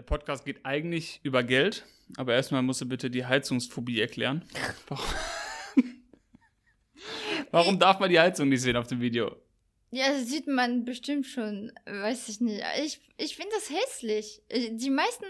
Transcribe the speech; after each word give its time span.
Der 0.00 0.06
Podcast 0.06 0.46
geht 0.46 0.64
eigentlich 0.64 1.20
über 1.24 1.42
Geld, 1.42 1.84
aber 2.16 2.32
erstmal 2.32 2.62
musst 2.62 2.80
du 2.80 2.88
bitte 2.88 3.10
die 3.10 3.26
Heizungsphobie 3.26 4.00
erklären. 4.00 4.42
Warum 7.50 7.78
darf 7.78 8.00
man 8.00 8.08
die 8.08 8.18
Heizung 8.18 8.48
nicht 8.48 8.62
sehen 8.62 8.76
auf 8.76 8.86
dem 8.86 9.02
Video? 9.02 9.36
Ja, 9.90 10.08
das 10.08 10.26
sieht 10.26 10.46
man 10.46 10.86
bestimmt 10.86 11.26
schon, 11.26 11.70
weiß 11.84 12.30
ich 12.30 12.40
nicht. 12.40 12.62
Ich, 12.82 12.98
ich 13.18 13.36
finde 13.36 13.50
das 13.52 13.68
hässlich. 13.68 14.40
Die 14.50 14.88
meisten 14.88 15.26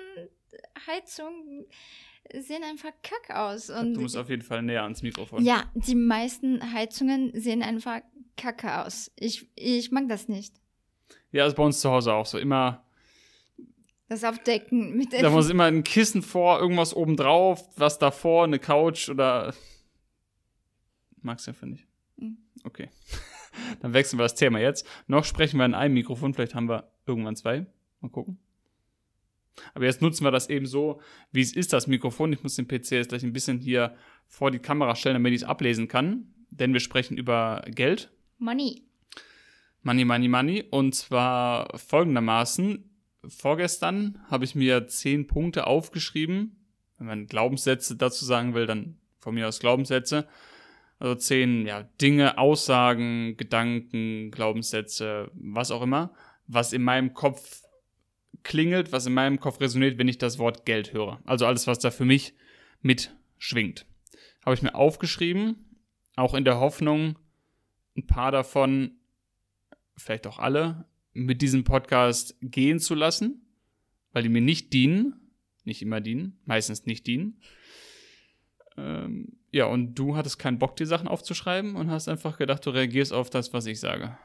Heizungen 0.87 1.67
sehen 2.33 2.63
einfach 2.63 2.93
kack 3.03 3.37
aus. 3.37 3.71
Und 3.71 3.95
du 3.95 4.03
musst 4.03 4.17
auf 4.17 4.31
jeden 4.31 4.43
Fall 4.43 4.63
näher 4.63 4.85
ans 4.85 5.03
Mikrofon. 5.03 5.45
Ja, 5.45 5.65
die 5.75 5.97
meisten 5.97 6.73
Heizungen 6.73 7.33
sehen 7.35 7.65
einfach 7.65 8.03
kacke 8.37 8.85
aus. 8.85 9.11
Ich, 9.17 9.49
ich 9.57 9.91
mag 9.91 10.09
das 10.09 10.29
nicht. 10.29 10.55
Ja, 11.33 11.45
ist 11.45 11.57
bei 11.57 11.65
uns 11.65 11.81
zu 11.81 11.91
Hause 11.91 12.13
auch 12.13 12.27
so. 12.27 12.39
Immer. 12.39 12.85
Das 14.11 14.25
Aufdecken 14.25 14.97
mit 14.97 15.13
Da 15.13 15.31
muss 15.31 15.51
immer 15.51 15.67
ein 15.67 15.85
Kissen 15.85 16.23
vor, 16.23 16.59
irgendwas 16.59 16.95
oben 16.95 17.17
drauf, 17.17 17.71
was 17.77 18.01
davor, 18.01 18.43
eine 18.43 18.59
Couch 18.59 19.09
oder. 19.09 19.55
Magst 21.23 21.47
du 21.47 21.53
ja, 21.53 21.57
finde 21.57 21.77
ich. 21.77 21.87
Mhm. 22.17 22.39
Okay. 22.65 22.89
Dann 23.81 23.93
wechseln 23.93 24.19
wir 24.19 24.25
das 24.25 24.35
Thema 24.35 24.59
jetzt. 24.59 24.85
Noch 25.07 25.25
sprechen 25.25 25.59
wir 25.59 25.65
in 25.65 25.75
einem 25.75 25.95
Mikrofon, 25.95 26.35
vielleicht 26.35 26.57
haben 26.57 26.69
wir 26.69 26.91
irgendwann 27.07 27.37
zwei. 27.37 27.67
Mal 28.01 28.09
gucken. 28.09 28.41
Aber 29.75 29.85
jetzt 29.85 30.03
nutzen 30.03 30.25
wir 30.25 30.33
das 30.33 30.51
eben 30.51 30.67
so, 30.67 31.01
wie 31.31 31.43
es 31.43 31.55
ist, 31.55 31.73
das 31.73 31.87
Mikrofon. 31.87 32.33
Ich 32.33 32.43
muss 32.43 32.57
den 32.57 32.67
PC 32.67 32.91
jetzt 32.91 33.11
gleich 33.11 33.23
ein 33.23 33.33
bisschen 33.33 33.61
hier 33.61 33.95
vor 34.27 34.51
die 34.51 34.59
Kamera 34.59 34.97
stellen, 34.97 35.15
damit 35.15 35.35
ich 35.35 35.43
es 35.43 35.49
ablesen 35.49 35.87
kann. 35.87 36.35
Denn 36.51 36.73
wir 36.73 36.81
sprechen 36.81 37.17
über 37.17 37.63
Geld. 37.69 38.11
Money. 38.39 38.83
Money, 39.83 40.05
money, 40.05 40.27
money. 40.27 40.65
Und 40.69 40.97
zwar 40.97 41.79
folgendermaßen. 41.79 42.90
Vorgestern 43.27 44.19
habe 44.29 44.45
ich 44.45 44.55
mir 44.55 44.87
zehn 44.89 45.27
Punkte 45.27 45.67
aufgeschrieben. 45.67 46.57
Wenn 46.99 47.07
man 47.07 47.27
Glaubenssätze 47.27 47.97
dazu 47.97 48.25
sagen 48.25 48.55
will, 48.55 48.67
dann 48.67 48.99
von 49.19 49.35
mir 49.35 49.49
aus 49.49 49.61
Glaubenssätze. 49.61 50.27
Also 50.99 51.15
zehn 51.15 51.67
ja, 51.67 51.83
Dinge, 52.01 52.39
Aussagen, 52.39 53.37
Gedanken, 53.37 54.31
Glaubenssätze, 54.31 55.31
was 55.35 55.71
auch 55.71 55.83
immer, 55.83 56.13
was 56.47 56.73
in 56.73 56.83
meinem 56.83 57.15
Kopf 57.15 57.63
klingelt, 58.43 58.93
was 58.93 59.07
in 59.07 59.15
meinem 59.15 59.41
Kopf 59.41 59.61
resoniert, 59.61 59.99
wenn 59.99 60.09
ich 60.09 60.19
das 60.19 60.39
Wort 60.39 60.67
Geld 60.67 60.93
höre. 60.93 61.21
Also 61.25 61.47
alles, 61.47 61.67
was 61.67 61.79
da 61.79 61.91
für 61.91 62.05
mich 62.05 62.35
mitschwingt. 62.83 63.87
Habe 64.45 64.55
ich 64.55 64.63
mir 64.63 64.75
aufgeschrieben, 64.75 65.79
auch 66.17 66.35
in 66.35 66.45
der 66.45 66.61
Hoffnung, 66.61 67.19
ein 67.97 68.07
paar 68.07 68.33
davon, 68.33 68.93
vielleicht 69.97 70.27
auch 70.27 70.39
alle, 70.39 70.87
mit 71.13 71.43
diesem 71.43 71.65
Podcast 71.65 72.37
gehen 72.41 72.79
zu 72.79 72.95
lassen, 72.95 73.47
weil 74.13 74.23
die 74.23 74.29
mir 74.29 74.41
nicht 74.41 74.73
dienen, 74.73 75.31
nicht 75.65 75.83
immer 75.83 76.01
dienen, 76.01 76.39
meistens 76.45 76.87
nicht 76.87 77.07
dienen. 77.07 77.41
Ähm, 78.77 79.37
ja, 79.51 79.67
und 79.67 79.95
du 79.95 80.17
hattest 80.17 80.39
keinen 80.39 80.59
Bock, 80.59 80.77
die 80.77 80.87
Sachen 80.87 81.09
aufzuschreiben 81.09 81.75
und 81.75 81.91
hast 81.91 82.09
einfach 82.09 82.39
gedacht, 82.39 82.65
du 82.65 82.71
reagierst 82.71 83.13
auf 83.13 83.31
das, 83.31 83.53
was 83.53 83.67
ich 83.67 83.81
sage. 83.81 84.17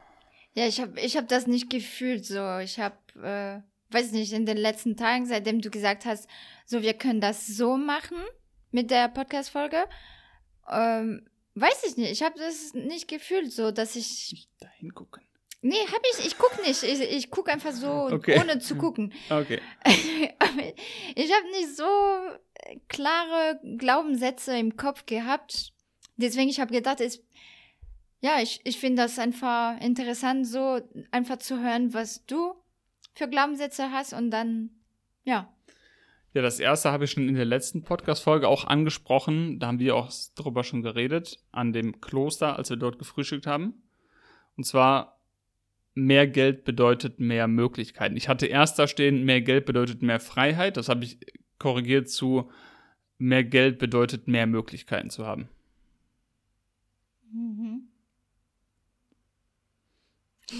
Ja, 0.54 0.66
ich 0.66 0.80
habe 0.80 0.98
ich 1.00 1.16
hab 1.16 1.28
das 1.28 1.46
nicht 1.46 1.68
gefühlt 1.68 2.24
so. 2.24 2.58
Ich 2.58 2.78
habe, 2.78 2.96
äh, 3.22 3.60
weiß 3.92 4.12
nicht, 4.12 4.32
in 4.32 4.46
den 4.46 4.56
letzten 4.56 4.96
Tagen, 4.96 5.26
seitdem 5.26 5.60
du 5.60 5.70
gesagt 5.70 6.06
hast, 6.06 6.28
so, 6.64 6.82
wir 6.82 6.94
können 6.94 7.20
das 7.20 7.46
so 7.46 7.76
machen 7.76 8.16
mit 8.70 8.90
der 8.90 9.08
Podcast-Folge, 9.08 9.84
ähm, 10.70 11.26
weiß 11.54 11.84
ich 11.88 11.96
nicht. 11.96 12.12
Ich 12.12 12.22
habe 12.22 12.38
das 12.38 12.74
nicht 12.74 13.08
gefühlt 13.08 13.52
so, 13.52 13.70
dass 13.70 13.96
ich. 13.96 14.30
Nicht 14.32 14.50
dahin 14.60 14.94
gucken. 14.94 15.25
Nee, 15.66 15.84
hab 15.92 16.00
ich. 16.12 16.24
Ich 16.24 16.38
guck 16.38 16.64
nicht. 16.64 16.84
Ich, 16.84 17.00
ich 17.00 17.30
guck 17.30 17.50
einfach 17.50 17.72
so, 17.72 17.88
okay. 17.88 18.38
ohne 18.40 18.60
zu 18.60 18.76
gucken. 18.76 19.12
Okay. 19.30 19.60
ich 19.84 21.32
habe 21.32 21.50
nicht 21.50 21.76
so 21.76 21.84
klare 22.88 23.60
Glaubenssätze 23.76 24.56
im 24.56 24.76
Kopf 24.76 25.06
gehabt. 25.06 25.72
Deswegen, 26.16 26.48
ich 26.48 26.60
habe 26.60 26.72
gedacht, 26.72 27.00
ist, 27.00 27.22
ja, 28.20 28.40
ich, 28.40 28.60
ich 28.62 28.78
finde 28.78 29.02
das 29.02 29.18
einfach 29.18 29.80
interessant, 29.80 30.46
so 30.46 30.80
einfach 31.10 31.38
zu 31.38 31.60
hören, 31.60 31.92
was 31.92 32.24
du 32.26 32.54
für 33.14 33.28
Glaubenssätze 33.28 33.90
hast 33.90 34.12
und 34.12 34.30
dann, 34.30 34.70
ja. 35.24 35.52
Ja, 36.32 36.42
das 36.42 36.60
erste 36.60 36.92
habe 36.92 37.04
ich 37.04 37.10
schon 37.10 37.28
in 37.28 37.34
der 37.34 37.44
letzten 37.44 37.82
Podcast-Folge 37.82 38.46
auch 38.46 38.64
angesprochen. 38.64 39.58
Da 39.58 39.66
haben 39.66 39.80
wir 39.80 39.96
auch 39.96 40.12
drüber 40.36 40.62
schon 40.62 40.82
geredet, 40.82 41.38
an 41.50 41.72
dem 41.72 42.00
Kloster, 42.00 42.56
als 42.56 42.70
wir 42.70 42.76
dort 42.76 42.98
gefrühstückt 42.98 43.46
haben. 43.46 43.82
Und 44.56 44.64
zwar, 44.64 45.15
mehr 45.96 46.28
Geld 46.28 46.64
bedeutet 46.64 47.18
mehr 47.18 47.48
Möglichkeiten. 47.48 48.16
Ich 48.16 48.28
hatte 48.28 48.46
erst 48.46 48.78
da 48.78 48.86
stehen, 48.86 49.24
mehr 49.24 49.40
Geld 49.40 49.64
bedeutet 49.64 50.02
mehr 50.02 50.20
Freiheit. 50.20 50.76
Das 50.76 50.88
habe 50.88 51.04
ich 51.04 51.18
korrigiert 51.58 52.10
zu 52.10 52.50
mehr 53.18 53.44
Geld 53.44 53.78
bedeutet 53.78 54.28
mehr 54.28 54.46
Möglichkeiten 54.46 55.08
zu 55.08 55.26
haben. 55.26 55.48
Mhm. 57.32 57.88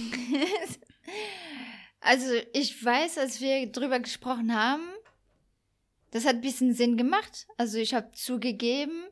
also 2.01 2.33
ich 2.55 2.83
weiß, 2.83 3.19
als 3.19 3.43
wir 3.43 3.71
drüber 3.71 4.01
gesprochen 4.01 4.55
haben, 4.55 4.89
das 6.13 6.25
hat 6.25 6.37
ein 6.37 6.41
bisschen 6.41 6.73
Sinn 6.73 6.97
gemacht. 6.97 7.47
Also 7.59 7.77
ich 7.77 7.93
habe 7.93 8.11
zugegeben, 8.13 9.05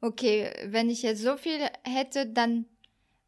okay, 0.00 0.52
wenn 0.66 0.90
ich 0.90 1.02
jetzt 1.02 1.22
so 1.22 1.36
viel 1.36 1.58
hätte, 1.82 2.26
dann 2.26 2.66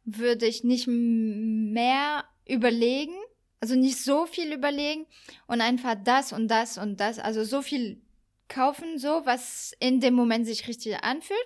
würde 0.05 0.45
ich 0.45 0.63
nicht 0.63 0.87
mehr 0.87 2.23
überlegen, 2.49 3.15
also 3.59 3.75
nicht 3.75 3.97
so 3.97 4.25
viel 4.25 4.53
überlegen 4.53 5.05
und 5.47 5.61
einfach 5.61 5.95
das 6.03 6.33
und 6.33 6.47
das 6.47 6.77
und 6.77 6.99
das, 6.99 7.19
also 7.19 7.43
so 7.43 7.61
viel 7.61 8.01
kaufen, 8.47 8.97
so 8.97 9.21
was 9.25 9.73
in 9.79 9.99
dem 9.99 10.13
Moment 10.15 10.45
sich 10.45 10.67
richtig 10.67 11.03
anfühlt. 11.03 11.39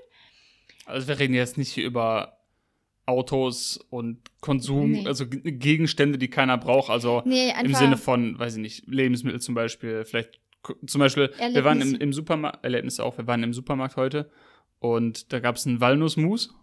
Also 0.86 1.08
wir 1.08 1.20
reden 1.20 1.34
jetzt 1.34 1.58
nicht 1.58 1.72
hier 1.72 1.86
über 1.86 2.38
Autos 3.06 3.78
und 3.90 4.20
Konsum, 4.40 4.92
nee. 4.92 5.08
also 5.08 5.26
Gegenstände, 5.28 6.18
die 6.18 6.30
keiner 6.30 6.58
braucht, 6.58 6.90
also 6.90 7.22
nee, 7.26 7.54
im 7.62 7.76
Sinne 7.76 7.98
von, 7.98 8.40
weiß 8.40 8.56
ich 8.56 8.62
nicht, 8.62 8.88
Lebensmittel 8.88 9.42
zum 9.42 9.56
Beispiel, 9.56 10.06
vielleicht 10.06 10.40
zum 10.86 11.00
Beispiel, 11.00 11.24
Erlebnis. 11.24 11.56
wir 11.56 11.64
waren 11.66 11.82
im, 11.82 11.96
im 11.96 12.14
Supermarkt, 12.14 12.64
Erlebnisse 12.64 13.04
auch, 13.04 13.18
wir 13.18 13.28
waren 13.28 13.44
im 13.44 13.54
Supermarkt 13.54 13.98
heute 13.98 14.30
und 14.80 15.34
da 15.34 15.40
gab 15.40 15.58
es 15.58 15.68
einen 15.68 15.82
Walnussmus 15.82 16.54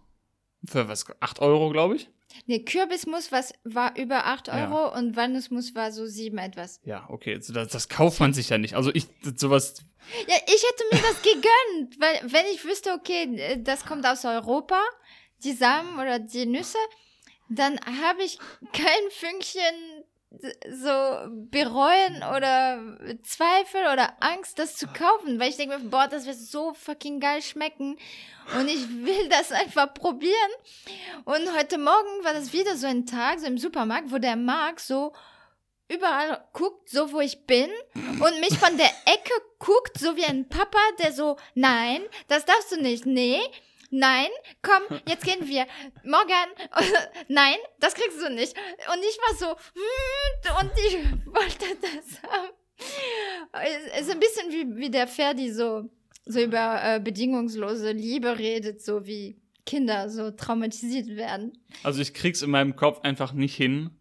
für 0.65 0.87
was, 0.87 1.05
8 1.19 1.39
Euro, 1.39 1.69
glaube 1.69 1.95
ich. 1.95 2.09
Nee, 2.45 2.63
Kürbismus 2.63 3.31
was, 3.31 3.53
war 3.63 3.97
über 3.97 4.25
8 4.25 4.49
Euro 4.49 4.57
ja. 4.57 4.87
und 4.87 5.15
Walnussmus 5.15 5.75
war 5.75 5.91
so 5.91 6.05
7 6.05 6.37
etwas. 6.37 6.79
Ja, 6.83 7.05
okay, 7.09 7.35
also 7.35 7.53
das, 7.53 7.69
das 7.69 7.89
kauft 7.89 8.19
man 8.19 8.33
sich 8.33 8.49
ja 8.49 8.57
nicht. 8.57 8.75
Also 8.75 8.91
ich, 8.93 9.07
sowas. 9.35 9.83
Ja, 10.27 10.35
ich 10.45 10.63
hätte 10.63 10.83
mir 10.91 11.01
das 11.01 11.21
gegönnt, 11.21 11.99
weil 11.99 12.31
wenn 12.31 12.45
ich 12.53 12.63
wüsste, 12.65 12.93
okay, 12.93 13.61
das 13.63 13.85
kommt 13.85 14.05
aus 14.05 14.25
Europa, 14.25 14.79
die 15.43 15.53
Samen 15.53 15.99
oder 15.99 16.19
die 16.19 16.45
Nüsse, 16.45 16.77
dann 17.49 17.79
habe 18.01 18.23
ich 18.23 18.37
kein 18.71 19.09
Fünkchen 19.09 20.00
so 20.69 20.89
bereuen 21.49 22.23
oder 22.35 22.79
Zweifel 23.23 23.81
oder 23.91 24.13
Angst, 24.21 24.59
das 24.59 24.77
zu 24.77 24.87
kaufen, 24.87 25.39
weil 25.39 25.49
ich 25.49 25.57
denke 25.57 25.77
mir, 25.77 25.89
boah, 25.89 26.07
das 26.07 26.25
wird 26.25 26.37
so 26.37 26.73
fucking 26.73 27.19
geil 27.19 27.41
schmecken. 27.41 27.97
Und 28.57 28.67
ich 28.67 28.87
will 28.89 29.29
das 29.29 29.51
einfach 29.51 29.93
probieren. 29.93 30.51
Und 31.25 31.55
heute 31.57 31.77
Morgen 31.77 32.23
war 32.23 32.33
das 32.33 32.53
wieder 32.53 32.75
so 32.75 32.87
ein 32.87 33.05
Tag, 33.05 33.39
so 33.39 33.45
im 33.45 33.57
Supermarkt, 33.57 34.11
wo 34.11 34.17
der 34.17 34.37
Marc 34.37 34.79
so 34.79 35.13
überall 35.89 36.43
guckt, 36.53 36.89
so 36.89 37.11
wo 37.11 37.19
ich 37.19 37.45
bin. 37.45 37.69
Und 37.93 38.39
mich 38.39 38.57
von 38.57 38.77
der 38.77 38.89
Ecke 39.05 39.33
guckt, 39.59 39.99
so 39.99 40.15
wie 40.15 40.25
ein 40.25 40.47
Papa, 40.47 40.79
der 40.99 41.11
so, 41.11 41.37
nein, 41.55 42.01
das 42.29 42.45
darfst 42.45 42.71
du 42.71 42.81
nicht, 42.81 43.05
nee, 43.05 43.41
nein, 43.91 44.29
komm, 44.61 44.99
jetzt 45.07 45.23
gehen 45.23 45.47
wir. 45.47 45.67
Morgan, 46.03 46.49
nein, 47.27 47.55
das 47.79 47.93
kriegst 47.93 48.19
du 48.19 48.29
nicht. 48.33 48.55
Und 48.91 48.99
ich 48.99 49.17
war 49.17 49.35
so, 49.35 49.55
hm, 49.73 50.59
und 50.59 50.71
ich 50.87 51.25
wollte 51.27 51.65
das 51.81 52.23
haben. 52.23 52.49
Es 53.53 54.01
ist 54.01 54.11
ein 54.11 54.19
bisschen 54.19 54.51
wie, 54.51 54.77
wie 54.77 54.89
der 54.89 55.07
Ferdi 55.07 55.51
so, 55.51 55.89
so 56.25 56.41
über 56.41 56.81
äh, 56.83 56.99
bedingungslose 56.99 57.91
Liebe 57.91 58.39
redet, 58.39 58.81
so 58.81 59.05
wie 59.05 59.39
Kinder 59.65 60.09
so 60.09 60.31
traumatisiert 60.31 61.07
werden. 61.07 61.53
Also 61.83 62.01
ich 62.01 62.13
krieg's 62.13 62.41
in 62.41 62.49
meinem 62.49 62.75
Kopf 62.75 63.01
einfach 63.01 63.33
nicht 63.33 63.55
hin. 63.55 63.91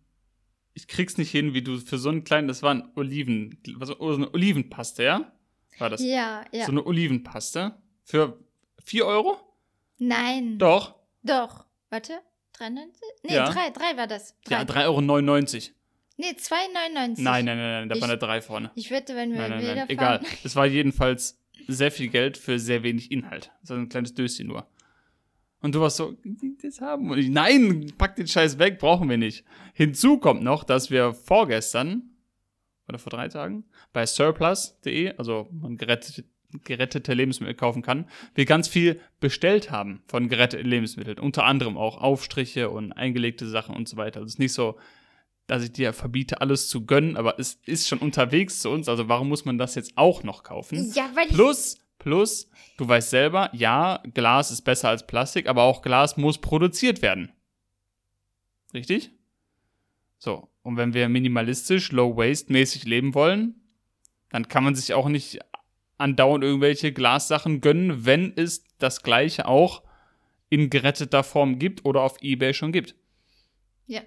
Ich 0.72 0.88
krieg's 0.88 1.18
nicht 1.18 1.30
hin, 1.30 1.52
wie 1.52 1.62
du 1.62 1.76
für 1.78 1.98
so 1.98 2.08
einen 2.08 2.24
kleinen, 2.24 2.48
das 2.48 2.62
war 2.62 2.74
ein 2.74 2.90
Oliven, 2.94 3.60
was, 3.76 3.90
oh, 4.00 4.12
so 4.12 4.16
eine 4.16 4.32
Olivenpaste, 4.32 5.02
ja? 5.02 5.32
War 5.78 5.90
das? 5.90 6.02
Ja, 6.02 6.44
ja. 6.52 6.64
So 6.64 6.72
eine 6.72 6.86
Olivenpaste 6.86 7.74
für 8.04 8.38
4 8.84 9.06
Euro? 9.06 9.38
Nein. 10.00 10.58
Doch. 10.58 10.96
Doch. 11.22 11.66
Warte. 11.90 12.14
3,90? 12.58 12.70
Nee, 13.22 13.34
ja. 13.34 13.48
3, 13.50 13.70
3 13.70 13.96
war 13.96 14.06
das. 14.06 14.34
3. 14.44 14.54
Ja, 14.54 14.62
3,99 14.62 14.88
Euro. 14.88 15.74
Nee, 16.16 16.30
2,99. 16.32 17.22
Nein, 17.22 17.44
nein, 17.44 17.44
nein, 17.44 17.56
nein, 17.56 17.88
da 17.88 18.00
war 18.00 18.08
eine 18.08 18.18
3 18.18 18.42
vorne. 18.42 18.70
Ich 18.74 18.90
wette, 18.90 19.14
wenn 19.14 19.32
wir 19.32 19.38
nein, 19.40 19.50
nein, 19.62 19.76
nein. 19.76 19.88
Egal. 19.88 20.20
Es 20.42 20.56
war 20.56 20.66
jedenfalls 20.66 21.38
sehr 21.68 21.92
viel 21.92 22.08
Geld 22.08 22.36
für 22.36 22.58
sehr 22.58 22.82
wenig 22.82 23.12
Inhalt. 23.12 23.52
Das 23.60 23.70
war 23.70 23.78
ein 23.78 23.88
kleines 23.88 24.14
Döschen 24.14 24.48
nur. 24.48 24.66
Und 25.62 25.74
du 25.74 25.80
warst 25.80 25.98
so, 25.98 26.16
das 26.62 26.80
haben. 26.80 27.10
Und 27.10 27.18
ich, 27.18 27.28
nein, 27.28 27.92
pack 27.98 28.16
den 28.16 28.26
Scheiß 28.26 28.58
weg, 28.58 28.78
brauchen 28.78 29.10
wir 29.10 29.18
nicht. 29.18 29.44
Hinzu 29.74 30.18
kommt 30.18 30.42
noch, 30.42 30.64
dass 30.64 30.90
wir 30.90 31.12
vorgestern, 31.12 32.14
oder 32.88 32.98
vor 32.98 33.10
drei 33.10 33.28
Tagen 33.28 33.64
bei 33.92 34.06
surplus.de, 34.06 35.16
also 35.16 35.48
man 35.52 35.76
gerettete, 35.76 36.24
gerettete 36.64 37.14
Lebensmittel 37.14 37.54
kaufen 37.54 37.82
kann, 37.82 38.08
wir 38.34 38.44
ganz 38.44 38.68
viel 38.68 39.00
bestellt 39.20 39.70
haben 39.70 40.02
von 40.06 40.28
geretteten 40.28 40.66
Lebensmitteln. 40.66 41.18
Unter 41.18 41.44
anderem 41.44 41.76
auch 41.76 42.00
Aufstriche 42.00 42.70
und 42.70 42.92
eingelegte 42.92 43.48
Sachen 43.48 43.76
und 43.76 43.88
so 43.88 43.96
weiter. 43.96 44.18
Also 44.18 44.26
es 44.26 44.34
ist 44.34 44.38
nicht 44.38 44.52
so, 44.52 44.78
dass 45.46 45.64
ich 45.64 45.72
dir 45.72 45.92
verbiete, 45.92 46.40
alles 46.40 46.68
zu 46.68 46.86
gönnen, 46.86 47.16
aber 47.16 47.38
es 47.38 47.60
ist 47.66 47.88
schon 47.88 47.98
unterwegs 47.98 48.60
zu 48.60 48.70
uns. 48.70 48.88
Also 48.88 49.08
warum 49.08 49.28
muss 49.28 49.44
man 49.44 49.58
das 49.58 49.74
jetzt 49.74 49.96
auch 49.96 50.22
noch 50.22 50.42
kaufen? 50.42 50.92
Ja, 50.94 51.10
weil 51.14 51.26
Plus, 51.28 51.78
plus, 51.98 52.48
du 52.76 52.86
weißt 52.86 53.10
selber, 53.10 53.50
ja, 53.52 54.02
Glas 54.14 54.50
ist 54.50 54.62
besser 54.62 54.88
als 54.88 55.06
Plastik, 55.06 55.48
aber 55.48 55.64
auch 55.64 55.82
Glas 55.82 56.16
muss 56.16 56.38
produziert 56.38 57.02
werden. 57.02 57.32
Richtig? 58.72 59.10
So, 60.18 60.48
und 60.62 60.76
wenn 60.76 60.94
wir 60.94 61.08
minimalistisch, 61.08 61.92
low-waste-mäßig 61.92 62.84
leben 62.84 63.14
wollen, 63.14 63.54
dann 64.28 64.48
kann 64.48 64.62
man 64.62 64.74
sich 64.74 64.94
auch 64.94 65.08
nicht 65.08 65.40
andauernd 66.00 66.44
irgendwelche 66.44 66.92
Glassachen 66.92 67.60
gönnen, 67.60 68.04
wenn 68.04 68.32
es 68.36 68.64
das 68.78 69.02
gleiche 69.02 69.46
auch 69.46 69.82
in 70.48 70.70
geretteter 70.70 71.22
Form 71.22 71.58
gibt 71.58 71.84
oder 71.84 72.02
auf 72.02 72.20
Ebay 72.22 72.54
schon 72.54 72.72
gibt. 72.72 72.94
Ja. 73.86 74.02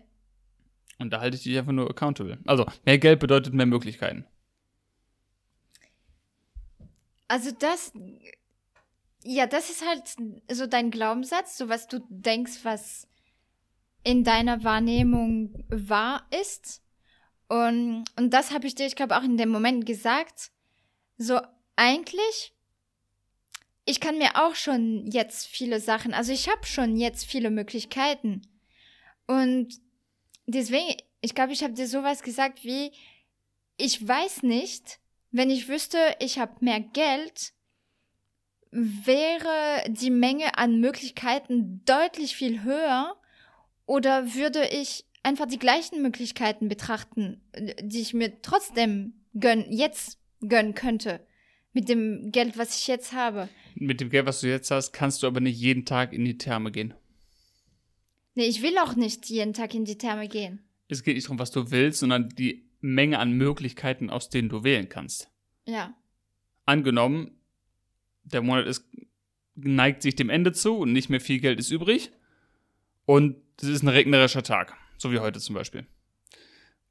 Und 0.99 1.11
da 1.11 1.21
halte 1.21 1.37
ich 1.37 1.43
dich 1.43 1.57
einfach 1.57 1.71
nur 1.71 1.89
accountable. 1.89 2.37
Also, 2.45 2.65
mehr 2.85 2.97
Geld 2.97 3.19
bedeutet 3.19 3.53
mehr 3.53 3.65
Möglichkeiten. 3.65 4.25
Also 7.27 7.51
das, 7.51 7.91
ja, 9.23 9.47
das 9.47 9.69
ist 9.71 9.83
halt 9.87 10.03
so 10.51 10.67
dein 10.67 10.91
Glaubenssatz, 10.91 11.57
so 11.57 11.67
was 11.67 11.87
du 11.87 12.05
denkst, 12.09 12.59
was 12.63 13.07
in 14.03 14.23
deiner 14.23 14.63
Wahrnehmung 14.63 15.65
wahr 15.69 16.27
ist. 16.41 16.83
Und, 17.47 18.05
und 18.17 18.31
das 18.31 18.51
habe 18.51 18.67
ich 18.67 18.75
dir, 18.75 18.85
ich 18.85 18.95
glaube, 18.95 19.17
auch 19.17 19.23
in 19.23 19.37
dem 19.37 19.49
Moment 19.49 19.85
gesagt. 19.85 20.51
So, 21.17 21.39
eigentlich, 21.75 22.53
ich 23.85 23.99
kann 23.99 24.17
mir 24.17 24.35
auch 24.35 24.55
schon 24.55 25.07
jetzt 25.11 25.47
viele 25.47 25.79
Sachen, 25.79 26.13
also 26.13 26.31
ich 26.31 26.49
habe 26.49 26.65
schon 26.65 26.97
jetzt 26.97 27.25
viele 27.25 27.49
Möglichkeiten. 27.49 28.41
Und 29.27 29.81
deswegen, 30.45 30.95
ich 31.21 31.35
glaube, 31.35 31.53
ich 31.53 31.63
habe 31.63 31.73
dir 31.73 31.87
sowas 31.87 32.23
gesagt 32.23 32.63
wie, 32.63 32.91
ich 33.77 34.05
weiß 34.07 34.43
nicht, 34.43 34.99
wenn 35.31 35.49
ich 35.49 35.67
wüsste, 35.67 35.97
ich 36.19 36.39
habe 36.39 36.53
mehr 36.59 36.79
Geld, 36.79 37.53
wäre 38.71 39.83
die 39.87 40.09
Menge 40.09 40.57
an 40.57 40.79
Möglichkeiten 40.79 41.83
deutlich 41.85 42.35
viel 42.35 42.63
höher 42.63 43.15
oder 43.85 44.33
würde 44.33 44.67
ich 44.67 45.05
einfach 45.21 45.45
die 45.45 45.59
gleichen 45.59 46.01
Möglichkeiten 46.01 46.67
betrachten, 46.67 47.41
die 47.81 48.01
ich 48.01 48.13
mir 48.13 48.41
trotzdem 48.41 49.25
gönn, 49.39 49.65
jetzt 49.71 50.19
gönnen 50.41 50.73
könnte, 50.73 51.25
mit 51.73 51.89
dem 51.89 52.31
Geld, 52.31 52.57
was 52.57 52.79
ich 52.79 52.87
jetzt 52.87 53.13
habe. 53.13 53.49
Mit 53.75 53.99
dem 53.99 54.09
Geld, 54.09 54.25
was 54.25 54.41
du 54.41 54.47
jetzt 54.47 54.71
hast, 54.71 54.93
kannst 54.93 55.23
du 55.23 55.27
aber 55.27 55.39
nicht 55.39 55.59
jeden 55.59 55.85
Tag 55.85 56.13
in 56.13 56.23
die 56.23 56.37
Therme 56.37 56.71
gehen. 56.71 56.93
Nee, 58.35 58.45
ich 58.45 58.61
will 58.61 58.77
auch 58.77 58.95
nicht 58.95 59.29
jeden 59.29 59.53
Tag 59.53 59.73
in 59.73 59.85
die 59.85 59.97
Therme 59.97 60.27
gehen. 60.27 60.63
Es 60.87 61.03
geht 61.03 61.15
nicht 61.15 61.27
darum, 61.27 61.39
was 61.39 61.51
du 61.51 61.71
willst, 61.71 61.99
sondern 61.99 62.29
die 62.29 62.69
Menge 62.79 63.19
an 63.19 63.31
Möglichkeiten, 63.33 64.09
aus 64.09 64.29
denen 64.29 64.49
du 64.49 64.63
wählen 64.63 64.89
kannst. 64.89 65.29
Ja. 65.65 65.95
Angenommen, 66.65 67.31
der 68.23 68.41
Monat 68.41 68.67
ist, 68.67 68.85
neigt 69.55 70.01
sich 70.01 70.15
dem 70.15 70.29
Ende 70.29 70.51
zu 70.51 70.77
und 70.77 70.93
nicht 70.93 71.09
mehr 71.09 71.21
viel 71.21 71.39
Geld 71.39 71.59
ist 71.59 71.71
übrig. 71.71 72.11
Und 73.05 73.37
es 73.61 73.67
ist 73.67 73.83
ein 73.83 73.89
regnerischer 73.89 74.43
Tag, 74.43 74.75
so 74.97 75.11
wie 75.11 75.19
heute 75.19 75.39
zum 75.39 75.55
Beispiel. 75.55 75.85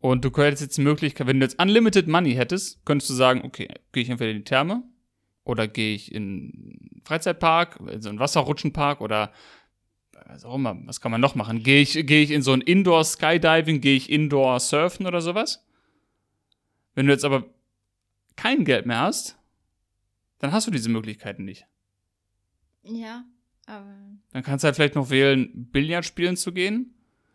Und 0.02 0.24
du 0.24 0.32
hättest 0.36 0.62
jetzt 0.62 0.78
die 0.78 0.82
Möglichkeit, 0.82 1.28
wenn 1.28 1.38
du 1.38 1.46
jetzt 1.46 1.62
Unlimited 1.62 2.08
Money 2.08 2.34
hättest, 2.34 2.84
könntest 2.84 3.08
du 3.08 3.14
sagen, 3.14 3.42
okay, 3.44 3.68
gehe 3.92 4.02
ich 4.02 4.10
entweder 4.10 4.32
in 4.32 4.38
die 4.38 4.44
Therme 4.44 4.82
oder 5.44 5.68
gehe 5.68 5.94
ich 5.94 6.12
in 6.12 6.24
einen 6.24 7.02
Freizeitpark, 7.04 7.78
in 7.88 8.02
so 8.02 8.08
einen 8.08 8.18
Wasserrutschenpark 8.18 9.00
oder 9.00 9.32
was 10.26 10.44
auch 10.44 10.56
immer, 10.56 10.76
was 10.86 11.00
kann 11.00 11.12
man 11.12 11.20
noch 11.20 11.36
machen? 11.36 11.62
Gehe 11.62 11.80
ich, 11.80 11.92
gehe 12.04 12.24
ich 12.24 12.32
in 12.32 12.42
so 12.42 12.52
ein 12.52 12.62
Indoor 12.62 13.04
Skydiving, 13.04 13.80
gehe 13.80 13.94
ich 13.94 14.10
Indoor 14.10 14.58
Surfen 14.58 15.06
oder 15.06 15.20
sowas? 15.20 15.64
Wenn 16.96 17.06
du 17.06 17.12
jetzt 17.12 17.24
aber 17.24 17.44
kein 18.34 18.64
Geld 18.64 18.86
mehr 18.86 19.02
hast, 19.02 19.38
dann 20.40 20.50
hast 20.50 20.66
du 20.66 20.72
diese 20.72 20.88
Möglichkeiten 20.88 21.44
nicht. 21.44 21.64
Ja, 22.82 23.24
aber. 23.66 23.94
Dann 24.32 24.42
kannst 24.42 24.64
du 24.64 24.66
halt 24.66 24.74
vielleicht 24.74 24.96
noch 24.96 25.10
wählen, 25.10 25.70
Billard 25.70 26.04
spielen 26.04 26.36
zu 26.36 26.52
gehen. 26.52 26.92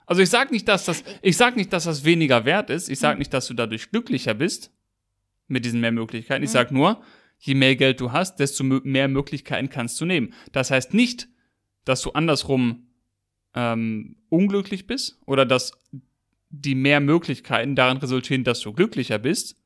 Also 0.07 0.21
ich 0.23 0.29
sag 0.29 0.51
nicht, 0.51 0.67
dass 0.67 0.85
das, 0.85 1.03
ich 1.21 1.37
sag 1.37 1.55
nicht, 1.55 1.71
dass 1.73 1.83
das 1.83 2.03
weniger 2.05 2.45
wert 2.45 2.69
ist. 2.71 2.89
Ich 2.89 2.97
sag 2.97 3.19
nicht, 3.19 3.33
dass 3.33 3.45
du 3.47 3.53
dadurch 3.53 3.91
glücklicher 3.91 4.33
bist 4.33 4.71
mit 5.47 5.63
diesen 5.65 5.81
mehr 5.81 5.91
Möglichkeiten. 5.91 6.43
Ich 6.43 6.49
Mhm. 6.49 6.53
sag 6.53 6.71
nur, 6.71 7.01
je 7.39 7.53
mehr 7.53 7.75
Geld 7.75 7.99
du 8.01 8.11
hast, 8.11 8.37
desto 8.39 8.63
mehr 8.63 9.07
Möglichkeiten 9.09 9.69
kannst 9.69 9.99
du 10.01 10.05
nehmen. 10.05 10.33
Das 10.53 10.71
heißt 10.71 10.93
nicht, 10.93 11.27
dass 11.85 12.01
du 12.01 12.11
andersrum 12.11 12.87
ähm, 13.53 14.15
unglücklich 14.29 14.87
bist 14.87 15.19
oder 15.25 15.45
dass 15.45 15.71
die 16.49 16.75
mehr 16.75 16.99
Möglichkeiten 17.01 17.75
darin 17.75 17.97
resultieren, 17.97 18.43
dass 18.43 18.61
du 18.61 18.71
glücklicher 18.71 19.19
bist. 19.19 19.57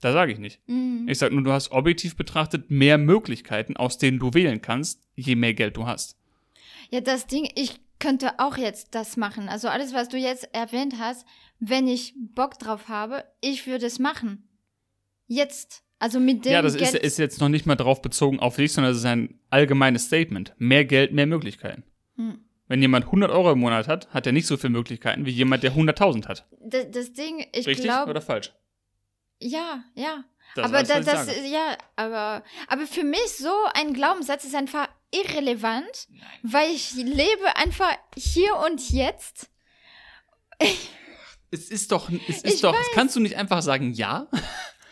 Da 0.00 0.12
sage 0.12 0.32
ich 0.32 0.38
nicht. 0.38 0.60
Mhm. 0.68 1.06
Ich 1.08 1.18
sag 1.18 1.32
nur, 1.32 1.42
du 1.42 1.50
hast 1.52 1.72
objektiv 1.72 2.16
betrachtet 2.16 2.70
mehr 2.70 2.98
Möglichkeiten, 2.98 3.76
aus 3.76 3.98
denen 3.98 4.18
du 4.18 4.34
wählen 4.34 4.60
kannst, 4.60 5.02
je 5.16 5.34
mehr 5.36 5.54
Geld 5.54 5.76
du 5.76 5.86
hast. 5.86 6.16
Ja, 6.90 7.00
das 7.00 7.26
Ding, 7.26 7.48
ich 7.56 7.80
könnte 7.98 8.38
auch 8.38 8.56
jetzt 8.56 8.94
das 8.94 9.16
machen. 9.16 9.48
Also 9.48 9.68
alles, 9.68 9.94
was 9.94 10.08
du 10.08 10.16
jetzt 10.16 10.48
erwähnt 10.54 10.94
hast, 10.98 11.26
wenn 11.58 11.86
ich 11.86 12.14
Bock 12.16 12.58
drauf 12.58 12.88
habe, 12.88 13.24
ich 13.40 13.66
würde 13.66 13.86
es 13.86 13.98
machen. 13.98 14.48
Jetzt. 15.26 15.82
Also 15.98 16.20
mit 16.20 16.44
dem 16.44 16.52
ja, 16.52 16.62
das 16.62 16.74
ist, 16.74 16.92
Geld. 16.92 17.02
ist 17.02 17.18
jetzt 17.18 17.40
noch 17.40 17.48
nicht 17.48 17.66
mal 17.66 17.76
drauf 17.76 18.02
bezogen 18.02 18.40
auf 18.40 18.56
dich, 18.56 18.72
sondern 18.72 18.92
es 18.92 18.98
ist 18.98 19.06
ein 19.06 19.40
allgemeines 19.48 20.06
Statement. 20.06 20.52
Mehr 20.58 20.84
Geld, 20.84 21.12
mehr 21.12 21.26
Möglichkeiten. 21.26 21.84
Hm. 22.16 22.44
Wenn 22.66 22.82
jemand 22.82 23.06
100 23.06 23.30
Euro 23.30 23.52
im 23.52 23.60
Monat 23.60 23.88
hat, 23.88 24.12
hat 24.12 24.26
er 24.26 24.32
nicht 24.32 24.46
so 24.46 24.56
viele 24.56 24.72
Möglichkeiten 24.72 25.26
wie 25.26 25.30
jemand, 25.30 25.62
der 25.62 25.72
100.000 25.72 26.26
hat. 26.28 26.46
das, 26.60 26.90
das 26.90 27.12
Ding, 27.12 27.46
ich 27.52 27.66
Richtig 27.66 27.84
glaube. 27.84 28.10
oder 28.10 28.20
falsch? 28.20 28.52
Ja, 29.38 29.84
ja. 29.94 30.24
Das 30.54 30.66
aber 30.66 30.82
ist 30.82 30.90
da, 30.90 30.94
alles, 30.94 31.06
das, 31.06 31.50
ja, 31.50 31.76
aber, 31.96 32.42
aber 32.68 32.86
für 32.86 33.04
mich 33.04 33.36
so 33.36 33.52
ein 33.74 33.92
Glaubenssatz 33.92 34.44
ist 34.44 34.54
einfach 34.54 34.88
irrelevant, 35.22 36.08
weil 36.42 36.70
ich 36.70 36.92
lebe 36.94 37.56
einfach 37.56 37.92
hier 38.16 38.56
und 38.66 38.90
jetzt. 38.90 39.50
Es 41.50 41.70
ist 41.70 41.92
doch, 41.92 42.10
es 42.28 42.42
ist 42.42 42.64
doch, 42.64 42.74
kannst 42.94 43.14
du 43.14 43.20
nicht 43.20 43.36
einfach 43.36 43.62
sagen, 43.62 43.92
ja? 43.92 44.26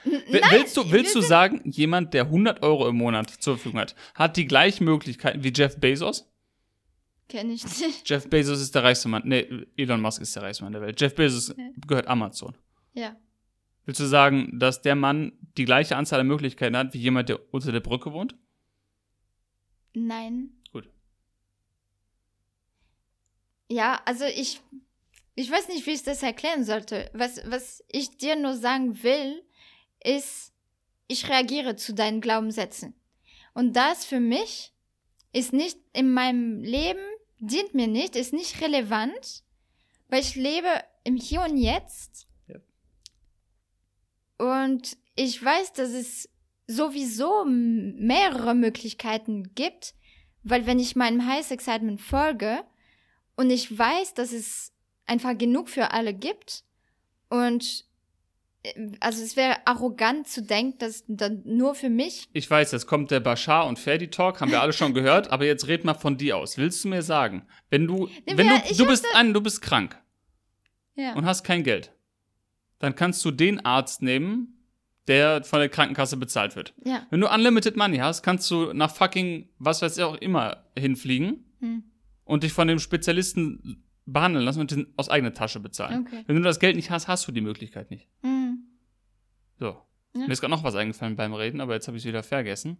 N- 0.04 0.12
Will- 0.28 0.40
willst 0.50 0.76
du, 0.76 0.88
willst 0.92 1.12
du 1.16 1.20
sagen, 1.20 1.60
jemand, 1.64 2.14
der 2.14 2.24
100 2.26 2.62
Euro 2.62 2.88
im 2.88 2.94
Monat 2.96 3.30
zur 3.30 3.56
Verfügung 3.56 3.80
hat, 3.80 3.96
hat 4.14 4.36
die 4.36 4.46
gleichen 4.46 4.84
Möglichkeiten 4.84 5.42
wie 5.42 5.52
Jeff 5.52 5.78
Bezos? 5.80 6.30
Kenn 7.28 7.50
ich 7.50 7.64
nicht. 7.64 8.02
Jeff 8.08 8.30
Bezos 8.30 8.60
ist 8.60 8.76
der 8.76 8.84
reichste 8.84 9.08
Mann. 9.08 9.22
Nee, 9.24 9.48
Elon 9.76 10.00
Musk 10.00 10.22
ist 10.22 10.36
der 10.36 10.44
reichste 10.44 10.62
Mann 10.62 10.72
der 10.72 10.82
Welt. 10.82 11.00
Jeff 11.00 11.16
Bezos 11.16 11.52
gehört 11.84 12.06
Amazon. 12.06 12.56
Ja. 12.94 13.16
Willst 13.84 13.98
du 13.98 14.04
sagen, 14.06 14.56
dass 14.60 14.82
der 14.82 14.94
Mann 14.94 15.32
die 15.56 15.64
gleiche 15.64 15.96
Anzahl 15.96 16.20
an 16.20 16.28
Möglichkeiten 16.28 16.76
hat 16.76 16.94
wie 16.94 16.98
jemand, 16.98 17.28
der 17.28 17.40
unter 17.52 17.72
der 17.72 17.80
Brücke 17.80 18.12
wohnt? 18.12 18.36
Nein. 19.94 20.50
Gut. 20.72 20.88
Ja, 23.68 24.00
also 24.04 24.24
ich, 24.24 24.60
ich 25.34 25.50
weiß 25.50 25.68
nicht, 25.68 25.86
wie 25.86 25.92
ich 25.92 26.02
das 26.02 26.22
erklären 26.22 26.64
sollte. 26.64 27.10
Was, 27.12 27.40
was 27.44 27.84
ich 27.88 28.16
dir 28.16 28.36
nur 28.36 28.56
sagen 28.56 29.02
will, 29.02 29.42
ist, 30.02 30.52
ich 31.08 31.28
reagiere 31.28 31.76
zu 31.76 31.94
deinen 31.94 32.20
Glaubenssätzen. 32.20 32.94
Und 33.54 33.74
das 33.74 34.04
für 34.04 34.20
mich 34.20 34.72
ist 35.32 35.52
nicht 35.52 35.78
in 35.92 36.12
meinem 36.12 36.62
Leben, 36.62 37.00
dient 37.38 37.74
mir 37.74 37.86
nicht, 37.86 38.16
ist 38.16 38.32
nicht 38.32 38.60
relevant, 38.60 39.42
weil 40.08 40.20
ich 40.20 40.36
lebe 40.36 40.68
im 41.04 41.16
Hier 41.16 41.42
und 41.42 41.56
Jetzt. 41.56 42.26
Ja. 42.46 42.60
Und 44.38 44.96
ich 45.16 45.42
weiß, 45.42 45.72
dass 45.72 45.90
es 45.90 46.28
sowieso 46.66 47.44
mehrere 47.46 48.54
Möglichkeiten 48.54 49.54
gibt, 49.54 49.94
weil 50.42 50.66
wenn 50.66 50.78
ich 50.78 50.96
meinem 50.96 51.26
Highest 51.26 51.52
Excitement 51.52 52.00
folge 52.00 52.60
und 53.36 53.50
ich 53.50 53.76
weiß, 53.76 54.14
dass 54.14 54.32
es 54.32 54.72
einfach 55.06 55.36
genug 55.36 55.68
für 55.68 55.90
alle 55.92 56.14
gibt 56.14 56.64
und 57.28 57.84
äh, 58.62 58.90
also 59.00 59.22
es 59.22 59.36
wäre 59.36 59.66
arrogant 59.66 60.28
zu 60.28 60.42
denken, 60.42 60.78
dass 60.78 61.04
dann 61.08 61.42
nur 61.44 61.74
für 61.74 61.90
mich 61.90 62.28
Ich 62.32 62.48
weiß, 62.50 62.72
jetzt 62.72 62.86
kommt 62.86 63.10
der 63.10 63.20
Bashar 63.20 63.66
und 63.66 63.78
Ferdi 63.78 64.08
Talk, 64.08 64.40
haben 64.40 64.50
wir 64.50 64.60
alle 64.62 64.72
schon 64.72 64.94
gehört, 64.94 65.30
aber 65.30 65.44
jetzt 65.44 65.66
red 65.68 65.84
mal 65.84 65.94
von 65.94 66.16
dir 66.16 66.36
aus. 66.36 66.56
Willst 66.58 66.84
du 66.84 66.88
mir 66.88 67.02
sagen, 67.02 67.46
wenn 67.70 67.86
du, 67.86 68.06
Nee, 68.26 68.36
wenn 68.36 68.46
wir- 68.48 68.62
du, 68.68 68.74
du 68.76 68.86
bist 68.86 69.04
an, 69.14 69.34
du 69.34 69.40
bist 69.40 69.62
krank 69.62 70.00
ja. 70.94 71.14
und 71.14 71.24
hast 71.26 71.42
kein 71.44 71.64
Geld, 71.64 71.92
dann 72.78 72.94
kannst 72.94 73.24
du 73.24 73.30
den 73.30 73.64
Arzt 73.64 74.02
nehmen, 74.02 74.61
der 75.08 75.42
von 75.44 75.58
der 75.58 75.68
Krankenkasse 75.68 76.16
bezahlt 76.16 76.54
wird. 76.56 76.74
ja. 76.84 77.06
Wenn 77.10 77.20
du 77.20 77.28
unlimited 77.32 77.76
money 77.76 77.98
hast, 77.98 78.22
kannst 78.22 78.50
du 78.50 78.72
nach 78.72 78.94
fucking, 78.94 79.48
was 79.58 79.82
weiß 79.82 79.96
ich 79.98 80.04
auch 80.04 80.14
immer, 80.16 80.64
hinfliegen 80.78 81.44
Hm. 81.60 81.82
und 82.24 82.42
dich 82.44 82.52
von 82.52 82.68
dem 82.68 82.78
Spezialisten 82.78 83.84
behandeln 84.06 84.44
lassen 84.44 84.60
und 84.60 84.70
den 84.70 84.92
aus 84.96 85.08
eigener 85.08 85.32
Tasche 85.32 85.60
bezahlen. 85.60 86.06
Okay. 86.06 86.24
Wenn 86.26 86.36
du 86.36 86.42
das 86.42 86.58
Geld 86.60 86.76
nicht 86.76 86.90
hast, 86.90 87.06
hast 87.08 87.26
du 87.28 87.32
die 87.32 87.40
Möglichkeit 87.40 87.90
nicht. 87.90 88.08
Hm. 88.22 88.64
So. 89.58 89.76
Ja. 90.14 90.26
Mir 90.26 90.32
ist 90.32 90.40
gerade 90.40 90.50
noch 90.52 90.64
was 90.64 90.74
eingefallen 90.74 91.16
beim 91.16 91.32
Reden, 91.34 91.60
aber 91.60 91.74
jetzt 91.74 91.86
habe 91.88 91.96
ich 91.96 92.02
es 92.02 92.08
wieder 92.08 92.22
vergessen. 92.22 92.78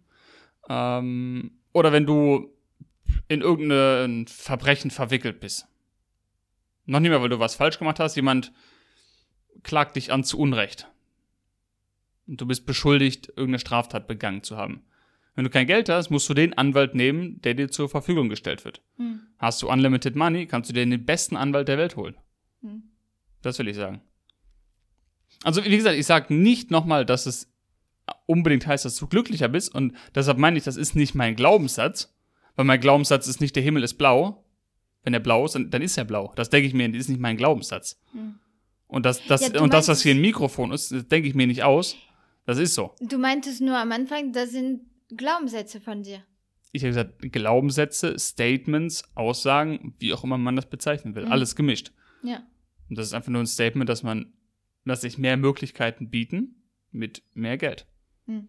Ähm, 0.69 1.51
oder 1.71 1.91
wenn 1.91 2.05
du 2.05 2.53
in 3.27 3.41
irgendein 3.41 4.27
Verbrechen 4.27 4.91
verwickelt 4.91 5.39
bist. 5.39 5.67
Noch 6.85 6.99
nicht 6.99 7.09
mehr, 7.09 7.21
weil 7.21 7.29
du 7.29 7.39
was 7.39 7.55
falsch 7.55 7.79
gemacht 7.79 7.99
hast. 7.99 8.15
Jemand 8.15 8.51
klagt 9.63 9.95
dich 9.95 10.11
an 10.11 10.23
zu 10.23 10.37
Unrecht. 10.37 10.89
Und 12.27 12.39
du 12.39 12.45
bist 12.45 12.65
beschuldigt, 12.65 13.27
irgendeine 13.29 13.59
Straftat 13.59 14.07
begangen 14.07 14.43
zu 14.43 14.57
haben. 14.57 14.83
Wenn 15.35 15.45
du 15.45 15.49
kein 15.49 15.67
Geld 15.67 15.89
hast, 15.89 16.09
musst 16.09 16.29
du 16.29 16.33
den 16.33 16.53
Anwalt 16.53 16.93
nehmen, 16.93 17.41
der 17.41 17.55
dir 17.55 17.69
zur 17.69 17.89
Verfügung 17.89 18.29
gestellt 18.29 18.65
wird. 18.65 18.81
Hm. 18.97 19.21
Hast 19.39 19.61
du 19.61 19.69
unlimited 19.69 20.15
money, 20.15 20.45
kannst 20.45 20.69
du 20.69 20.73
dir 20.73 20.85
den 20.85 21.05
besten 21.05 21.35
Anwalt 21.35 21.67
der 21.67 21.77
Welt 21.77 21.95
holen. 21.95 22.15
Hm. 22.61 22.83
Das 23.41 23.57
will 23.59 23.67
ich 23.67 23.75
sagen. 23.75 24.01
Also, 25.43 25.63
wie 25.63 25.75
gesagt, 25.75 25.97
ich 25.97 26.05
sage 26.05 26.33
nicht 26.33 26.71
nochmal, 26.71 27.05
dass 27.05 27.25
es 27.25 27.51
unbedingt 28.25 28.67
heißt, 28.67 28.85
dass 28.85 28.95
du 28.95 29.07
glücklicher 29.07 29.47
bist. 29.47 29.73
Und 29.73 29.93
deshalb 30.13 30.37
meine 30.37 30.57
ich, 30.57 30.63
das 30.63 30.77
ist 30.77 30.95
nicht 30.95 31.15
mein 31.15 31.35
Glaubenssatz. 31.35 32.13
Weil 32.55 32.65
mein 32.65 32.79
Glaubenssatz 32.79 33.27
ist 33.27 33.41
nicht, 33.41 33.55
der 33.55 33.63
Himmel 33.63 33.83
ist 33.83 33.95
blau. 33.95 34.45
Wenn 35.03 35.13
er 35.13 35.19
blau 35.19 35.45
ist, 35.45 35.55
dann, 35.55 35.71
dann 35.71 35.81
ist 35.81 35.97
er 35.97 36.05
blau. 36.05 36.31
Das 36.35 36.49
denke 36.49 36.67
ich 36.67 36.73
mir, 36.73 36.87
das 36.89 36.99
ist 36.99 37.09
nicht 37.09 37.19
mein 37.19 37.37
Glaubenssatz. 37.37 37.99
Hm. 38.11 38.35
Und 38.87 39.05
das, 39.05 39.25
das, 39.25 39.51
Ja, 39.51 39.61
und 39.61 39.73
das, 39.73 39.87
was 39.87 40.03
hier 40.03 40.13
ein 40.13 40.21
Mikrofon 40.21 40.71
ist, 40.71 40.91
das 40.91 41.07
denke 41.07 41.27
ich 41.27 41.33
mir 41.33 41.47
nicht 41.47 41.63
aus. 41.63 41.97
Das 42.45 42.57
ist 42.57 42.75
so. 42.75 42.93
Du 42.99 43.17
meintest 43.17 43.61
nur 43.61 43.77
am 43.77 43.91
Anfang, 43.91 44.33
das 44.33 44.51
sind 44.51 44.81
Glaubenssätze 45.15 45.79
von 45.79 46.03
dir. 46.03 46.23
Ich 46.71 46.83
habe 46.83 46.89
gesagt, 46.89 47.31
Glaubenssätze, 47.31 48.17
Statements, 48.17 49.03
Aussagen, 49.15 49.95
wie 49.99 50.13
auch 50.13 50.23
immer 50.23 50.37
man 50.37 50.55
das 50.55 50.69
bezeichnen 50.69 51.15
will. 51.15 51.25
Mhm. 51.25 51.31
Alles 51.31 51.55
gemischt. 51.55 51.91
Ja. 52.23 52.43
Und 52.89 52.97
das 52.97 53.07
ist 53.07 53.13
einfach 53.13 53.31
nur 53.31 53.41
ein 53.41 53.47
Statement, 53.47 53.87
dass 53.87 54.03
man, 54.03 54.33
dass 54.85 55.01
sich 55.01 55.17
mehr 55.17 55.37
Möglichkeiten 55.37 56.09
bieten 56.09 56.63
mit 56.91 57.23
mehr 57.33 57.57
Geld. 57.57 57.85
Hm. 58.25 58.47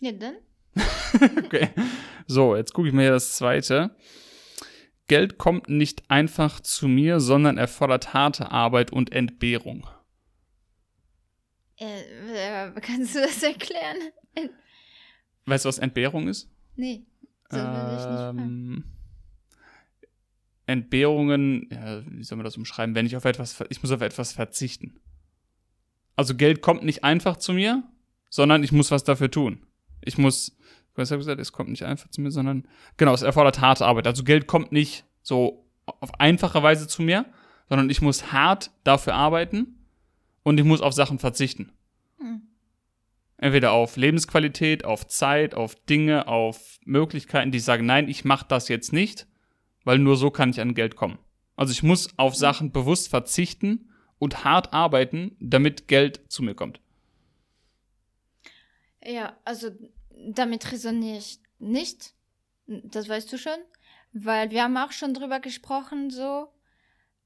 Ja, 0.00 0.12
dann? 0.12 0.36
Okay. 1.44 1.68
So, 2.26 2.56
jetzt 2.56 2.72
gucke 2.72 2.88
ich 2.88 2.94
mir 2.94 3.10
das 3.10 3.36
zweite. 3.36 3.94
Geld 5.06 5.36
kommt 5.36 5.68
nicht 5.68 6.10
einfach 6.10 6.60
zu 6.60 6.88
mir, 6.88 7.20
sondern 7.20 7.58
erfordert 7.58 8.14
harte 8.14 8.50
Arbeit 8.50 8.92
und 8.92 9.12
Entbehrung. 9.12 9.86
Äh, 11.82 12.68
äh, 12.68 12.80
kannst 12.80 13.16
du 13.16 13.20
das 13.20 13.42
erklären? 13.42 13.96
Weißt 15.46 15.64
du, 15.64 15.68
was 15.68 15.78
Entbehrung 15.78 16.28
ist? 16.28 16.48
Nee, 16.76 17.02
so. 17.50 17.58
Ähm, 17.58 18.84
Entbehrungen, 20.66 21.68
ja, 21.72 22.02
wie 22.06 22.22
soll 22.22 22.36
man 22.36 22.44
das 22.44 22.56
umschreiben, 22.56 22.94
wenn 22.94 23.06
ich 23.06 23.16
auf 23.16 23.24
etwas, 23.24 23.62
ich 23.68 23.82
muss 23.82 23.90
auf 23.90 24.00
etwas 24.00 24.32
verzichten. 24.32 25.00
Also 26.14 26.36
Geld 26.36 26.62
kommt 26.62 26.84
nicht 26.84 27.02
einfach 27.02 27.36
zu 27.36 27.52
mir, 27.52 27.82
sondern 28.30 28.62
ich 28.62 28.70
muss 28.70 28.90
was 28.92 29.02
dafür 29.02 29.30
tun. 29.30 29.66
Ich 30.02 30.18
muss, 30.18 30.56
was 30.94 31.10
habe 31.10 31.20
ich 31.20 31.26
gesagt, 31.26 31.40
es 31.40 31.52
kommt 31.52 31.70
nicht 31.70 31.84
einfach 31.84 32.08
zu 32.10 32.20
mir, 32.20 32.30
sondern, 32.30 32.68
genau, 32.96 33.12
es 33.12 33.22
erfordert 33.22 33.60
harte 33.60 33.84
Arbeit. 33.84 34.06
Also 34.06 34.22
Geld 34.22 34.46
kommt 34.46 34.70
nicht 34.70 35.04
so 35.22 35.68
auf 35.84 36.20
einfache 36.20 36.62
Weise 36.62 36.86
zu 36.86 37.02
mir, 37.02 37.26
sondern 37.68 37.90
ich 37.90 38.00
muss 38.00 38.32
hart 38.32 38.70
dafür 38.84 39.14
arbeiten 39.14 39.81
und 40.42 40.58
ich 40.58 40.64
muss 40.64 40.80
auf 40.80 40.92
Sachen 40.92 41.18
verzichten. 41.18 41.72
Hm. 42.18 42.42
Entweder 43.36 43.72
auf 43.72 43.96
Lebensqualität, 43.96 44.84
auf 44.84 45.06
Zeit, 45.06 45.54
auf 45.54 45.74
Dinge, 45.74 46.28
auf 46.28 46.78
Möglichkeiten, 46.84 47.50
die 47.50 47.58
sagen, 47.58 47.86
nein, 47.86 48.08
ich 48.08 48.24
mache 48.24 48.46
das 48.48 48.68
jetzt 48.68 48.92
nicht, 48.92 49.26
weil 49.84 49.98
nur 49.98 50.16
so 50.16 50.30
kann 50.30 50.50
ich 50.50 50.60
an 50.60 50.74
Geld 50.74 50.96
kommen. 50.96 51.18
Also 51.56 51.72
ich 51.72 51.82
muss 51.82 52.18
auf 52.18 52.34
Sachen 52.34 52.72
bewusst 52.72 53.08
verzichten 53.08 53.90
und 54.18 54.44
hart 54.44 54.72
arbeiten, 54.72 55.36
damit 55.40 55.88
Geld 55.88 56.20
zu 56.28 56.42
mir 56.42 56.54
kommt. 56.54 56.80
Ja, 59.04 59.36
also 59.44 59.70
damit 60.10 60.70
resoniere 60.70 61.18
ich 61.18 61.40
nicht. 61.58 62.14
Das 62.66 63.08
weißt 63.08 63.32
du 63.32 63.38
schon. 63.38 63.58
Weil 64.12 64.50
wir 64.50 64.62
haben 64.62 64.76
auch 64.76 64.92
schon 64.92 65.14
drüber 65.14 65.40
gesprochen, 65.40 66.10
so. 66.10 66.48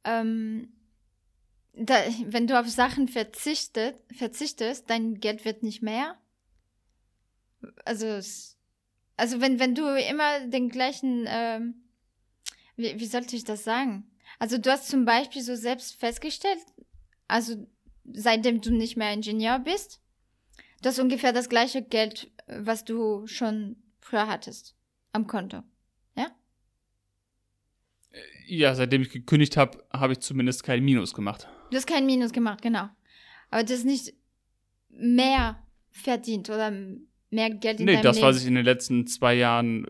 Ähm, 0.04 0.72
da, 1.76 1.94
wenn 2.26 2.46
du 2.46 2.58
auf 2.58 2.68
Sachen 2.68 3.08
verzichtet, 3.08 3.96
verzichtest, 4.14 4.88
dein 4.88 5.20
Geld 5.20 5.44
wird 5.44 5.62
nicht 5.62 5.82
mehr. 5.82 6.18
Also, 7.84 8.06
also 9.16 9.40
wenn, 9.40 9.58
wenn 9.58 9.74
du 9.74 9.86
immer 10.08 10.46
den 10.48 10.68
gleichen, 10.68 11.26
ähm, 11.28 11.74
wie, 12.76 12.98
wie 12.98 13.06
sollte 13.06 13.36
ich 13.36 13.44
das 13.44 13.64
sagen? 13.64 14.10
Also 14.38 14.58
du 14.58 14.70
hast 14.70 14.88
zum 14.88 15.04
Beispiel 15.04 15.42
so 15.42 15.54
selbst 15.54 15.98
festgestellt, 15.98 16.58
also 17.28 17.66
seitdem 18.04 18.60
du 18.60 18.70
nicht 18.70 18.96
mehr 18.96 19.12
Ingenieur 19.12 19.58
bist, 19.58 20.00
du 20.82 20.88
hast 20.88 20.98
ungefähr 20.98 21.32
das 21.32 21.48
gleiche 21.48 21.82
Geld, 21.82 22.30
äh, 22.46 22.58
was 22.60 22.84
du 22.84 23.26
schon 23.26 23.76
früher 24.00 24.26
hattest 24.26 24.76
am 25.12 25.26
Konto. 25.26 25.62
Ja, 28.46 28.74
seitdem 28.74 29.02
ich 29.02 29.10
gekündigt 29.10 29.56
habe, 29.56 29.84
habe 29.92 30.12
ich 30.14 30.20
zumindest 30.20 30.62
kein 30.62 30.84
Minus 30.84 31.12
gemacht. 31.12 31.48
Du 31.70 31.76
hast 31.76 31.86
kein 31.86 32.06
Minus 32.06 32.32
gemacht, 32.32 32.62
genau. 32.62 32.88
Aber 33.50 33.64
du 33.64 33.72
hast 33.74 33.84
nicht 33.84 34.14
mehr 34.88 35.62
verdient 35.90 36.48
oder 36.50 36.70
mehr 37.30 37.50
Geld 37.50 37.80
in 37.80 37.86
Nee, 37.86 37.92
deinem 37.94 38.02
das, 38.02 38.16
Leben. 38.16 38.28
was 38.28 38.40
ich 38.40 38.46
in 38.46 38.54
den 38.54 38.64
letzten 38.64 39.06
zwei 39.06 39.34
Jahren 39.34 39.86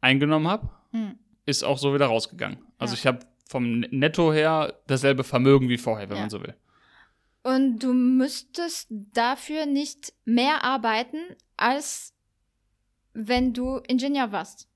eingenommen 0.00 0.48
habe, 0.48 0.70
Hm. 0.92 1.18
ist 1.46 1.62
auch 1.64 1.78
so 1.78 1.94
wieder 1.94 2.06
rausgegangen. 2.06 2.58
Also 2.78 2.94
Ja. 2.94 2.98
ich 2.98 3.06
habe 3.06 3.20
vom 3.48 3.80
Netto 3.80 4.32
her 4.32 4.80
dasselbe 4.86 5.22
Vermögen 5.24 5.68
wie 5.68 5.78
vorher, 5.78 6.08
wenn 6.08 6.16
Ja. 6.16 6.22
man 6.22 6.30
so 6.30 6.42
will. 6.42 6.54
Und 7.42 7.78
du 7.80 7.92
müsstest 7.92 8.88
dafür 8.90 9.66
nicht 9.66 10.14
mehr 10.24 10.64
arbeiten, 10.64 11.18
als 11.56 12.14
wenn 13.12 13.52
du 13.52 13.78
Ingenieur 13.86 14.32
warst. 14.32 14.68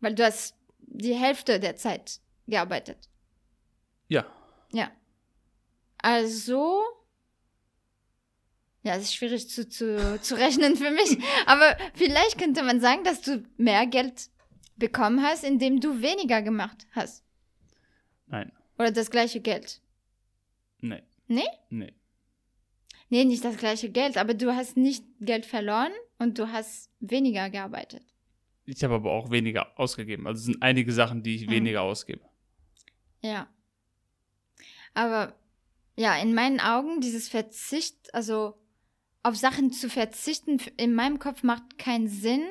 Weil 0.00 0.14
du 0.14 0.24
hast 0.24 0.54
die 0.78 1.14
Hälfte 1.14 1.58
der 1.58 1.76
Zeit 1.76 2.20
gearbeitet. 2.46 3.08
Ja. 4.08 4.26
Ja. 4.74 4.90
Also. 5.98 6.82
Ja, 8.82 8.96
es 8.96 9.04
ist 9.04 9.14
schwierig 9.14 9.48
zu, 9.48 9.66
zu, 9.68 10.20
zu 10.20 10.34
rechnen 10.38 10.76
für 10.76 10.90
mich. 10.90 11.18
Aber 11.46 11.76
vielleicht 11.94 12.38
könnte 12.38 12.62
man 12.62 12.80
sagen, 12.80 13.02
dass 13.04 13.22
du 13.22 13.42
mehr 13.56 13.86
Geld 13.86 14.28
bekommen 14.76 15.22
hast, 15.22 15.44
indem 15.44 15.80
du 15.80 16.02
weniger 16.02 16.42
gemacht 16.42 16.86
hast. 16.92 17.24
Nein. 18.26 18.52
Oder 18.78 18.90
das 18.90 19.10
gleiche 19.10 19.40
Geld. 19.40 19.80
Nee. 20.80 21.02
Nee? 21.28 21.46
Nee. 21.70 21.94
Nee, 23.08 23.24
nicht 23.24 23.44
das 23.44 23.56
gleiche 23.56 23.90
Geld, 23.90 24.16
aber 24.18 24.34
du 24.34 24.54
hast 24.54 24.76
nicht 24.76 25.04
Geld 25.20 25.46
verloren 25.46 25.92
und 26.18 26.38
du 26.38 26.50
hast 26.50 26.90
weniger 27.00 27.48
gearbeitet. 27.48 28.02
Ich 28.66 28.82
habe 28.82 28.94
aber 28.94 29.12
auch 29.12 29.30
weniger 29.30 29.78
ausgegeben. 29.78 30.26
Also 30.26 30.38
es 30.40 30.44
sind 30.46 30.62
einige 30.62 30.92
Sachen, 30.92 31.22
die 31.22 31.36
ich 31.36 31.46
Mhm. 31.46 31.50
weniger 31.52 31.82
ausgebe. 31.82 32.22
Ja. 33.22 33.46
Aber 34.94 35.34
ja, 35.96 36.16
in 36.16 36.34
meinen 36.34 36.60
Augen, 36.60 37.00
dieses 37.00 37.28
Verzicht, 37.28 38.14
also 38.14 38.54
auf 39.22 39.36
Sachen 39.36 39.72
zu 39.72 39.88
verzichten, 39.88 40.60
in 40.76 40.94
meinem 40.94 41.18
Kopf 41.18 41.42
macht 41.42 41.78
keinen 41.78 42.08
Sinn, 42.08 42.42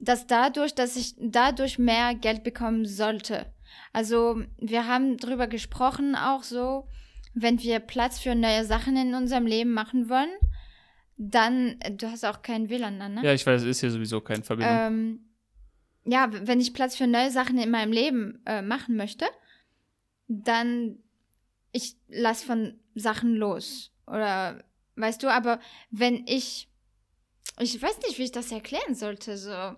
dass 0.00 0.26
dadurch, 0.26 0.74
dass 0.74 0.96
ich 0.96 1.14
dadurch 1.18 1.78
mehr 1.78 2.14
Geld 2.14 2.42
bekommen 2.42 2.86
sollte. 2.86 3.52
Also 3.92 4.42
wir 4.58 4.86
haben 4.86 5.16
drüber 5.16 5.46
gesprochen, 5.46 6.16
auch 6.16 6.42
so, 6.42 6.88
wenn 7.34 7.62
wir 7.62 7.78
Platz 7.78 8.18
für 8.18 8.34
neue 8.34 8.64
Sachen 8.64 8.96
in 8.96 9.14
unserem 9.14 9.46
Leben 9.46 9.72
machen 9.72 10.08
wollen, 10.08 10.30
dann, 11.16 11.78
du 11.92 12.10
hast 12.10 12.24
auch 12.24 12.42
keinen 12.42 12.68
WLAN 12.68 13.00
an, 13.00 13.14
ne? 13.14 13.24
Ja, 13.24 13.32
ich 13.32 13.46
weiß, 13.46 13.62
es 13.62 13.68
ist 13.68 13.80
hier 13.80 13.90
sowieso 13.90 14.20
keine 14.20 14.42
Verbindung. 14.42 14.76
ähm, 14.76 15.20
ja, 16.04 16.28
wenn 16.32 16.60
ich 16.60 16.74
Platz 16.74 16.96
für 16.96 17.06
neue 17.06 17.30
Sachen 17.30 17.58
in 17.58 17.70
meinem 17.70 17.92
Leben 17.92 18.42
äh, 18.44 18.60
machen 18.60 18.96
möchte, 18.96 19.26
dann 20.44 20.98
ich 21.72 21.96
lass 22.08 22.42
von 22.42 22.78
Sachen 22.94 23.34
los. 23.34 23.92
Oder 24.06 24.62
weißt 24.96 25.22
du, 25.22 25.28
aber 25.28 25.60
wenn 25.90 26.26
ich 26.26 26.68
ich 27.58 27.80
weiß 27.80 27.98
nicht, 28.06 28.18
wie 28.18 28.24
ich 28.24 28.32
das 28.32 28.50
erklären 28.50 28.94
sollte, 28.94 29.36
so. 29.36 29.50
Wenn 29.50 29.76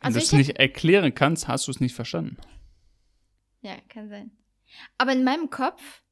Also 0.00 0.18
du 0.18 0.24
ich 0.24 0.26
es 0.26 0.32
nicht 0.32 0.58
erklären 0.58 1.14
kannst, 1.14 1.48
hast 1.48 1.66
du 1.66 1.70
es 1.70 1.80
nicht 1.80 1.94
verstanden. 1.94 2.36
Ja, 3.62 3.76
kann 3.88 4.08
sein. 4.08 4.30
Aber 4.98 5.12
in 5.12 5.24
meinem 5.24 5.48
Kopf, 5.48 6.02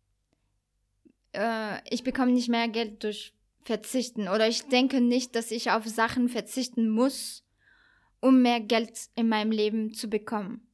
äh, 1.32 1.78
ich 1.92 2.02
bekomme 2.02 2.32
nicht 2.32 2.48
mehr 2.48 2.68
Geld 2.68 3.02
durch 3.04 3.34
Verzichten. 3.64 4.28
Oder 4.28 4.48
ich 4.48 4.66
denke 4.68 5.00
nicht, 5.00 5.36
dass 5.36 5.50
ich 5.50 5.70
auf 5.70 5.86
Sachen 5.86 6.28
verzichten 6.28 6.88
muss, 6.88 7.44
um 8.20 8.42
mehr 8.42 8.60
Geld 8.60 9.08
in 9.14 9.28
meinem 9.28 9.50
Leben 9.50 9.92
zu 9.92 10.08
bekommen. 10.08 10.66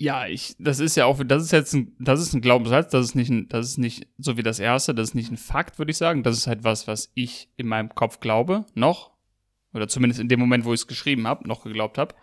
Ja, 0.00 0.26
ich, 0.26 0.56
das 0.58 0.80
ist 0.80 0.96
ja 0.96 1.04
auch, 1.04 1.22
das 1.22 1.42
ist 1.42 1.52
jetzt 1.52 1.74
ein, 1.74 1.94
das 1.98 2.22
ist 2.22 2.32
ein 2.32 2.40
Glaubenssatz, 2.40 2.90
das 2.90 3.04
ist 3.04 3.14
nicht 3.14 3.28
ein, 3.28 3.50
das 3.50 3.68
ist 3.68 3.76
nicht 3.76 4.08
so 4.16 4.38
wie 4.38 4.42
das 4.42 4.58
erste, 4.58 4.94
das 4.94 5.10
ist 5.10 5.14
nicht 5.14 5.30
ein 5.30 5.36
Fakt, 5.36 5.78
würde 5.78 5.90
ich 5.90 5.98
sagen. 5.98 6.22
Das 6.22 6.38
ist 6.38 6.46
halt 6.46 6.64
was, 6.64 6.86
was 6.86 7.12
ich 7.14 7.50
in 7.58 7.66
meinem 7.66 7.94
Kopf 7.94 8.18
glaube, 8.18 8.64
noch. 8.72 9.10
Oder 9.74 9.88
zumindest 9.88 10.18
in 10.18 10.28
dem 10.28 10.40
Moment, 10.40 10.64
wo 10.64 10.72
ich 10.72 10.80
es 10.80 10.86
geschrieben 10.86 11.26
habe, 11.26 11.46
noch 11.46 11.64
geglaubt 11.64 11.98
habe. 11.98 12.14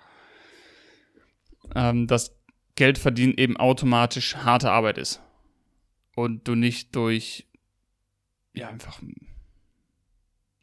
Ähm, 1.76 2.08
dass 2.08 2.36
Geld 2.74 2.98
verdienen 2.98 3.36
eben 3.38 3.58
automatisch 3.58 4.38
harte 4.38 4.72
Arbeit 4.72 4.98
ist. 4.98 5.22
Und 6.16 6.48
du 6.48 6.56
nicht 6.56 6.96
durch, 6.96 7.46
ja, 8.56 8.70
einfach 8.70 9.04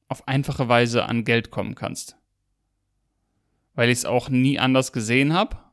auf 0.09 0.27
einfache 0.27 0.69
Weise 0.69 1.05
an 1.05 1.23
Geld 1.23 1.53
kommen 1.53 1.77
kannst. 1.77 2.17
Weil 3.75 3.89
ich 3.89 3.99
es 3.99 4.05
auch 4.05 4.31
nie 4.31 4.59
anders 4.59 4.91
gesehen 4.91 5.33
habe. 5.33 5.64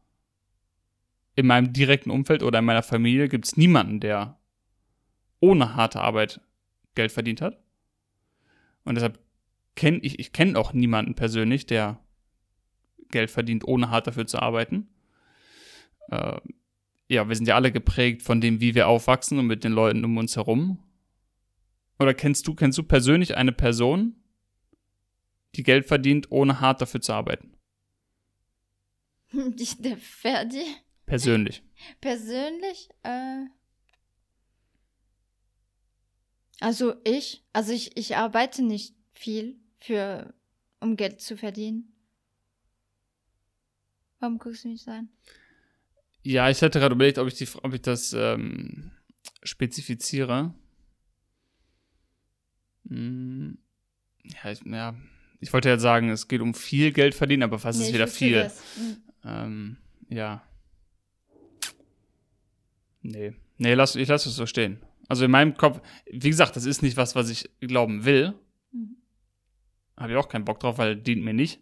In 1.35 1.47
meinem 1.47 1.73
direkten 1.73 2.11
Umfeld 2.11 2.43
oder 2.43 2.59
in 2.59 2.65
meiner 2.65 2.83
Familie 2.83 3.29
gibt 3.29 3.45
es 3.45 3.57
niemanden, 3.57 3.99
der 3.99 4.39
ohne 5.39 5.75
harte 5.75 6.01
Arbeit 6.01 6.41
Geld 6.95 7.11
verdient 7.11 7.41
hat. 7.41 7.63
Und 8.83 8.95
deshalb 8.95 9.19
kenne 9.75 9.99
ich, 9.99 10.19
ich 10.19 10.33
kenne 10.33 10.57
auch 10.57 10.73
niemanden 10.73 11.15
persönlich, 11.15 11.65
der 11.65 11.99
Geld 13.09 13.31
verdient, 13.31 13.65
ohne 13.65 13.89
hart 13.89 14.07
dafür 14.07 14.27
zu 14.27 14.39
arbeiten. 14.39 14.89
Äh, 16.09 16.39
ja, 17.07 17.27
wir 17.27 17.35
sind 17.35 17.47
ja 17.47 17.55
alle 17.55 17.71
geprägt 17.71 18.21
von 18.21 18.39
dem, 18.41 18.61
wie 18.61 18.75
wir 18.75 18.87
aufwachsen 18.87 19.37
und 19.37 19.47
mit 19.47 19.63
den 19.63 19.73
Leuten 19.73 20.05
um 20.05 20.17
uns 20.17 20.35
herum. 20.35 20.79
Oder 21.99 22.13
kennst 22.13 22.47
du, 22.47 22.55
kennst 22.55 22.77
du 22.77 22.83
persönlich 22.83 23.37
eine 23.37 23.51
Person, 23.51 24.15
die 25.55 25.63
Geld 25.63 25.85
verdient, 25.85 26.31
ohne 26.31 26.61
hart 26.61 26.81
dafür 26.81 27.01
zu 27.01 27.13
arbeiten? 27.13 27.53
Der 29.33 29.97
Ferdi? 29.97 30.63
Persönlich. 31.11 31.61
Persönlich? 31.99 32.87
Äh 33.03 33.47
also 36.61 36.95
ich, 37.03 37.43
also 37.51 37.73
ich, 37.73 37.97
ich 37.97 38.15
arbeite 38.15 38.63
nicht 38.63 38.95
viel 39.11 39.59
für, 39.81 40.33
um 40.79 40.95
Geld 40.95 41.19
zu 41.19 41.35
verdienen. 41.35 41.91
Warum 44.21 44.37
guckst 44.37 44.63
du 44.63 44.69
mich 44.69 44.83
so 44.83 44.91
an? 44.91 45.09
Ja, 46.23 46.49
ich 46.49 46.61
hätte 46.61 46.79
gerade 46.79 46.95
überlegt, 46.95 47.17
ob 47.17 47.27
ich, 47.27 47.33
die, 47.33 47.47
ob 47.61 47.73
ich 47.73 47.81
das 47.81 48.13
ähm, 48.13 48.91
spezifiziere. 49.43 50.53
Hm, 52.87 53.57
ja, 54.23 54.49
ich, 54.49 54.61
ja, 54.63 54.95
ich 55.41 55.51
wollte 55.51 55.67
ja 55.67 55.77
sagen, 55.77 56.09
es 56.09 56.29
geht 56.29 56.39
um 56.39 56.53
viel 56.53 56.93
Geld 56.93 57.15
verdienen, 57.15 57.43
aber 57.43 57.61
was 57.61 57.79
nee, 57.79 57.87
ist 57.87 57.93
wieder 57.93 58.07
viel? 58.07 58.49
Hm. 58.77 58.97
Ähm, 59.25 59.77
ja. 60.07 60.47
Nee. 63.01 63.33
Nee, 63.57 63.73
lass, 63.73 63.95
ich 63.95 64.07
lasse 64.07 64.29
es 64.29 64.35
so 64.35 64.45
stehen. 64.45 64.79
Also 65.07 65.25
in 65.25 65.31
meinem 65.31 65.55
Kopf, 65.55 65.81
wie 66.09 66.29
gesagt, 66.29 66.55
das 66.55 66.65
ist 66.65 66.81
nicht 66.81 66.97
was, 66.97 67.15
was 67.15 67.29
ich 67.29 67.49
glauben 67.59 68.05
will. 68.05 68.33
Mhm. 68.71 68.95
Habe 69.97 70.13
ich 70.13 70.17
auch 70.17 70.29
keinen 70.29 70.45
Bock 70.45 70.59
drauf, 70.59 70.77
weil 70.77 70.95
dient 70.95 71.23
mir 71.23 71.33
nicht. 71.33 71.59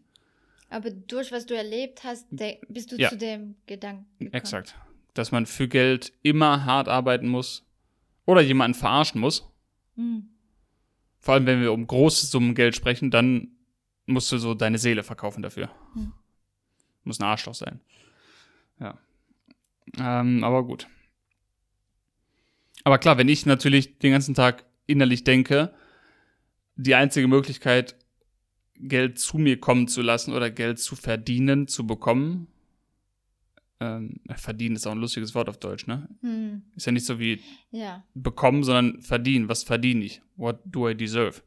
Aber 0.70 0.92
durch 0.92 1.32
was 1.32 1.46
du 1.46 1.56
erlebt 1.56 2.04
hast, 2.04 2.28
bist 2.68 2.92
du 2.92 2.96
ja. 2.96 3.10
zu 3.10 3.18
dem 3.18 3.56
Gedanken. 3.66 4.06
Gekommen. 4.20 4.34
Exakt. 4.34 4.76
Dass 5.16 5.32
man 5.32 5.46
für 5.46 5.68
Geld 5.68 6.14
immer 6.22 6.66
hart 6.66 6.88
arbeiten 6.88 7.28
muss 7.28 7.66
oder 8.26 8.42
jemanden 8.42 8.78
verarschen 8.78 9.20
muss. 9.20 9.52
Mhm. 9.96 10.30
Vor 11.20 11.34
allem, 11.34 11.48
wenn 11.48 11.62
wir 11.62 11.74
um 11.74 11.88
große 11.88 12.28
Summen 12.28 12.54
Geld 12.56 12.76
sprechen, 12.76 13.12
dann 13.12 13.50
musst 14.06 14.32
du 14.32 14.38
so 14.38 14.54
deine 14.54 14.78
Seele 14.78 15.04
verkaufen 15.04 15.42
dafür. 15.42 15.70
Mhm. 15.96 16.14
Muss 17.04 17.20
ein 17.20 17.26
Arschloch 17.26 17.56
sein. 17.56 17.82
Ja. 18.80 18.98
Ähm, 19.98 20.44
aber 20.44 20.64
gut. 20.64 20.88
Aber 22.84 22.98
klar, 22.98 23.18
wenn 23.18 23.30
ich 23.30 23.46
natürlich 23.46 24.00
den 24.00 24.12
ganzen 24.12 24.36
Tag 24.36 24.66
innerlich 24.86 25.24
denke, 25.24 25.74
die 26.76 26.96
einzige 26.96 27.28
Möglichkeit, 27.28 27.96
Geld 28.76 29.20
zu 29.20 29.38
mir 29.38 29.60
kommen 29.60 29.88
zu 29.88 30.02
lassen 30.02 30.34
oder 30.34 30.50
Geld 30.50 30.80
zu 30.80 30.96
verdienen, 30.96 31.68
zu 31.68 31.86
bekommen. 31.86 32.48
Ähm, 33.82 34.22
verdienen 34.36 34.76
ist 34.76 34.88
auch 34.88 34.92
ein 34.92 35.00
lustiges 35.00 35.36
Wort 35.36 35.50
auf 35.50 35.58
Deutsch, 35.58 35.88
ne? 35.88 36.08
Hm. 36.22 36.64
Ist 36.76 36.86
ja 36.86 36.92
nicht 36.92 37.06
so 37.06 37.20
wie 37.20 37.42
ja. 37.72 38.04
bekommen, 38.14 38.64
sondern 38.64 39.02
verdienen. 39.02 39.50
Was 39.50 39.64
verdiene 39.64 40.06
ich? 40.06 40.22
What 40.36 40.60
do 40.66 40.90
I 40.90 40.96
deserve? 40.96 41.42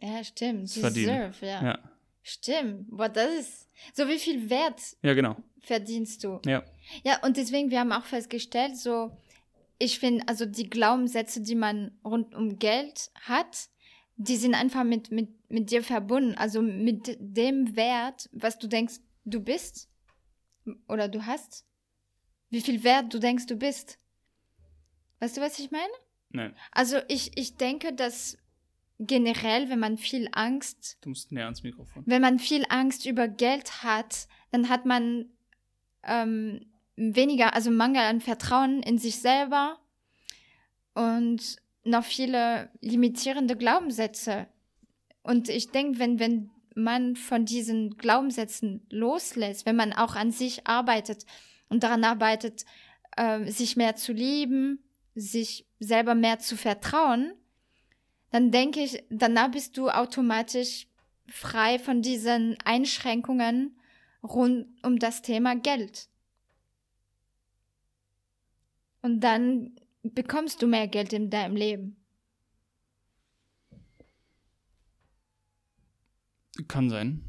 Ja, 0.00 0.22
stimmt. 0.22 0.74
Deserve, 0.74 1.46
ja. 1.46 1.64
ja. 1.64 1.78
Stimmt. 2.22 2.90
Boah, 2.90 3.08
das 3.08 3.30
ist. 3.40 3.68
So 3.94 4.06
wie 4.08 4.18
viel 4.18 4.50
Wert 4.50 4.80
ja, 5.02 5.14
genau. 5.14 5.36
verdienst 5.62 6.24
du? 6.24 6.40
Ja. 6.44 6.62
Ja, 7.04 7.22
und 7.24 7.36
deswegen, 7.36 7.70
wir 7.70 7.80
haben 7.80 7.92
auch 7.92 8.04
festgestellt, 8.04 8.76
so, 8.76 9.16
ich 9.78 9.98
finde, 9.98 10.26
also 10.26 10.44
die 10.44 10.68
Glaubenssätze, 10.68 11.40
die 11.40 11.54
man 11.54 11.92
rund 12.04 12.34
um 12.34 12.58
Geld 12.58 13.10
hat, 13.14 13.68
die 14.16 14.36
sind 14.36 14.54
einfach 14.54 14.84
mit, 14.84 15.10
mit, 15.12 15.28
mit 15.48 15.70
dir 15.70 15.82
verbunden. 15.82 16.34
Also 16.34 16.60
mit 16.60 17.16
dem 17.20 17.76
Wert, 17.76 18.28
was 18.32 18.58
du 18.58 18.66
denkst, 18.66 18.96
du 19.24 19.40
bist 19.40 19.88
oder 20.88 21.08
du 21.08 21.24
hast. 21.24 21.64
Wie 22.50 22.60
viel 22.60 22.82
Wert 22.82 23.14
du 23.14 23.20
denkst, 23.20 23.46
du 23.46 23.56
bist. 23.56 23.98
Weißt 25.20 25.36
du, 25.36 25.40
was 25.40 25.58
ich 25.58 25.70
meine? 25.70 25.92
Nein. 26.30 26.56
Also 26.72 26.98
ich, 27.08 27.36
ich 27.36 27.56
denke, 27.56 27.92
dass 27.92 28.36
generell, 28.98 29.70
wenn 29.70 29.78
man 29.78 29.96
viel 29.96 30.28
Angst. 30.32 30.98
Du 31.02 31.10
musst 31.10 31.30
näher 31.30 31.44
ans 31.44 31.62
Mikrofon. 31.62 32.02
Wenn 32.06 32.22
man 32.22 32.38
viel 32.38 32.64
Angst 32.68 33.06
über 33.06 33.28
Geld 33.28 33.84
hat, 33.84 34.26
dann 34.50 34.68
hat 34.68 34.84
man 34.86 35.26
ähm, 36.02 36.67
weniger, 36.98 37.54
also 37.54 37.70
Mangel 37.70 38.02
an 38.02 38.20
Vertrauen 38.20 38.82
in 38.82 38.98
sich 38.98 39.20
selber 39.20 39.78
und 40.94 41.56
noch 41.84 42.04
viele 42.04 42.70
limitierende 42.80 43.56
Glaubenssätze. 43.56 44.48
Und 45.22 45.48
ich 45.48 45.70
denke, 45.70 45.98
wenn, 45.98 46.18
wenn 46.18 46.50
man 46.74 47.16
von 47.16 47.44
diesen 47.44 47.96
Glaubenssätzen 47.96 48.86
loslässt, 48.90 49.64
wenn 49.64 49.76
man 49.76 49.92
auch 49.92 50.16
an 50.16 50.32
sich 50.32 50.66
arbeitet 50.66 51.24
und 51.68 51.82
daran 51.82 52.04
arbeitet, 52.04 52.64
äh, 53.16 53.50
sich 53.50 53.76
mehr 53.76 53.94
zu 53.96 54.12
lieben, 54.12 54.82
sich 55.14 55.66
selber 55.78 56.14
mehr 56.14 56.38
zu 56.38 56.56
vertrauen, 56.56 57.32
dann 58.30 58.50
denke 58.50 58.80
ich, 58.80 59.02
danach 59.08 59.50
bist 59.50 59.76
du 59.76 59.88
automatisch 59.88 60.86
frei 61.26 61.78
von 61.78 62.02
diesen 62.02 62.56
Einschränkungen 62.64 63.78
rund 64.22 64.66
um 64.82 64.98
das 64.98 65.22
Thema 65.22 65.54
Geld. 65.56 66.08
Und 69.02 69.20
dann 69.20 69.76
bekommst 70.02 70.62
du 70.62 70.66
mehr 70.66 70.88
Geld 70.88 71.12
in 71.12 71.30
deinem 71.30 71.56
Leben. 71.56 71.96
Kann 76.66 76.90
sein. 76.90 77.28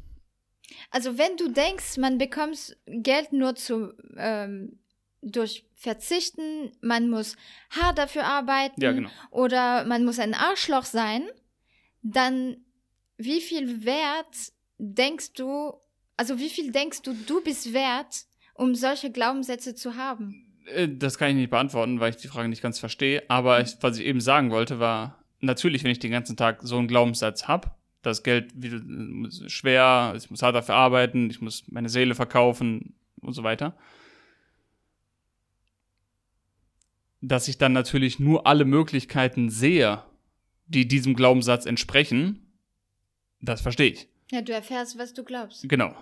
Also 0.90 1.18
wenn 1.18 1.36
du 1.36 1.48
denkst, 1.48 1.98
man 1.98 2.18
bekommt 2.18 2.76
Geld 2.86 3.32
nur 3.32 3.54
zu 3.54 3.92
ähm, 4.16 4.80
durch 5.22 5.66
Verzichten, 5.74 6.72
man 6.80 7.10
muss 7.10 7.36
hart 7.70 7.98
dafür 7.98 8.24
arbeiten 8.24 8.80
ja, 8.80 8.92
genau. 8.92 9.10
oder 9.30 9.84
man 9.84 10.04
muss 10.04 10.18
ein 10.18 10.34
Arschloch 10.34 10.84
sein, 10.84 11.28
dann 12.02 12.64
wie 13.18 13.40
viel 13.40 13.84
Wert 13.84 14.52
denkst 14.78 15.34
du, 15.34 15.74
also 16.16 16.38
wie 16.38 16.48
viel 16.48 16.72
denkst 16.72 17.02
du, 17.02 17.12
du 17.12 17.42
bist 17.42 17.72
wert, 17.72 18.24
um 18.54 18.74
solche 18.74 19.10
Glaubenssätze 19.10 19.74
zu 19.74 19.96
haben? 19.96 20.49
Äh, 20.74 20.88
das 20.96 21.18
kann 21.18 21.30
ich 21.30 21.36
nicht 21.36 21.50
beantworten, 21.50 22.00
weil 22.00 22.10
ich 22.10 22.16
die 22.16 22.28
Frage 22.28 22.48
nicht 22.48 22.62
ganz 22.62 22.78
verstehe. 22.78 23.22
Aber 23.28 23.60
ich, 23.60 23.76
was 23.80 23.98
ich 23.98 24.06
eben 24.06 24.20
sagen 24.20 24.50
wollte, 24.50 24.78
war, 24.78 25.18
natürlich, 25.40 25.84
wenn 25.84 25.90
ich 25.90 25.98
den 25.98 26.10
ganzen 26.10 26.36
Tag 26.36 26.60
so 26.62 26.78
einen 26.78 26.88
Glaubenssatz 26.88 27.48
habe, 27.48 27.70
das 28.02 28.22
Geld 28.22 28.50
wieder 28.54 28.80
schwer, 29.48 30.14
ich 30.16 30.30
muss 30.30 30.42
hart 30.42 30.54
dafür 30.54 30.74
arbeiten, 30.76 31.30
ich 31.30 31.40
muss 31.40 31.64
meine 31.68 31.88
Seele 31.88 32.14
verkaufen 32.14 32.94
und 33.20 33.32
so 33.34 33.42
weiter, 33.42 33.76
dass 37.20 37.48
ich 37.48 37.58
dann 37.58 37.72
natürlich 37.72 38.18
nur 38.18 38.46
alle 38.46 38.64
Möglichkeiten 38.64 39.50
sehe, 39.50 40.02
die 40.66 40.88
diesem 40.88 41.14
Glaubenssatz 41.14 41.66
entsprechen, 41.66 42.46
das 43.40 43.60
verstehe 43.60 43.90
ich. 43.90 44.08
Ja, 44.30 44.42
du 44.42 44.52
erfährst, 44.52 44.98
was 44.98 45.12
du 45.12 45.24
glaubst. 45.24 45.68
Genau. 45.68 45.94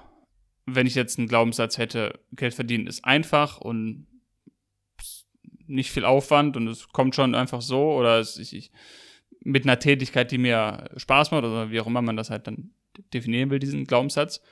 Wenn 0.66 0.86
ich 0.86 0.94
jetzt 0.94 1.18
einen 1.18 1.28
Glaubenssatz 1.28 1.78
hätte, 1.78 2.20
Geld 2.32 2.54
verdienen 2.54 2.86
ist 2.86 3.04
einfach 3.04 3.58
und 3.58 4.06
nicht 5.68 5.90
viel 5.90 6.04
Aufwand 6.04 6.56
und 6.56 6.66
es 6.68 6.88
kommt 6.88 7.14
schon 7.14 7.34
einfach 7.34 7.62
so 7.62 7.92
oder 7.92 8.18
es, 8.18 8.38
ich, 8.38 8.54
ich, 8.54 8.70
mit 9.40 9.64
einer 9.64 9.78
Tätigkeit, 9.78 10.30
die 10.30 10.38
mir 10.38 10.90
Spaß 10.96 11.30
macht 11.30 11.44
oder 11.44 11.70
wie 11.70 11.80
auch 11.80 11.86
immer 11.86 12.02
man 12.02 12.16
das 12.16 12.30
halt 12.30 12.46
dann 12.46 12.70
definieren 13.14 13.50
will, 13.50 13.58
diesen 13.58 13.86
Glaubenssatz, 13.86 14.42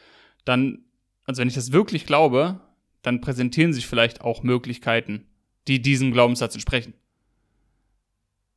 dann, 0.44 0.85
also 1.24 1.40
wenn 1.40 1.48
ich 1.48 1.55
das 1.55 1.72
wirklich 1.72 2.07
glaube, 2.07 2.61
dann 3.02 3.20
präsentieren 3.20 3.72
sich 3.72 3.87
vielleicht 3.87 4.20
auch 4.20 4.42
Möglichkeiten, 4.42 5.26
die 5.68 5.83
diesem 5.83 6.12
Glaubenssatz 6.12 6.55
entsprechen. 6.55 6.94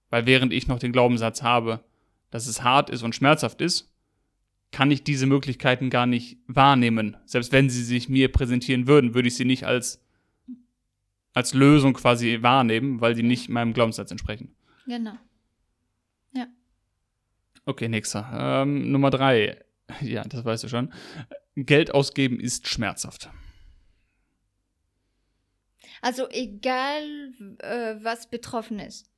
Weil 0.09 0.25
während 0.25 0.53
ich 0.53 0.67
noch 0.67 0.79
den 0.79 0.91
Glaubenssatz 0.91 1.41
habe, 1.43 1.83
dass 2.31 2.47
es 2.47 2.63
hart 2.63 2.89
ist 2.89 3.03
und 3.03 3.15
schmerzhaft 3.15 3.61
ist, 3.61 3.93
kann 4.71 4.91
ich 4.91 5.03
diese 5.03 5.25
Möglichkeiten 5.25 5.89
gar 5.89 6.05
nicht 6.05 6.37
wahrnehmen. 6.47 7.17
Selbst 7.25 7.51
wenn 7.51 7.69
sie 7.69 7.83
sich 7.83 8.09
mir 8.09 8.31
präsentieren 8.31 8.87
würden, 8.87 9.13
würde 9.15 9.27
ich 9.27 9.35
sie 9.35 9.45
nicht 9.45 9.65
als 9.65 10.03
als 11.33 11.53
Lösung 11.53 11.93
quasi 11.93 12.39
wahrnehmen, 12.41 13.01
weil 13.01 13.13
die 13.13 13.23
nicht 13.23 13.49
meinem 13.49 13.73
Glaubenssatz 13.73 14.11
entsprechen. 14.11 14.55
Genau. 14.85 15.13
Ja. 16.33 16.47
Okay, 17.65 17.87
nächster. 17.87 18.29
Ähm, 18.33 18.91
Nummer 18.91 19.09
drei. 19.09 19.63
Ja, 20.01 20.23
das 20.23 20.45
weißt 20.45 20.63
du 20.63 20.67
schon. 20.67 20.93
Geld 21.55 21.91
ausgeben 21.95 22.39
ist 22.39 22.67
schmerzhaft. 22.67 23.31
Also 26.01 26.29
egal, 26.29 27.33
äh, 27.59 27.95
was 28.01 28.29
betroffen 28.29 28.79
ist. 28.79 29.11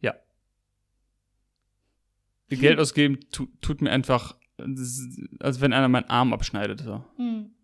Ja. 0.00 0.14
Geld 2.48 2.78
ausgeben 2.78 3.20
tu, 3.30 3.46
tut 3.60 3.80
mir 3.80 3.90
einfach, 3.90 4.36
als 5.40 5.60
wenn 5.60 5.72
einer 5.72 5.88
meinen 5.88 6.10
Arm 6.10 6.32
abschneidet. 6.32 6.80
So. 6.80 7.04
Hm. 7.16 7.54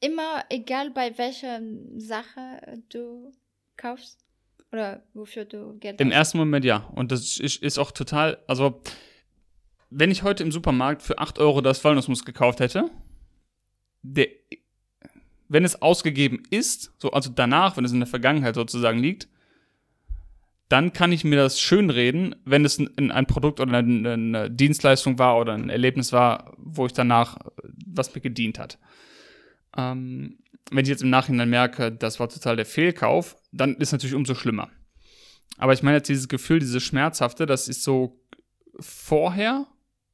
Immer 0.00 0.44
egal 0.48 0.90
bei 0.90 1.16
welcher 1.18 1.60
Sache 1.96 2.82
du 2.88 3.32
kaufst 3.76 4.24
oder 4.72 5.02
wofür 5.14 5.44
du 5.44 5.78
Geld 5.78 6.00
Im 6.00 6.08
hast. 6.08 6.14
ersten 6.14 6.38
Moment 6.38 6.64
ja. 6.64 6.88
Und 6.94 7.12
das 7.12 7.38
ist, 7.38 7.62
ist 7.62 7.78
auch 7.78 7.92
total, 7.92 8.38
also 8.46 8.80
wenn 9.90 10.10
ich 10.10 10.22
heute 10.22 10.42
im 10.42 10.52
Supermarkt 10.52 11.02
für 11.02 11.18
8 11.18 11.38
Euro 11.38 11.60
das 11.60 11.84
Walnussmus 11.84 12.24
gekauft 12.24 12.60
hätte, 12.60 12.90
der, 14.02 14.28
wenn 15.48 15.64
es 15.64 15.82
ausgegeben 15.82 16.44
ist, 16.50 16.92
so, 16.98 17.10
also 17.10 17.30
danach, 17.34 17.76
wenn 17.76 17.84
es 17.84 17.92
in 17.92 18.00
der 18.00 18.06
Vergangenheit 18.06 18.54
sozusagen 18.54 19.00
liegt, 19.00 19.28
dann 20.68 20.92
kann 20.92 21.10
ich 21.10 21.24
mir 21.24 21.36
das 21.36 21.60
schönreden, 21.60 22.36
wenn 22.44 22.64
es 22.64 22.78
ein, 22.78 23.10
ein 23.10 23.26
Produkt 23.26 23.58
oder 23.58 23.78
eine, 23.78 24.12
eine 24.12 24.50
Dienstleistung 24.50 25.18
war 25.18 25.36
oder 25.38 25.54
ein 25.54 25.68
Erlebnis 25.68 26.12
war, 26.12 26.54
wo 26.56 26.86
ich 26.86 26.92
danach, 26.92 27.38
was 27.86 28.14
mir 28.14 28.20
gedient 28.20 28.60
hat. 28.60 28.78
Ähm, 29.76 30.38
wenn 30.70 30.84
ich 30.84 30.88
jetzt 30.88 31.02
im 31.02 31.10
Nachhinein 31.10 31.50
merke, 31.50 31.90
das 31.92 32.20
war 32.20 32.28
total 32.28 32.56
der 32.56 32.66
Fehlkauf, 32.66 33.36
dann 33.52 33.74
ist 33.76 33.88
es 33.88 33.92
natürlich 33.92 34.14
umso 34.14 34.34
schlimmer. 34.34 34.70
Aber 35.58 35.72
ich 35.72 35.82
meine 35.82 35.96
jetzt 35.98 36.08
dieses 36.08 36.28
Gefühl, 36.28 36.58
dieses 36.60 36.82
Schmerzhafte, 36.82 37.44
das 37.46 37.68
ist 37.68 37.82
so 37.82 38.20
vorher, 38.78 39.66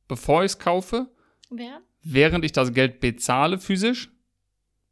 bevor 0.08 0.42
ich 0.44 0.52
es 0.52 0.58
kaufe, 0.58 1.08
Wer? 1.50 1.80
während 2.02 2.44
ich 2.44 2.52
das 2.52 2.72
Geld 2.72 3.00
bezahle 3.00 3.58
physisch. 3.58 4.10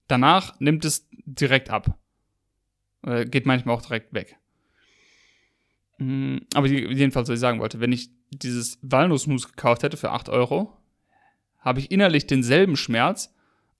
Danach 0.06 0.58
nimmt 0.60 0.84
es 0.84 1.08
direkt 1.10 1.70
ab. 1.70 1.98
Äh, 3.06 3.24
geht 3.24 3.46
manchmal 3.46 3.74
auch 3.74 3.82
direkt 3.82 4.12
weg. 4.12 4.36
Mm, 5.98 6.38
Aber 6.54 6.66
je- 6.66 6.92
jedenfalls, 6.92 7.28
was 7.28 7.34
ich 7.34 7.40
sagen 7.40 7.60
wollte, 7.60 7.80
wenn 7.80 7.92
ich 7.92 8.10
dieses 8.30 8.78
Walnussmus 8.82 9.48
gekauft 9.48 9.82
hätte 9.82 9.96
für 9.96 10.10
8 10.10 10.28
Euro, 10.28 10.76
habe 11.60 11.80
ich 11.80 11.90
innerlich 11.90 12.26
denselben 12.26 12.76
Schmerz, 12.76 13.34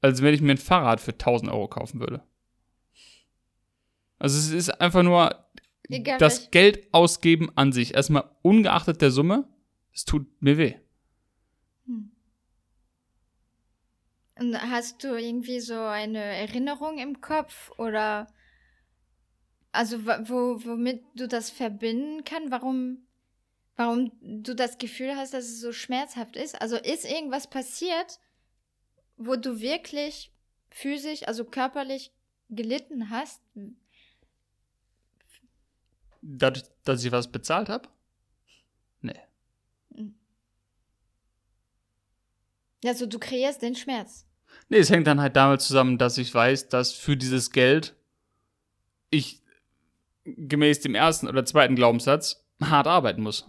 als 0.05 0.21
wenn 0.23 0.35
ich 0.35 0.43
mir 0.43 0.53
ein 0.53 0.59
Fahrrad 0.59 1.01
für 1.01 1.13
1000 1.13 1.51
Euro 1.51 1.67
kaufen 1.67 1.99
würde. 2.01 2.23
Also 4.19 4.39
es 4.39 4.51
ist 4.51 4.69
einfach 4.81 5.03
nur 5.03 5.47
Egal 5.89 6.19
das 6.19 6.43
welch- 6.43 6.51
Geld 6.51 6.89
ausgeben 6.95 7.51
an 7.57 7.73
sich. 7.73 7.95
Erstmal 7.95 8.31
ungeachtet 8.43 9.01
der 9.01 9.11
Summe, 9.11 9.49
es 9.95 10.05
tut 10.05 10.27
mir 10.43 10.59
weh. 10.59 10.75
Und 14.37 14.61
hast 14.71 15.05
du 15.05 15.15
irgendwie 15.17 15.61
so 15.61 15.79
eine 15.79 16.19
Erinnerung 16.23 16.99
im 16.99 17.21
Kopf 17.21 17.71
oder 17.79 18.27
also 19.73 20.05
wo, 20.07 20.65
womit 20.65 21.03
du 21.17 21.27
das 21.29 21.51
verbinden 21.51 22.25
kann, 22.25 22.51
warum, 22.51 23.07
warum 23.77 24.13
du 24.21 24.55
das 24.55 24.79
Gefühl 24.79 25.17
hast, 25.17 25.35
dass 25.35 25.45
es 25.45 25.61
so 25.61 25.73
schmerzhaft 25.73 26.37
ist? 26.37 26.61
Also 26.61 26.77
ist 26.77 27.05
irgendwas 27.05 27.49
passiert, 27.49 28.19
wo 29.17 29.37
du 29.37 29.61
wirklich 29.61 30.33
physisch, 30.71 31.27
also 31.27 31.45
körperlich 31.45 32.13
gelitten 32.51 33.11
hast? 33.11 33.41
Dadurch, 36.23 36.65
dass 36.85 37.05
ich 37.05 37.13
was 37.13 37.31
bezahlt 37.31 37.69
habe? 37.69 37.89
Nee. 39.01 39.21
Also 42.85 43.07
du 43.07 43.19
kreierst 43.19 43.63
den 43.63 43.75
Schmerz. 43.75 44.27
Nee, 44.69 44.79
es 44.79 44.91
hängt 44.91 45.07
dann 45.07 45.21
halt 45.21 45.37
damit 45.37 45.61
zusammen, 45.61 45.99
dass 45.99 46.19
ich 46.19 46.33
weiß, 46.33 46.69
dass 46.69 46.93
für 46.93 47.17
dieses 47.17 47.51
Geld 47.51 47.95
ich 49.11 49.43
gemäß 50.25 50.81
dem 50.81 50.95
ersten 50.95 51.29
oder 51.29 51.45
zweiten 51.45 51.77
Glaubenssatz 51.77 52.45
hart 52.63 52.87
arbeiten 52.87 53.23
muss. 53.23 53.47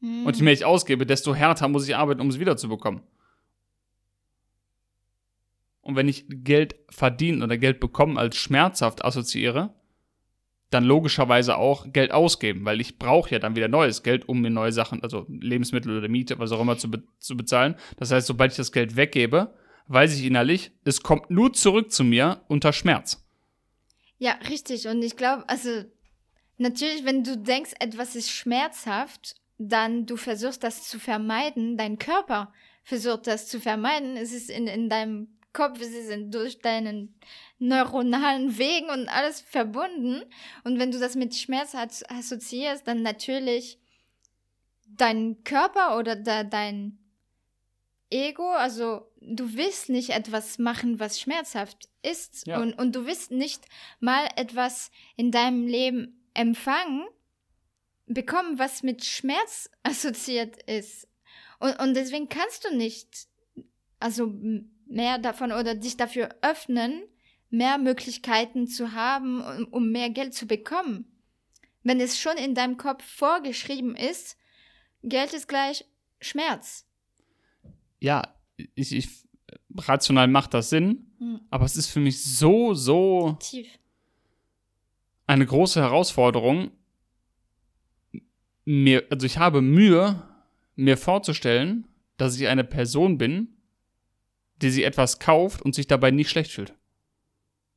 Hm. 0.00 0.26
Und 0.26 0.36
je 0.36 0.42
mehr 0.42 0.52
ich 0.52 0.64
ausgebe, 0.64 1.06
desto 1.06 1.34
härter 1.34 1.68
muss 1.68 1.88
ich 1.88 1.96
arbeiten, 1.96 2.20
um 2.20 2.28
es 2.28 2.38
wiederzubekommen. 2.38 3.02
Und 5.84 5.96
wenn 5.96 6.08
ich 6.08 6.24
Geld 6.28 6.76
verdienen 6.88 7.42
oder 7.42 7.58
Geld 7.58 7.78
bekommen 7.78 8.18
als 8.18 8.36
schmerzhaft 8.36 9.04
assoziiere, 9.04 9.74
dann 10.70 10.84
logischerweise 10.84 11.56
auch 11.56 11.92
Geld 11.92 12.10
ausgeben, 12.10 12.64
weil 12.64 12.80
ich 12.80 12.98
brauche 12.98 13.30
ja 13.30 13.38
dann 13.38 13.54
wieder 13.54 13.68
neues 13.68 14.02
Geld, 14.02 14.28
um 14.28 14.40
mir 14.40 14.50
neue 14.50 14.72
Sachen, 14.72 15.02
also 15.02 15.26
Lebensmittel 15.28 15.96
oder 15.96 16.08
Miete, 16.08 16.38
was 16.38 16.52
auch 16.52 16.60
immer 16.60 16.78
zu, 16.78 16.90
be 16.90 17.04
zu 17.18 17.36
bezahlen. 17.36 17.76
Das 17.96 18.10
heißt, 18.10 18.26
sobald 18.26 18.52
ich 18.52 18.56
das 18.56 18.72
Geld 18.72 18.96
weggebe, 18.96 19.54
weiß 19.86 20.18
ich 20.18 20.24
innerlich, 20.24 20.72
es 20.84 21.02
kommt 21.02 21.30
nur 21.30 21.52
zurück 21.52 21.92
zu 21.92 22.02
mir 22.02 22.40
unter 22.48 22.72
Schmerz. 22.72 23.24
Ja, 24.18 24.32
richtig. 24.48 24.88
Und 24.88 25.02
ich 25.02 25.16
glaube, 25.16 25.48
also 25.48 25.84
natürlich, 26.56 27.04
wenn 27.04 27.22
du 27.22 27.36
denkst, 27.36 27.72
etwas 27.78 28.16
ist 28.16 28.30
schmerzhaft, 28.30 29.36
dann 29.58 30.06
du 30.06 30.16
versuchst 30.16 30.64
das 30.64 30.88
zu 30.88 30.98
vermeiden, 30.98 31.76
dein 31.76 31.98
Körper 31.98 32.52
versucht 32.82 33.26
das 33.26 33.48
zu 33.48 33.60
vermeiden. 33.60 34.16
Es 34.16 34.32
ist 34.32 34.50
in, 34.50 34.66
in 34.66 34.88
deinem 34.88 35.33
Kopf, 35.54 35.80
ist 35.80 36.10
in, 36.10 36.30
durch 36.30 36.58
deinen 36.58 37.18
neuronalen 37.58 38.58
Wegen 38.58 38.90
und 38.90 39.08
alles 39.08 39.40
verbunden. 39.40 40.22
Und 40.64 40.78
wenn 40.78 40.90
du 40.90 40.98
das 40.98 41.14
mit 41.14 41.34
Schmerz 41.34 41.74
as- 41.74 42.04
assoziierst, 42.10 42.86
dann 42.86 43.00
natürlich 43.00 43.78
dein 44.86 45.42
Körper 45.44 45.96
oder 45.98 46.16
da, 46.16 46.44
dein 46.44 46.98
Ego, 48.10 48.50
also 48.50 49.10
du 49.20 49.54
willst 49.54 49.88
nicht 49.88 50.10
etwas 50.10 50.58
machen, 50.58 51.00
was 51.00 51.18
schmerzhaft 51.18 51.88
ist. 52.02 52.46
Ja. 52.46 52.60
Und, 52.60 52.74
und 52.74 52.94
du 52.94 53.06
willst 53.06 53.30
nicht 53.30 53.64
mal 53.98 54.28
etwas 54.36 54.90
in 55.16 55.30
deinem 55.30 55.66
Leben 55.66 56.28
empfangen, 56.34 57.06
bekommen, 58.06 58.58
was 58.58 58.82
mit 58.82 59.04
Schmerz 59.04 59.70
assoziiert 59.82 60.62
ist. 60.64 61.08
Und, 61.58 61.80
und 61.80 61.94
deswegen 61.94 62.28
kannst 62.28 62.64
du 62.66 62.76
nicht, 62.76 63.26
also 63.98 64.32
mehr 64.94 65.18
davon 65.18 65.52
oder 65.52 65.74
dich 65.74 65.96
dafür 65.96 66.28
öffnen, 66.40 67.02
mehr 67.50 67.78
Möglichkeiten 67.78 68.66
zu 68.66 68.92
haben, 68.92 69.42
um, 69.42 69.64
um 69.70 69.90
mehr 69.90 70.08
Geld 70.10 70.34
zu 70.34 70.46
bekommen. 70.46 71.04
Wenn 71.82 72.00
es 72.00 72.18
schon 72.18 72.36
in 72.36 72.54
deinem 72.54 72.76
Kopf 72.76 73.04
vorgeschrieben 73.04 73.94
ist, 73.96 74.38
Geld 75.02 75.34
ist 75.34 75.48
gleich 75.48 75.84
Schmerz. 76.20 76.86
Ja, 78.00 78.22
ich, 78.74 78.92
ich 78.94 79.08
rational 79.76 80.28
macht 80.28 80.54
das 80.54 80.70
Sinn, 80.70 81.10
Hm. 81.18 81.40
aber 81.50 81.64
es 81.64 81.76
ist 81.76 81.88
für 81.88 82.00
mich 82.00 82.22
so, 82.24 82.74
so 82.74 83.36
Tief. 83.40 83.68
eine 85.26 85.44
große 85.44 85.80
Herausforderung, 85.80 86.70
mir, 88.64 89.04
also 89.10 89.26
ich 89.26 89.38
habe 89.38 89.60
Mühe, 89.60 90.22
mir 90.76 90.96
vorzustellen, 90.96 91.86
dass 92.16 92.38
ich 92.38 92.46
eine 92.48 92.64
Person 92.64 93.18
bin, 93.18 93.53
die 94.62 94.70
sich 94.70 94.84
etwas 94.84 95.18
kauft 95.18 95.62
und 95.62 95.74
sich 95.74 95.86
dabei 95.86 96.10
nicht 96.10 96.30
schlecht 96.30 96.50
fühlt. 96.50 96.74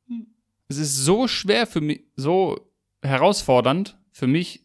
Hm. 0.06 0.26
Es 0.68 0.78
ist 0.78 0.96
so 0.96 1.28
schwer 1.28 1.66
für 1.66 1.80
mich, 1.80 2.02
so 2.16 2.70
herausfordernd 3.02 3.98
für 4.12 4.26
mich, 4.26 4.64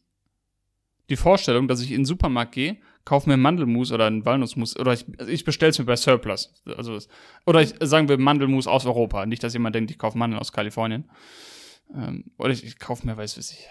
die 1.09 1.15
Vorstellung, 1.15 1.67
dass 1.67 1.81
ich 1.81 1.91
in 1.91 1.99
den 1.99 2.05
Supermarkt 2.05 2.53
gehe, 2.53 2.77
kaufe 3.05 3.29
mir 3.29 3.37
Mandelmus 3.37 3.91
oder 3.91 4.05
einen 4.05 4.25
Walnussmus 4.25 4.77
oder 4.77 4.93
ich, 4.93 5.05
also 5.17 5.31
ich 5.31 5.43
bestelle 5.43 5.71
es 5.71 5.79
mir 5.79 5.85
bei 5.85 5.95
Surplus. 5.95 6.53
Also, 6.77 6.97
oder 7.45 7.61
ich 7.61 7.73
sagen 7.81 8.07
wir 8.07 8.17
Mandelmus 8.17 8.67
aus 8.67 8.85
Europa. 8.85 9.25
Nicht, 9.25 9.43
dass 9.43 9.53
jemand 9.53 9.75
denkt, 9.75 9.91
ich 9.91 9.97
kaufe 9.97 10.17
Mandeln 10.17 10.39
aus 10.39 10.53
Kalifornien. 10.53 11.09
Ähm, 11.93 12.31
oder 12.37 12.51
ich, 12.51 12.63
ich 12.63 12.79
kaufe 12.79 13.05
mir, 13.05 13.17
weiß 13.17 13.37
was 13.37 13.51
ich, 13.51 13.67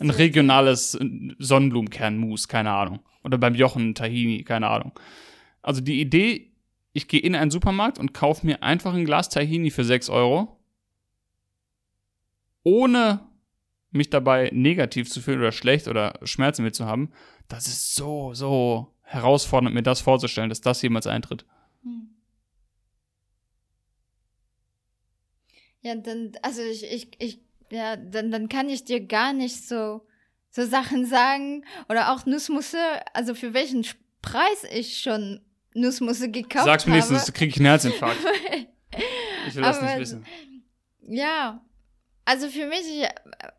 ein 0.00 0.10
regionales 0.10 0.98
Sonnenblumenkernmus, 1.38 2.48
keine 2.48 2.72
Ahnung. 2.72 3.00
Oder 3.22 3.38
beim 3.38 3.54
Jochen 3.54 3.94
Tahini, 3.94 4.42
keine 4.42 4.68
Ahnung. 4.68 4.92
Also 5.60 5.80
die 5.80 6.00
Idee, 6.00 6.51
ich 6.92 7.08
gehe 7.08 7.20
in 7.20 7.34
einen 7.34 7.50
Supermarkt 7.50 7.98
und 7.98 8.14
kaufe 8.14 8.46
mir 8.46 8.62
einfach 8.62 8.94
ein 8.94 9.04
Glas 9.04 9.28
Tahini 9.28 9.70
für 9.70 9.84
6 9.84 10.10
Euro, 10.10 10.58
ohne 12.62 13.20
mich 13.90 14.10
dabei 14.10 14.50
negativ 14.52 15.10
zu 15.10 15.20
fühlen 15.20 15.40
oder 15.40 15.52
schlecht 15.52 15.88
oder 15.88 16.18
Schmerzen 16.22 16.64
mit 16.64 16.74
zu 16.74 16.86
haben, 16.86 17.12
das 17.48 17.66
ist 17.66 17.94
so, 17.94 18.32
so 18.34 18.94
herausfordernd, 19.02 19.74
mir 19.74 19.82
das 19.82 20.00
vorzustellen, 20.00 20.48
dass 20.48 20.60
das 20.60 20.80
jemals 20.82 21.06
eintritt. 21.06 21.44
Hm. 21.82 22.08
Ja, 25.82 25.94
dann, 25.96 26.32
also 26.42 26.62
ich, 26.62 26.84
ich, 26.84 27.10
ich, 27.18 27.40
ja, 27.70 27.96
dann, 27.96 28.30
dann 28.30 28.48
kann 28.48 28.68
ich 28.68 28.84
dir 28.84 29.04
gar 29.06 29.32
nicht 29.32 29.66
so, 29.66 30.06
so 30.50 30.64
Sachen 30.64 31.04
sagen 31.04 31.64
oder 31.88 32.12
auch 32.12 32.24
Nussmusse, 32.24 32.78
also 33.12 33.34
für 33.34 33.52
welchen 33.52 33.84
Preis 34.22 34.64
ich 34.72 34.98
schon 35.02 35.40
Nussmusse 35.74 36.30
gekauft 36.30 36.64
Sag's 36.66 36.86
mir 36.86 37.00
habe. 37.00 37.12
nächstens, 37.12 37.32
kriege 37.34 37.50
ich 37.50 37.56
einen 37.56 37.66
Herzinfarkt. 37.66 38.18
Ich 39.48 39.56
will 39.56 39.62
das 39.62 39.82
nicht 39.82 39.98
wissen. 39.98 40.24
Ja, 41.00 41.64
also 42.24 42.46
für 42.48 42.66
mich 42.68 42.84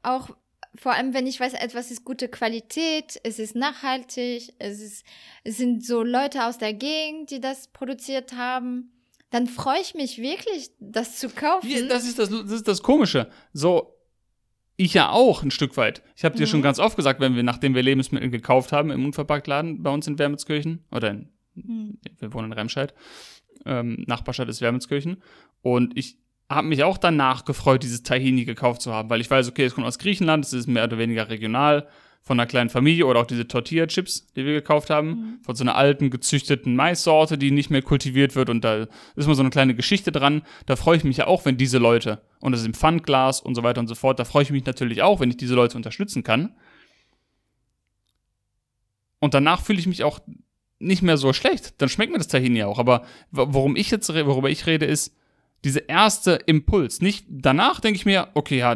auch, 0.01 0.29
vor 0.75 0.93
allem 0.93 1.13
wenn 1.13 1.27
ich 1.27 1.39
weiß, 1.39 1.53
etwas 1.55 1.91
ist 1.91 2.05
gute 2.05 2.29
Qualität, 2.29 3.19
es 3.23 3.37
ist 3.37 3.53
nachhaltig, 3.55 4.53
es, 4.59 4.79
ist, 4.81 5.05
es 5.43 5.57
sind 5.57 5.85
so 5.85 6.01
Leute 6.03 6.45
aus 6.45 6.57
der 6.57 6.73
Gegend, 6.73 7.31
die 7.31 7.41
das 7.41 7.67
produziert 7.67 8.33
haben, 8.33 8.91
dann 9.29 9.47
freue 9.47 9.81
ich 9.81 9.93
mich 9.93 10.19
wirklich, 10.19 10.71
das 10.79 11.19
zu 11.19 11.27
kaufen. 11.29 11.69
Ja, 11.69 11.81
das, 11.87 12.05
ist 12.05 12.17
das, 12.17 12.29
das 12.29 12.51
ist 12.51 12.67
das 12.67 12.81
Komische. 12.81 13.29
So, 13.51 13.93
ich 14.77 14.93
ja 14.93 15.09
auch 15.09 15.43
ein 15.43 15.51
Stück 15.51 15.75
weit. 15.75 16.01
Ich 16.15 16.23
habe 16.23 16.37
dir 16.37 16.43
Mhm. 16.43 16.49
schon 16.51 16.61
ganz 16.61 16.79
oft 16.79 16.95
gesagt, 16.95 17.19
wenn 17.19 17.35
wir, 17.35 17.43
nachdem 17.43 17.75
wir 17.75 17.83
Lebensmittel 17.83 18.29
gekauft 18.29 18.71
haben 18.71 18.89
im 18.89 19.03
Unverpacktladen 19.03 19.83
bei 19.83 19.89
uns 19.89 20.07
in 20.07 20.17
Wermelskirchen, 20.17 20.85
oder 20.91 21.09
in. 21.11 21.32
Wir 21.55 22.33
wohnen 22.33 22.51
in 22.51 22.57
Remscheid, 22.57 22.93
ähm, 23.65 24.03
Nachbarstadt 24.07 24.49
ist 24.49 24.61
Wermelskirchen, 24.61 25.21
und 25.61 25.97
ich 25.97 26.17
habe 26.49 26.67
mich 26.67 26.83
auch 26.83 26.97
danach 26.97 27.45
gefreut, 27.45 27.83
dieses 27.83 28.03
Tahini 28.03 28.45
gekauft 28.45 28.81
zu 28.81 28.93
haben, 28.93 29.09
weil 29.09 29.21
ich 29.21 29.31
weiß, 29.31 29.47
okay, 29.49 29.65
es 29.65 29.73
kommt 29.75 29.87
aus 29.87 29.97
Griechenland, 29.99 30.45
es 30.45 30.53
ist 30.53 30.67
mehr 30.67 30.83
oder 30.83 30.97
weniger 30.97 31.29
regional, 31.29 31.87
von 32.25 32.39
einer 32.39 32.47
kleinen 32.47 32.69
Familie 32.69 33.05
oder 33.05 33.19
auch 33.19 33.25
diese 33.25 33.49
Tortilla-Chips, 33.49 34.27
die 34.33 34.45
wir 34.45 34.53
gekauft 34.53 34.89
haben, 34.89 35.09
Mhm. 35.09 35.39
von 35.43 35.55
so 35.55 35.63
einer 35.65 35.75
alten, 35.75 36.09
gezüchteten 36.09 36.73
Maissorte, 36.73 37.37
die 37.37 37.51
nicht 37.51 37.69
mehr 37.69 37.81
kultiviert 37.81 38.35
wird 38.35 38.49
und 38.49 38.63
da 38.63 38.87
ist 39.17 39.27
mal 39.27 39.35
so 39.35 39.41
eine 39.41 39.49
kleine 39.49 39.75
Geschichte 39.75 40.09
dran. 40.13 40.41
Da 40.65 40.77
freue 40.77 40.95
ich 40.95 41.03
mich 41.03 41.17
ja 41.17 41.27
auch, 41.27 41.43
wenn 41.43 41.57
diese 41.57 41.79
Leute, 41.79 42.21
und 42.39 42.53
das 42.53 42.61
ist 42.61 42.67
im 42.67 42.73
Pfandglas 42.73 43.41
und 43.41 43.55
so 43.55 43.63
weiter 43.63 43.81
und 43.81 43.87
so 43.87 43.95
fort, 43.95 44.19
da 44.19 44.25
freue 44.25 44.43
ich 44.43 44.51
mich 44.51 44.65
natürlich 44.65 45.01
auch, 45.01 45.19
wenn 45.19 45.31
ich 45.31 45.37
diese 45.37 45.53
Leute 45.53 45.75
unterstützen 45.75 46.23
kann. 46.23 46.55
Und 49.19 49.33
danach 49.33 49.61
fühle 49.61 49.79
ich 49.79 49.87
mich 49.87 50.05
auch 50.05 50.19
nicht 50.83 51.01
mehr 51.01 51.17
so 51.17 51.33
schlecht. 51.33 51.81
Dann 51.81 51.89
schmeckt 51.89 52.11
mir 52.11 52.17
das 52.17 52.27
Tahini 52.27 52.63
auch. 52.63 52.79
Aber 52.79 53.03
worum 53.31 53.75
ich 53.75 53.91
jetzt, 53.91 54.09
worüber 54.09 54.49
ich 54.49 54.65
rede, 54.67 54.85
ist 54.85 55.15
dieser 55.63 55.87
erste 55.87 56.33
Impuls. 56.45 57.01
Nicht 57.01 57.25
danach 57.29 57.79
denke 57.79 57.97
ich 57.97 58.05
mir, 58.05 58.29
okay, 58.33 58.57
ja, 58.57 58.69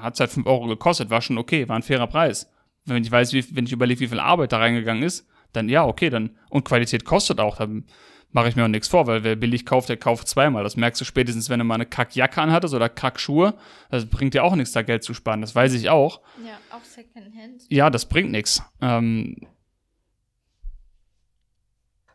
hat 0.00 0.14
es 0.14 0.20
halt 0.20 0.30
5 0.30 0.46
Euro 0.46 0.66
gekostet, 0.66 1.10
war 1.10 1.22
schon 1.22 1.38
okay, 1.38 1.68
war 1.68 1.76
ein 1.76 1.82
fairer 1.82 2.06
Preis. 2.06 2.50
Wenn 2.84 3.02
ich 3.02 3.10
weiß, 3.10 3.32
wie, 3.32 3.44
wenn 3.54 3.66
ich 3.66 3.72
überlege, 3.72 4.00
wie 4.00 4.08
viel 4.08 4.20
Arbeit 4.20 4.52
da 4.52 4.58
reingegangen 4.58 5.02
ist, 5.02 5.26
dann 5.52 5.68
ja, 5.68 5.84
okay, 5.84 6.10
dann, 6.10 6.30
und 6.48 6.64
Qualität 6.64 7.04
kostet 7.04 7.40
auch, 7.40 7.56
dann 7.56 7.84
mache 8.32 8.48
ich 8.48 8.56
mir 8.56 8.64
auch 8.64 8.68
nichts 8.68 8.88
vor, 8.88 9.08
weil 9.08 9.24
wer 9.24 9.34
billig 9.34 9.66
kauft, 9.66 9.88
der 9.88 9.96
kauft 9.96 10.28
zweimal. 10.28 10.62
Das 10.62 10.76
merkst 10.76 11.00
du 11.00 11.04
spätestens, 11.04 11.50
wenn 11.50 11.58
du 11.58 11.64
mal 11.64 11.74
eine 11.74 11.86
Kackjacke 11.86 12.40
anhattest 12.40 12.74
oder 12.74 12.88
Kackschuhe. 12.88 13.54
Das 13.90 14.06
bringt 14.06 14.34
dir 14.34 14.44
auch 14.44 14.54
nichts, 14.54 14.72
da 14.72 14.82
Geld 14.82 15.02
zu 15.02 15.14
sparen. 15.14 15.40
Das 15.40 15.54
weiß 15.54 15.74
ich 15.74 15.90
auch. 15.90 16.20
Ja, 16.46 16.58
auch 16.70 16.84
Secondhand. 16.84 17.62
Ja, 17.68 17.90
das 17.90 18.06
bringt 18.06 18.30
nichts. 18.30 18.62
Ähm, 18.80 19.36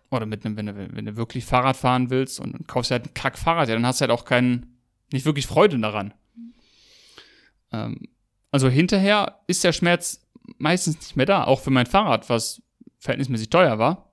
oder 0.09 0.25
mit 0.25 0.45
einem, 0.45 0.57
wenn 0.57 0.65
du, 0.67 0.95
wenn 0.95 1.05
du 1.05 1.15
wirklich 1.15 1.45
Fahrrad 1.45 1.77
fahren 1.77 2.09
willst 2.09 2.39
und, 2.39 2.53
und 2.53 2.67
kaufst 2.67 2.91
halt 2.91 3.07
ein 3.07 3.13
Kackfahrrad, 3.13 3.69
ja, 3.69 3.75
dann 3.75 3.85
hast 3.85 3.99
du 3.99 4.03
halt 4.03 4.11
auch 4.11 4.25
keinen, 4.25 4.77
nicht 5.11 5.25
wirklich 5.25 5.47
Freude 5.47 5.79
daran. 5.79 6.13
Ähm, 7.71 8.07
also 8.51 8.69
hinterher 8.69 9.39
ist 9.47 9.63
der 9.63 9.73
Schmerz 9.73 10.25
meistens 10.57 10.97
nicht 10.97 11.15
mehr 11.15 11.25
da, 11.25 11.43
auch 11.43 11.59
für 11.59 11.71
mein 11.71 11.85
Fahrrad, 11.85 12.29
was 12.29 12.61
verhältnismäßig 12.99 13.49
teuer 13.49 13.79
war. 13.79 14.11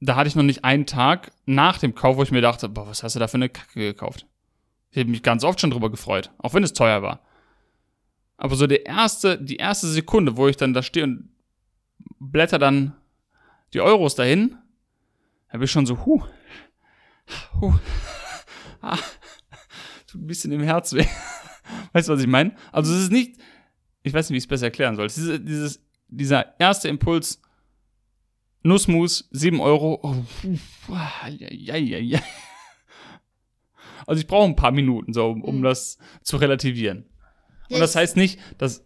Da 0.00 0.16
hatte 0.16 0.28
ich 0.28 0.36
noch 0.36 0.42
nicht 0.42 0.64
einen 0.64 0.86
Tag 0.86 1.32
nach 1.46 1.78
dem 1.78 1.94
Kauf, 1.94 2.16
wo 2.16 2.22
ich 2.22 2.30
mir 2.30 2.40
dachte, 2.42 2.68
boah, 2.68 2.86
was 2.86 3.02
hast 3.02 3.14
du 3.14 3.20
da 3.20 3.28
für 3.28 3.36
eine 3.36 3.48
Kacke 3.48 3.80
gekauft? 3.80 4.26
Ich 4.90 4.98
habe 4.98 5.10
mich 5.10 5.22
ganz 5.22 5.44
oft 5.44 5.60
schon 5.60 5.70
drüber 5.70 5.90
gefreut, 5.90 6.30
auch 6.38 6.54
wenn 6.54 6.62
es 6.62 6.72
teuer 6.72 7.02
war. 7.02 7.20
Aber 8.36 8.56
so 8.56 8.66
der 8.66 8.86
erste, 8.86 9.42
die 9.42 9.56
erste 9.56 9.86
Sekunde, 9.86 10.36
wo 10.36 10.48
ich 10.48 10.56
dann 10.56 10.74
da 10.74 10.82
stehe 10.82 11.04
und 11.04 11.30
blätter 12.18 12.58
dann 12.58 12.94
die 13.74 13.80
Euros 13.80 14.14
dahin, 14.14 14.56
da 15.48 15.58
bin 15.58 15.64
ich 15.64 15.70
schon 15.70 15.86
so, 15.86 16.04
huh, 16.06 16.22
huh, 17.60 17.74
ah, 18.80 18.98
tut 20.06 20.22
ein 20.22 20.26
bisschen 20.26 20.52
im 20.52 20.62
Herz 20.62 20.92
weh. 20.92 21.06
Weißt 21.92 22.08
du, 22.08 22.12
was 22.12 22.20
ich 22.20 22.26
meine? 22.26 22.54
Also 22.72 22.92
es 22.94 23.02
ist 23.04 23.12
nicht, 23.12 23.38
ich 24.02 24.12
weiß 24.12 24.28
nicht, 24.28 24.34
wie 24.34 24.38
ich 24.38 24.44
es 24.44 24.48
besser 24.48 24.66
erklären 24.66 24.96
soll. 24.96 25.08
Dieses, 25.08 25.44
dieses, 25.44 25.80
dieser 26.08 26.58
erste 26.60 26.88
Impuls, 26.88 27.40
Nussmus, 28.62 29.28
7 29.32 29.60
Euro, 29.60 29.98
oh, 30.02 30.24
ja, 31.28 31.28
ja, 31.28 31.76
ja, 31.76 31.98
ja. 31.98 32.20
Also 34.06 34.20
ich 34.20 34.26
brauche 34.26 34.44
ein 34.48 34.56
paar 34.56 34.72
Minuten, 34.72 35.12
so, 35.12 35.30
um, 35.30 35.42
um 35.42 35.58
Mhm. 35.58 35.62
das 35.62 35.98
zu 36.22 36.36
relativieren. 36.36 37.06
Und 37.70 37.80
das 37.80 37.96
heißt 37.96 38.16
nicht, 38.16 38.38
dass, 38.58 38.84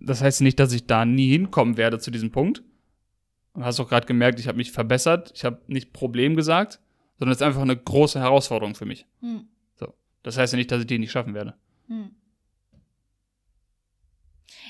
das 0.00 0.22
heißt 0.22 0.40
nicht, 0.42 0.60
dass 0.60 0.72
ich 0.72 0.86
da 0.86 1.04
nie 1.04 1.30
hinkommen 1.30 1.76
werde 1.76 1.98
zu 1.98 2.10
diesem 2.10 2.30
Punkt. 2.30 2.62
Du 3.54 3.64
hast 3.64 3.80
auch 3.80 3.88
gerade 3.88 4.06
gemerkt, 4.06 4.38
ich 4.40 4.48
habe 4.48 4.58
mich 4.58 4.72
verbessert. 4.72 5.32
Ich 5.34 5.44
habe 5.44 5.60
nicht 5.66 5.92
Problem 5.92 6.36
gesagt, 6.36 6.80
sondern 7.18 7.32
es 7.32 7.40
ist 7.40 7.46
einfach 7.46 7.62
eine 7.62 7.76
große 7.76 8.20
Herausforderung 8.20 8.74
für 8.74 8.86
mich. 8.86 9.06
Hm. 9.20 9.48
Das 10.22 10.36
heißt 10.36 10.52
ja 10.52 10.56
nicht, 10.56 10.70
dass 10.70 10.80
ich 10.80 10.86
die 10.86 10.98
nicht 10.98 11.12
schaffen 11.12 11.34
werde. 11.34 11.54
Hm. 11.88 12.14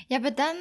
Ja, 0.07 0.17
aber 0.17 0.31
dann, 0.31 0.55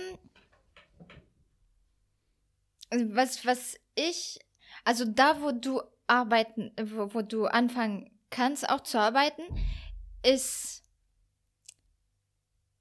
also 2.90 3.14
was, 3.14 3.46
was 3.46 3.76
ich, 3.94 4.38
also 4.84 5.04
da, 5.04 5.40
wo 5.40 5.52
du 5.52 5.82
arbeiten, 6.06 6.72
wo, 6.82 7.14
wo 7.14 7.22
du 7.22 7.46
anfangen 7.46 8.10
kannst, 8.30 8.68
auch 8.68 8.80
zu 8.80 8.98
arbeiten, 8.98 9.42
ist 10.24 10.82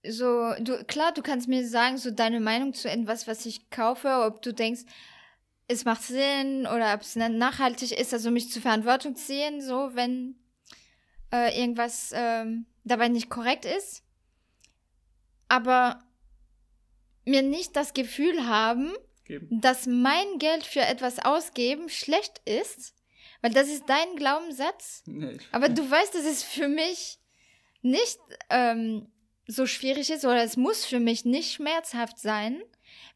so, 0.08 0.54
du, 0.60 0.84
klar, 0.86 1.12
du 1.14 1.22
kannst 1.22 1.48
mir 1.48 1.68
sagen, 1.68 1.98
so 1.98 2.10
deine 2.10 2.40
Meinung 2.40 2.74
zu 2.74 2.90
etwas, 2.90 3.28
was 3.28 3.46
ich 3.46 3.70
kaufe, 3.70 4.24
ob 4.26 4.42
du 4.42 4.54
denkst, 4.54 4.84
es 5.70 5.86
macht 5.86 6.02
Sinn 6.04 6.66
oder 6.66 6.94
ob 6.96 7.02
es 7.02 7.16
nachhaltig 7.16 7.92
ist, 7.92 8.14
also 8.14 8.32
mich 8.32 8.52
zur 8.52 8.64
Verantwortung 8.64 9.16
ziehen, 9.16 9.62
so, 9.62 9.92
wenn 9.94 10.36
äh, 11.32 11.58
irgendwas 11.62 12.12
ähm, 12.14 12.66
dabei 12.84 13.08
nicht 13.08 13.30
korrekt 13.30 13.66
ist. 13.66 14.04
Aber 15.48 16.04
mir 17.24 17.44
nicht 17.44 17.76
das 17.76 17.94
Gefühl 17.94 18.48
haben, 18.48 18.92
dass 19.52 19.86
mein 19.86 20.40
Geld 20.40 20.66
für 20.66 20.82
etwas 20.82 21.20
ausgeben 21.20 21.88
schlecht 21.88 22.42
ist, 22.46 22.96
weil 23.42 23.54
das 23.54 23.68
ist 23.68 23.88
dein 23.88 24.16
Glaubenssatz. 24.16 25.04
Aber 25.52 25.70
du 25.70 25.90
weißt, 25.90 26.16
dass 26.16 26.26
es 26.26 26.42
für 26.42 26.68
mich 26.68 27.20
nicht 27.84 28.20
ähm, 28.50 29.12
so 29.46 29.68
schwierig 29.68 30.10
ist 30.10 30.26
oder 30.26 30.44
es 30.44 30.58
muss 30.58 30.84
für 30.84 31.00
mich 31.00 31.26
nicht 31.26 31.54
schmerzhaft 31.54 32.18
sein, 32.18 32.60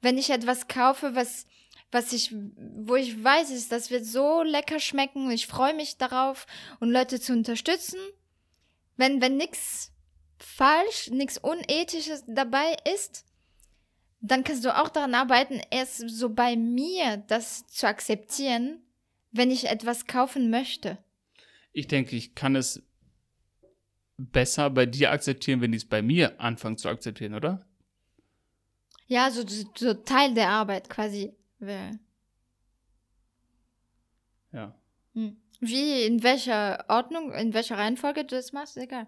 wenn 0.02 0.20
ich 0.20 0.30
etwas 0.30 0.68
kaufe, 0.68 1.16
was 1.16 1.48
was 1.94 2.12
ich, 2.12 2.34
wo 2.34 2.96
ich 2.96 3.24
weiß, 3.24 3.52
ist, 3.52 3.72
das 3.72 3.92
wird 3.92 4.06
so 4.06 4.44
lecker 4.44 4.80
schmecken 4.80 5.26
und 5.26 5.32
ich 5.32 5.48
freue 5.48 5.74
mich 5.74 5.98
darauf 5.98 6.48
und 6.80 6.92
Leute 6.92 7.20
zu 7.20 7.34
unterstützen. 7.34 8.00
Wenn, 8.98 9.22
wenn 9.22 9.38
nichts 9.38 9.92
falsch, 10.38 11.10
nichts 11.12 11.38
Unethisches 11.38 12.24
dabei 12.28 12.76
ist, 12.94 13.26
dann 14.20 14.44
kannst 14.44 14.64
du 14.66 14.76
auch 14.76 14.90
daran 14.90 15.16
arbeiten, 15.16 15.62
erst 15.70 16.10
so 16.10 16.30
bei 16.30 16.56
mir 16.56 17.18
das 17.28 17.68
zu 17.68 17.88
akzeptieren, 17.88 18.82
wenn 19.32 19.52
ich 19.52 19.66
etwas 19.66 20.08
kaufen 20.08 20.50
möchte. 20.50 20.98
Ich 21.74 21.88
denke, 21.88 22.16
ich 22.16 22.36
kann 22.36 22.56
es 22.56 22.84
besser 24.18 24.70
bei 24.70 24.86
dir 24.86 25.12
akzeptieren, 25.12 25.62
wenn 25.62 25.74
ich 25.74 25.84
es 25.84 25.90
bei 25.90 26.02
mir 26.02 26.40
anfange 26.40 26.78
zu 26.78 26.88
akzeptieren, 26.88 27.34
oder? 27.34 27.66
Ja, 29.08 29.30
so, 29.32 29.44
so 29.76 29.94
Teil 29.94 30.34
der 30.34 30.50
Arbeit 30.50 30.90
quasi. 30.90 31.34
Wer- 31.65 31.99
Ja. 34.52 34.76
Hm. 35.13 35.38
Wie, 35.60 36.04
in 36.04 36.23
welcher 36.23 36.86
Ordnung, 36.89 37.32
in 37.34 37.54
welcher 37.54 37.78
Reihenfolge 37.78 38.26
du 38.26 38.36
das 38.36 38.52
machst, 38.52 38.78
egal. 38.78 39.08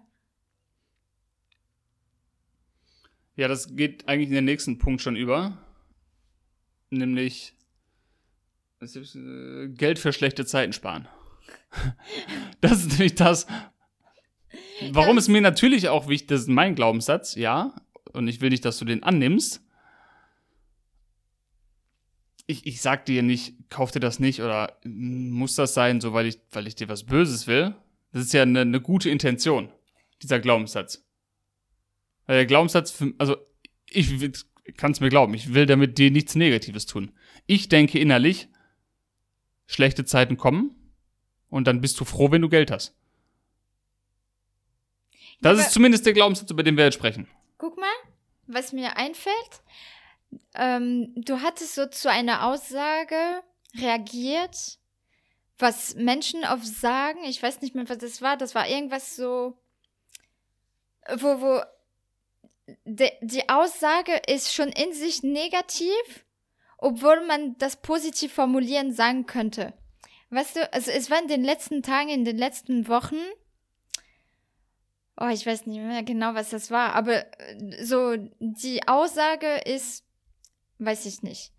Ja, 3.36 3.48
das 3.48 3.76
geht 3.76 4.08
eigentlich 4.08 4.28
in 4.28 4.34
den 4.34 4.46
nächsten 4.46 4.78
Punkt 4.78 5.02
schon 5.02 5.16
über. 5.16 5.58
Nämlich 6.88 7.54
äh, 8.80 9.68
Geld 9.68 9.98
für 9.98 10.12
schlechte 10.12 10.46
Zeiten 10.46 10.72
sparen. 10.72 11.06
das 12.60 12.78
ist 12.78 12.92
nämlich 12.92 13.14
das, 13.14 13.46
warum 14.92 15.18
es 15.18 15.28
mir 15.28 15.42
natürlich 15.42 15.88
auch 15.88 16.08
wichtig 16.08 16.28
das 16.28 16.42
ist 16.42 16.48
mein 16.48 16.74
Glaubenssatz, 16.74 17.34
ja. 17.34 17.74
Und 18.12 18.28
ich 18.28 18.40
will 18.40 18.48
nicht, 18.50 18.64
dass 18.64 18.78
du 18.78 18.86
den 18.86 19.02
annimmst. 19.02 19.62
Ich, 22.46 22.66
ich 22.66 22.80
sag 22.80 23.04
dir 23.06 23.22
nicht, 23.22 23.54
kauf 23.70 23.90
dir 23.90 24.00
das 24.00 24.20
nicht 24.20 24.40
oder 24.40 24.78
mm, 24.84 25.30
muss 25.30 25.56
das 25.56 25.74
sein, 25.74 26.00
so 26.00 26.12
weil 26.12 26.26
ich, 26.26 26.38
weil 26.52 26.66
ich 26.66 26.76
dir 26.76 26.88
was 26.88 27.04
Böses 27.04 27.46
will. 27.46 27.74
Das 28.12 28.22
ist 28.24 28.32
ja 28.32 28.42
eine, 28.42 28.60
eine 28.60 28.80
gute 28.80 29.10
Intention, 29.10 29.72
dieser 30.22 30.40
Glaubenssatz. 30.40 31.04
Weil 32.26 32.36
der 32.36 32.46
Glaubenssatz, 32.46 32.90
für, 32.90 33.12
also 33.18 33.36
ich 33.90 34.44
kann 34.76 34.92
es 34.92 35.00
mir 35.00 35.08
glauben, 35.08 35.34
ich 35.34 35.54
will 35.54 35.66
damit 35.66 35.98
dir 35.98 36.10
nichts 36.10 36.34
Negatives 36.34 36.86
tun. 36.86 37.12
Ich 37.46 37.68
denke 37.68 37.98
innerlich, 37.98 38.48
schlechte 39.66 40.04
Zeiten 40.04 40.36
kommen 40.36 40.74
und 41.48 41.66
dann 41.66 41.80
bist 41.80 41.98
du 42.00 42.04
froh, 42.04 42.30
wenn 42.30 42.42
du 42.42 42.48
Geld 42.48 42.70
hast. 42.70 42.94
Das 45.40 45.58
Ja, 45.58 45.64
ist 45.64 45.72
zumindest 45.72 46.06
der 46.06 46.12
Glaubenssatz, 46.12 46.50
über 46.50 46.62
den 46.62 46.76
wir 46.76 46.84
jetzt 46.84 46.94
sprechen. 46.94 47.28
Guck 47.58 47.76
mal, 47.76 47.86
was 48.46 48.72
mir 48.72 48.96
einfällt. 48.96 49.62
Ähm, 50.54 51.12
du 51.16 51.40
hattest 51.40 51.74
so 51.74 51.86
zu 51.86 52.10
einer 52.10 52.46
Aussage 52.46 53.42
reagiert, 53.74 54.78
was 55.58 55.94
Menschen 55.94 56.44
oft 56.44 56.66
sagen. 56.66 57.24
Ich 57.24 57.42
weiß 57.42 57.60
nicht 57.60 57.74
mehr, 57.74 57.88
was 57.88 57.98
das 57.98 58.22
war. 58.22 58.36
Das 58.36 58.54
war 58.54 58.68
irgendwas 58.68 59.16
so, 59.16 59.58
wo, 61.16 61.40
wo 61.40 61.60
de, 62.84 63.10
die 63.20 63.48
Aussage 63.48 64.20
ist 64.26 64.54
schon 64.54 64.68
in 64.68 64.92
sich 64.92 65.22
negativ, 65.22 66.24
obwohl 66.78 67.24
man 67.26 67.56
das 67.58 67.76
positiv 67.76 68.32
formulieren 68.32 68.92
sagen 68.92 69.26
könnte. 69.26 69.72
weißt 70.30 70.56
du, 70.56 70.72
also 70.72 70.90
es 70.90 71.10
war 71.10 71.20
in 71.20 71.28
den 71.28 71.44
letzten 71.44 71.82
Tagen, 71.82 72.08
in 72.10 72.24
den 72.24 72.36
letzten 72.36 72.88
Wochen, 72.88 73.18
oh, 75.18 75.28
ich 75.28 75.46
weiß 75.46 75.66
nicht 75.66 75.80
mehr 75.80 76.02
genau, 76.02 76.34
was 76.34 76.50
das 76.50 76.70
war, 76.70 76.94
aber 76.94 77.24
äh, 77.40 77.84
so 77.84 78.16
die 78.38 78.86
Aussage 78.86 79.58
ist, 79.64 80.04
weiß 80.78 81.06
ich 81.06 81.22
nicht. 81.22 81.52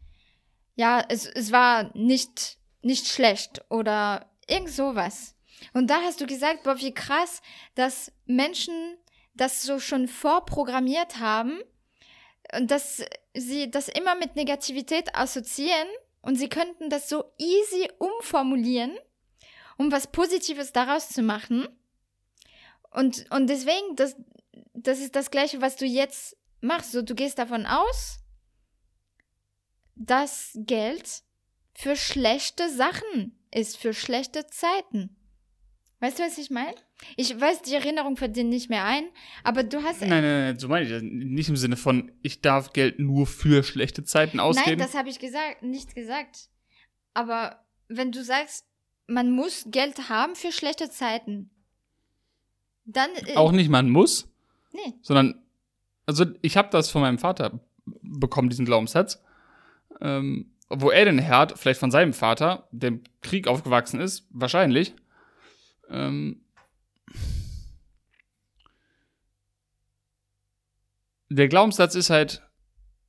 Ja, 0.75 1.03
es, 1.07 1.25
es 1.25 1.51
war 1.51 1.95
nicht, 1.95 2.57
nicht 2.81 3.07
schlecht 3.07 3.61
oder 3.69 4.29
irgend 4.47 4.69
sowas. 4.69 5.35
Und 5.73 5.89
da 5.89 6.01
hast 6.01 6.21
du 6.21 6.27
gesagt, 6.27 6.63
boah, 6.63 6.79
wie 6.79 6.93
krass, 6.93 7.41
dass 7.75 8.11
Menschen 8.25 8.97
das 9.33 9.63
so 9.63 9.79
schon 9.79 10.07
vorprogrammiert 10.07 11.19
haben 11.19 11.59
und 12.55 12.71
dass 12.71 13.03
sie 13.33 13.69
das 13.69 13.87
immer 13.87 14.15
mit 14.15 14.35
Negativität 14.35 15.15
assoziieren 15.15 15.87
und 16.21 16.35
sie 16.35 16.49
könnten 16.49 16.89
das 16.89 17.09
so 17.09 17.25
easy 17.37 17.89
umformulieren, 17.99 18.97
um 19.77 19.91
was 19.91 20.07
Positives 20.07 20.73
daraus 20.73 21.09
zu 21.09 21.21
machen. 21.21 21.67
Und, 22.91 23.29
und 23.31 23.47
deswegen, 23.47 23.95
das, 23.95 24.15
das 24.73 24.99
ist 24.99 25.15
das 25.15 25.31
Gleiche, 25.31 25.61
was 25.61 25.75
du 25.75 25.85
jetzt 25.85 26.35
machst. 26.61 26.91
So, 26.91 27.01
du 27.01 27.15
gehst 27.15 27.37
davon 27.37 27.65
aus, 27.65 28.19
dass 29.99 30.51
Geld 30.55 31.23
für 31.73 31.95
schlechte 31.95 32.69
Sachen 32.69 33.37
ist, 33.51 33.77
für 33.77 33.93
schlechte 33.93 34.47
Zeiten. 34.47 35.15
Weißt 35.99 36.19
du, 36.19 36.23
was 36.23 36.37
ich 36.37 36.51
meine? 36.51 36.75
Ich 37.15 37.39
weiß, 37.39 37.63
die 37.63 37.73
Erinnerung 37.73 38.17
fällt 38.17 38.35
dir 38.35 38.43
nicht 38.43 38.69
mehr 38.69 38.85
ein, 38.85 39.05
aber 39.43 39.63
du 39.63 39.83
hast. 39.83 40.01
Nein, 40.01 40.09
nein, 40.09 40.21
nein, 40.23 40.59
so 40.59 40.67
meine 40.67 40.85
ich 40.85 40.91
das. 40.91 41.01
Nicht 41.03 41.49
im 41.49 41.57
Sinne 41.57 41.77
von, 41.77 42.11
ich 42.21 42.41
darf 42.41 42.73
Geld 42.73 42.99
nur 42.99 43.27
für 43.27 43.63
schlechte 43.63 44.03
Zeiten 44.03 44.39
ausgeben. 44.39 44.77
Nein, 44.77 44.79
das 44.79 44.95
habe 44.95 45.09
ich 45.09 45.19
gesagt, 45.19 45.63
nicht 45.63 45.95
gesagt. 45.95 46.49
Aber 47.13 47.63
wenn 47.87 48.11
du 48.11 48.23
sagst, 48.23 48.65
man 49.07 49.31
muss 49.31 49.65
Geld 49.69 50.09
haben 50.09 50.35
für 50.35 50.51
schlechte 50.51 50.89
Zeiten, 50.89 51.49
dann. 52.85 53.09
Äh, 53.25 53.35
Auch 53.35 53.51
nicht, 53.51 53.69
man 53.69 53.89
muss. 53.89 54.27
Nee. 54.73 54.93
Sondern, 55.01 55.43
also 56.05 56.25
ich 56.41 56.57
habe 56.57 56.69
das 56.71 56.89
von 56.89 57.01
meinem 57.01 57.19
Vater 57.19 57.59
bekommen, 58.01 58.49
diesen 58.49 58.65
Glaubenssatz. 58.65 59.21
Ähm, 60.01 60.53
wo 60.69 60.89
er 60.91 61.05
den 61.05 61.25
hat, 61.27 61.57
vielleicht 61.57 61.79
von 61.79 61.91
seinem 61.91 62.13
Vater, 62.13 62.67
der 62.71 62.89
im 62.89 63.03
Krieg 63.21 63.47
aufgewachsen 63.47 63.99
ist, 64.01 64.27
wahrscheinlich. 64.31 64.93
Ähm, 65.89 66.41
der 71.29 71.47
Glaubenssatz 71.47 71.95
ist 71.95 72.09
halt, 72.09 72.41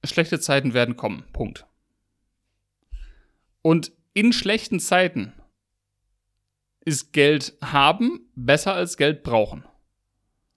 schlechte 0.05 0.41
Zeiten 0.41 0.75
werden 0.75 0.97
kommen. 0.97 1.25
Punkt. 1.33 1.67
Und 3.63 3.93
in 4.15 4.33
schlechten 4.33 4.81
Zeiten 4.81 5.33
ist 6.85 7.13
Geld 7.13 7.57
haben 7.63 8.31
besser 8.35 8.75
als 8.75 8.97
Geld 8.97 9.23
brauchen. 9.23 9.65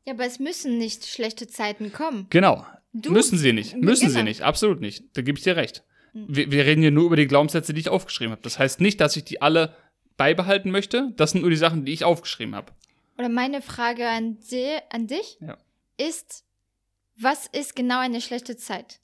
Ja, 0.06 0.14
aber 0.14 0.26
es 0.26 0.40
müssen 0.40 0.78
nicht 0.78 1.06
schlechte 1.06 1.48
Zeiten 1.48 1.92
kommen. 1.92 2.28
Genau. 2.30 2.66
Du- 2.94 3.12
müssen 3.12 3.38
sie 3.38 3.54
nicht. 3.54 3.76
Müssen 3.76 4.10
sie 4.10 4.16
Genau. 4.16 4.26
nicht. 4.30 4.42
Absolut 4.42 4.80
nicht. 4.82 5.06
Da 5.16 5.22
gebe 5.22 5.38
ich 5.38 5.44
dir 5.44 5.56
recht. 5.56 5.84
Mhm. 6.14 6.26
Wir, 6.28 6.52
wir 6.52 6.66
reden 6.66 6.82
hier 6.82 6.92
nur 6.92 7.06
über 7.06 7.16
die 7.16 7.28
Glaubenssätze, 7.28 7.74
die 7.74 7.80
ich 7.82 7.90
aufgeschrieben 7.90 8.32
habe. 8.32 8.42
Das 8.42 8.60
heißt 8.60 8.82
nicht, 8.82 9.00
dass 9.02 9.16
ich 9.16 9.24
die 9.24 9.42
alle 9.42 9.76
beibehalten 10.18 10.72
möchte. 10.72 11.14
Das 11.18 11.32
sind 11.32 11.42
nur 11.42 11.50
die 11.50 11.56
Sachen, 11.56 11.86
die 11.86 11.94
ich 11.94 12.04
aufgeschrieben 12.04 12.56
habe. 12.56 12.72
Oder 13.18 13.30
meine 13.30 13.62
Frage 13.62 14.08
an, 14.08 14.38
di 14.52 14.66
an 14.90 15.08
dich 15.08 15.38
Ja. 15.42 15.58
ist, 15.98 16.44
was 17.18 17.48
ist 17.48 17.76
genau 17.76 18.00
eine 18.00 18.22
schlechte 18.22 18.58
Zeit? 18.58 19.00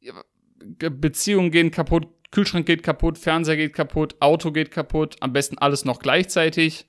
Ge- 0.00 0.90
Beziehungen 0.90 1.50
gehen 1.50 1.70
kaputt, 1.70 2.08
Kühlschrank 2.30 2.66
geht 2.66 2.82
kaputt, 2.82 3.18
Fernseher 3.18 3.56
geht 3.56 3.74
kaputt, 3.74 4.16
Auto 4.20 4.50
geht 4.52 4.70
kaputt, 4.70 5.16
am 5.20 5.32
besten 5.32 5.58
alles 5.58 5.84
noch 5.84 5.98
gleichzeitig. 6.00 6.86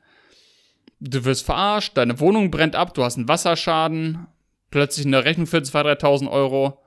Du 0.99 1.23
wirst 1.25 1.45
verarscht, 1.45 1.97
deine 1.97 2.19
Wohnung 2.19 2.51
brennt 2.51 2.75
ab, 2.75 2.93
du 2.93 3.03
hast 3.03 3.17
einen 3.17 3.27
Wasserschaden, 3.27 4.27
plötzlich 4.71 5.05
eine 5.05 5.23
Rechnung 5.25 5.45
für 5.47 5.57
2.000, 5.57 5.99
3.000 5.99 6.31
Euro. 6.31 6.81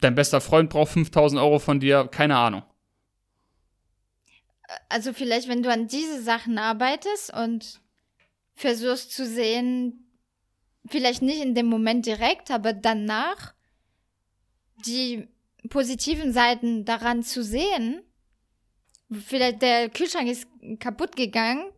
Dein 0.00 0.14
bester 0.14 0.40
Freund 0.40 0.70
braucht 0.70 0.92
5.000 0.92 1.38
Euro 1.38 1.58
von 1.58 1.80
dir, 1.80 2.08
keine 2.10 2.36
Ahnung. 2.36 2.62
Also 4.88 5.12
vielleicht, 5.12 5.48
wenn 5.48 5.62
du 5.62 5.70
an 5.70 5.86
diese 5.86 6.22
Sachen 6.22 6.56
arbeitest 6.56 7.32
und 7.34 7.80
versuchst 8.54 9.12
zu 9.12 9.26
sehen, 9.26 10.10
vielleicht 10.88 11.20
nicht 11.20 11.42
in 11.42 11.54
dem 11.54 11.66
Moment 11.66 12.06
direkt, 12.06 12.50
aber 12.50 12.72
danach 12.72 13.52
die 14.86 15.28
positiven 15.68 16.32
Seiten 16.32 16.84
daran 16.84 17.22
zu 17.22 17.44
sehen. 17.44 18.02
Vielleicht 19.26 19.60
der 19.60 19.90
Kühlschrank 19.90 20.28
ist 20.28 20.48
kaputt 20.80 21.16
gegangen, 21.16 21.70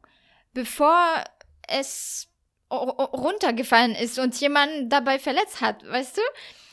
bevor 0.53 1.25
es 1.67 2.29
runtergefallen 2.71 3.95
ist 3.95 4.19
und 4.19 4.41
jemand 4.41 4.93
dabei 4.93 5.19
verletzt 5.19 5.61
hat, 5.61 5.85
weißt 5.87 6.17
du? 6.17 6.23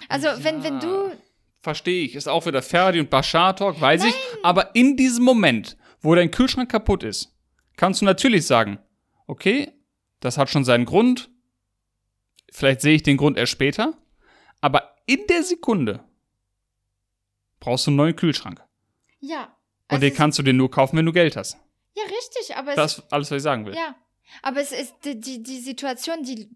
Also 0.08 0.28
wenn, 0.44 0.64
wenn 0.64 0.80
du 0.80 1.12
Verstehe 1.62 2.04
ich, 2.06 2.16
ist 2.16 2.28
auch 2.28 2.46
wieder 2.46 2.62
Ferdi 2.62 3.00
und 3.00 3.10
Bashar 3.10 3.56
Talk, 3.56 3.80
weiß 3.80 4.04
ich. 4.06 4.16
Aber 4.44 4.74
in 4.76 4.98
diesem 4.98 5.24
Moment, 5.24 5.78
wo 6.02 6.16
dein 6.16 6.32
Kühlschrank 6.32 6.70
kaputt 6.72 7.04
ist, 7.04 7.36
kannst 7.78 8.02
du 8.02 8.06
natürlich 8.06 8.48
sagen, 8.48 8.80
okay, 9.28 9.72
das 10.20 10.38
hat 10.38 10.50
schon 10.50 10.66
seinen 10.66 10.86
Grund. 10.86 11.30
Vielleicht 12.52 12.82
sehe 12.82 12.96
ich 12.96 13.04
den 13.04 13.18
Grund 13.18 13.38
erst 13.38 13.52
später. 13.52 13.98
Aber 14.60 14.96
in 15.06 15.20
der 15.30 15.44
Sekunde 15.44 16.04
brauchst 17.60 17.86
du 17.88 17.92
einen 17.92 17.98
neuen 17.98 18.16
Kühlschrank. 18.16 18.64
ja. 19.20 19.56
Und 19.90 19.96
also 19.96 20.02
den 20.06 20.12
es- 20.14 20.18
kannst 20.18 20.40
du 20.40 20.44
dir 20.44 20.54
nur 20.54 20.72
kaufen, 20.72 20.96
wenn 20.98 21.06
du 21.06 21.12
Geld 21.12 21.36
hast. 21.36 21.58
ja, 21.96 22.04
richtig, 22.04 22.56
aber 22.56 22.70
es 22.72 22.76
Das 22.78 22.98
ist 23.00 23.12
alles, 23.12 23.30
was 23.30 23.38
ich 23.38 23.44
sagen 23.44 23.66
will. 23.66 23.76
Ja, 23.76 23.94
aber 24.42 24.62
es 24.62 24.72
ist 24.72 24.94
die, 25.04 25.20
die, 25.20 25.44
die 25.44 25.60
Situation, 25.60 26.24
die 26.24 26.48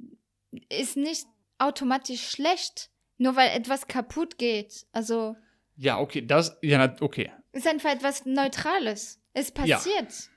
ist 0.69 0.95
nicht 0.95 1.25
automatisch 1.57 2.29
schlecht, 2.29 2.89
nur 3.17 3.35
weil 3.35 3.49
etwas 3.49 3.87
kaputt 3.87 4.37
geht. 4.37 4.85
Also 4.91 5.35
Ja, 5.75 5.99
okay, 5.99 6.25
das, 6.25 6.57
ja, 6.61 6.95
okay. 7.01 7.31
ist 7.51 7.67
einfach 7.67 7.91
etwas 7.91 8.25
Neutrales. 8.25 9.21
Es 9.33 9.53
Ja. 9.63 9.77
passiert. 9.77 10.29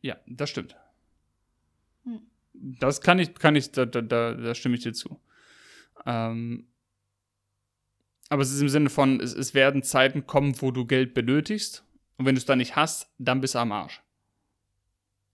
Ja, 0.00 0.16
das 0.26 0.50
stimmt. 0.50 0.76
Hm. 2.04 2.22
Das 2.52 3.00
kann 3.00 3.18
ich, 3.18 3.34
kann 3.34 3.56
ich, 3.56 3.70
da, 3.72 3.86
da, 3.86 4.02
da, 4.02 4.54
stimme 4.54 4.74
ich 4.76 4.82
dir 4.82 4.92
zu. 4.92 5.20
Ähm, 6.04 6.68
aber 8.28 8.42
es 8.42 8.50
ist 8.52 8.60
im 8.60 8.68
Sinne 8.68 8.90
von, 8.90 9.20
es, 9.20 9.34
es 9.34 9.54
werden 9.54 9.82
Zeiten 9.82 10.26
kommen, 10.26 10.60
wo 10.60 10.70
du 10.70 10.86
Geld 10.86 11.14
benötigst. 11.14 11.84
Und 12.16 12.26
wenn 12.26 12.34
du 12.34 12.38
es 12.38 12.44
dann 12.46 12.58
nicht 12.58 12.76
hast, 12.76 13.10
dann 13.18 13.40
bist 13.40 13.54
du 13.54 13.58
am 13.58 13.72
Arsch. 13.72 14.02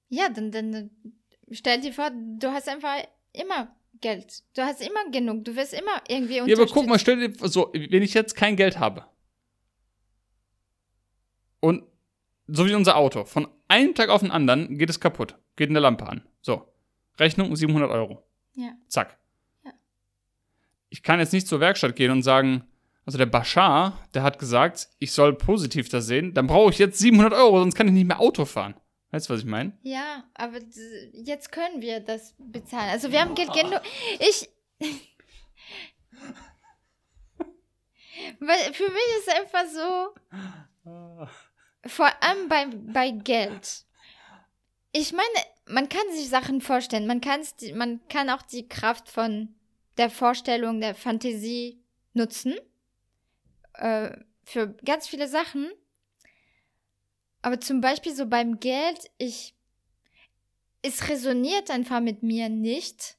Ja, 0.08 0.28
dann, 0.28 0.50
dann 0.50 0.90
stell 1.50 1.80
dir 1.80 1.92
vor, 1.92 2.10
du 2.10 2.48
hast 2.50 2.68
einfach 2.68 2.96
immer 3.32 3.74
Geld. 4.00 4.42
Du 4.54 4.62
hast 4.62 4.80
immer 4.80 5.10
genug. 5.10 5.44
Du 5.44 5.54
wirst 5.56 5.72
immer 5.74 6.02
irgendwie 6.08 6.36
Ja, 6.36 6.42
aber 6.44 6.66
guck 6.66 6.86
mal, 6.86 6.92
unterstützt. 6.92 7.00
stell 7.00 7.28
dir 7.28 7.48
so, 7.48 7.72
wenn 7.72 8.02
ich 8.02 8.14
jetzt 8.14 8.34
kein 8.34 8.56
Geld 8.56 8.78
habe 8.78 9.04
und 11.60 11.84
so 12.46 12.66
wie 12.66 12.74
unser 12.74 12.96
Auto, 12.96 13.24
von 13.24 13.48
einem 13.68 13.94
Tag 13.94 14.08
auf 14.08 14.22
den 14.22 14.30
anderen 14.30 14.78
geht 14.78 14.88
es 14.90 15.00
kaputt, 15.00 15.36
geht 15.56 15.68
eine 15.68 15.80
Lampe 15.80 16.06
an. 16.08 16.22
So, 16.40 16.72
Rechnung 17.18 17.54
700 17.54 17.90
Euro. 17.90 18.22
Ja. 18.54 18.72
Zack. 18.88 19.18
Ja. 19.64 19.72
Ich 20.88 21.02
kann 21.02 21.20
jetzt 21.20 21.32
nicht 21.32 21.46
zur 21.46 21.60
Werkstatt 21.60 21.94
gehen 21.96 22.10
und 22.10 22.22
sagen, 22.22 22.64
also 23.04 23.18
der 23.18 23.26
Bashar, 23.26 24.06
der 24.14 24.22
hat 24.22 24.38
gesagt, 24.38 24.88
ich 24.98 25.12
soll 25.12 25.34
positiv 25.34 25.88
das 25.88 26.06
sehen, 26.06 26.32
dann 26.34 26.46
brauche 26.46 26.70
ich 26.70 26.78
jetzt 26.78 26.98
700 26.98 27.32
Euro, 27.34 27.58
sonst 27.58 27.74
kann 27.74 27.86
ich 27.88 27.92
nicht 27.92 28.06
mehr 28.06 28.20
Auto 28.20 28.44
fahren. 28.44 28.74
Weißt 29.10 29.28
du, 29.28 29.34
was 29.34 29.40
ich 29.40 29.46
meine? 29.46 29.72
Ja, 29.82 30.24
aber 30.34 30.58
jetzt 31.12 31.50
können 31.50 31.80
wir 31.80 32.00
das 32.00 32.34
bezahlen. 32.38 32.90
Also 32.90 33.10
wir 33.10 33.20
haben 33.20 33.34
Geld 33.34 33.52
genug. 33.52 33.80
Ich. 34.18 34.50
Weil 38.40 38.74
für 38.74 38.90
mich 38.90 39.08
ist 39.18 39.30
einfach 39.30 39.64
so, 39.66 40.14
vor 41.86 42.10
allem 42.22 42.48
bei, 42.48 42.66
bei 42.66 43.10
Geld. 43.10 43.84
Ich 44.92 45.12
meine, 45.12 45.28
man 45.66 45.88
kann 45.88 46.02
sich 46.12 46.28
Sachen 46.28 46.60
vorstellen. 46.60 47.06
Man, 47.06 47.20
kann's, 47.20 47.54
man 47.74 48.00
kann 48.08 48.30
auch 48.30 48.42
die 48.42 48.68
Kraft 48.68 49.08
von 49.08 49.54
der 49.96 50.10
Vorstellung, 50.10 50.80
der 50.80 50.94
Fantasie 50.94 51.82
nutzen. 52.14 52.56
Äh, 53.74 54.16
für 54.44 54.74
ganz 54.84 55.08
viele 55.08 55.28
Sachen. 55.28 55.70
Aber 57.42 57.60
zum 57.60 57.80
Beispiel 57.80 58.14
so 58.14 58.26
beim 58.26 58.60
Geld, 58.60 59.10
ich, 59.18 59.54
es 60.82 61.08
resoniert 61.08 61.70
einfach 61.70 62.00
mit 62.00 62.22
mir 62.22 62.48
nicht, 62.48 63.16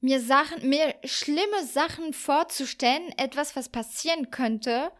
mir 0.00 0.20
Sachen, 0.20 0.68
mir 0.68 0.94
schlimme 1.04 1.64
Sachen 1.64 2.12
vorzustellen, 2.12 3.12
etwas, 3.16 3.56
was 3.56 3.68
passieren 3.68 4.30
könnte. 4.30 4.92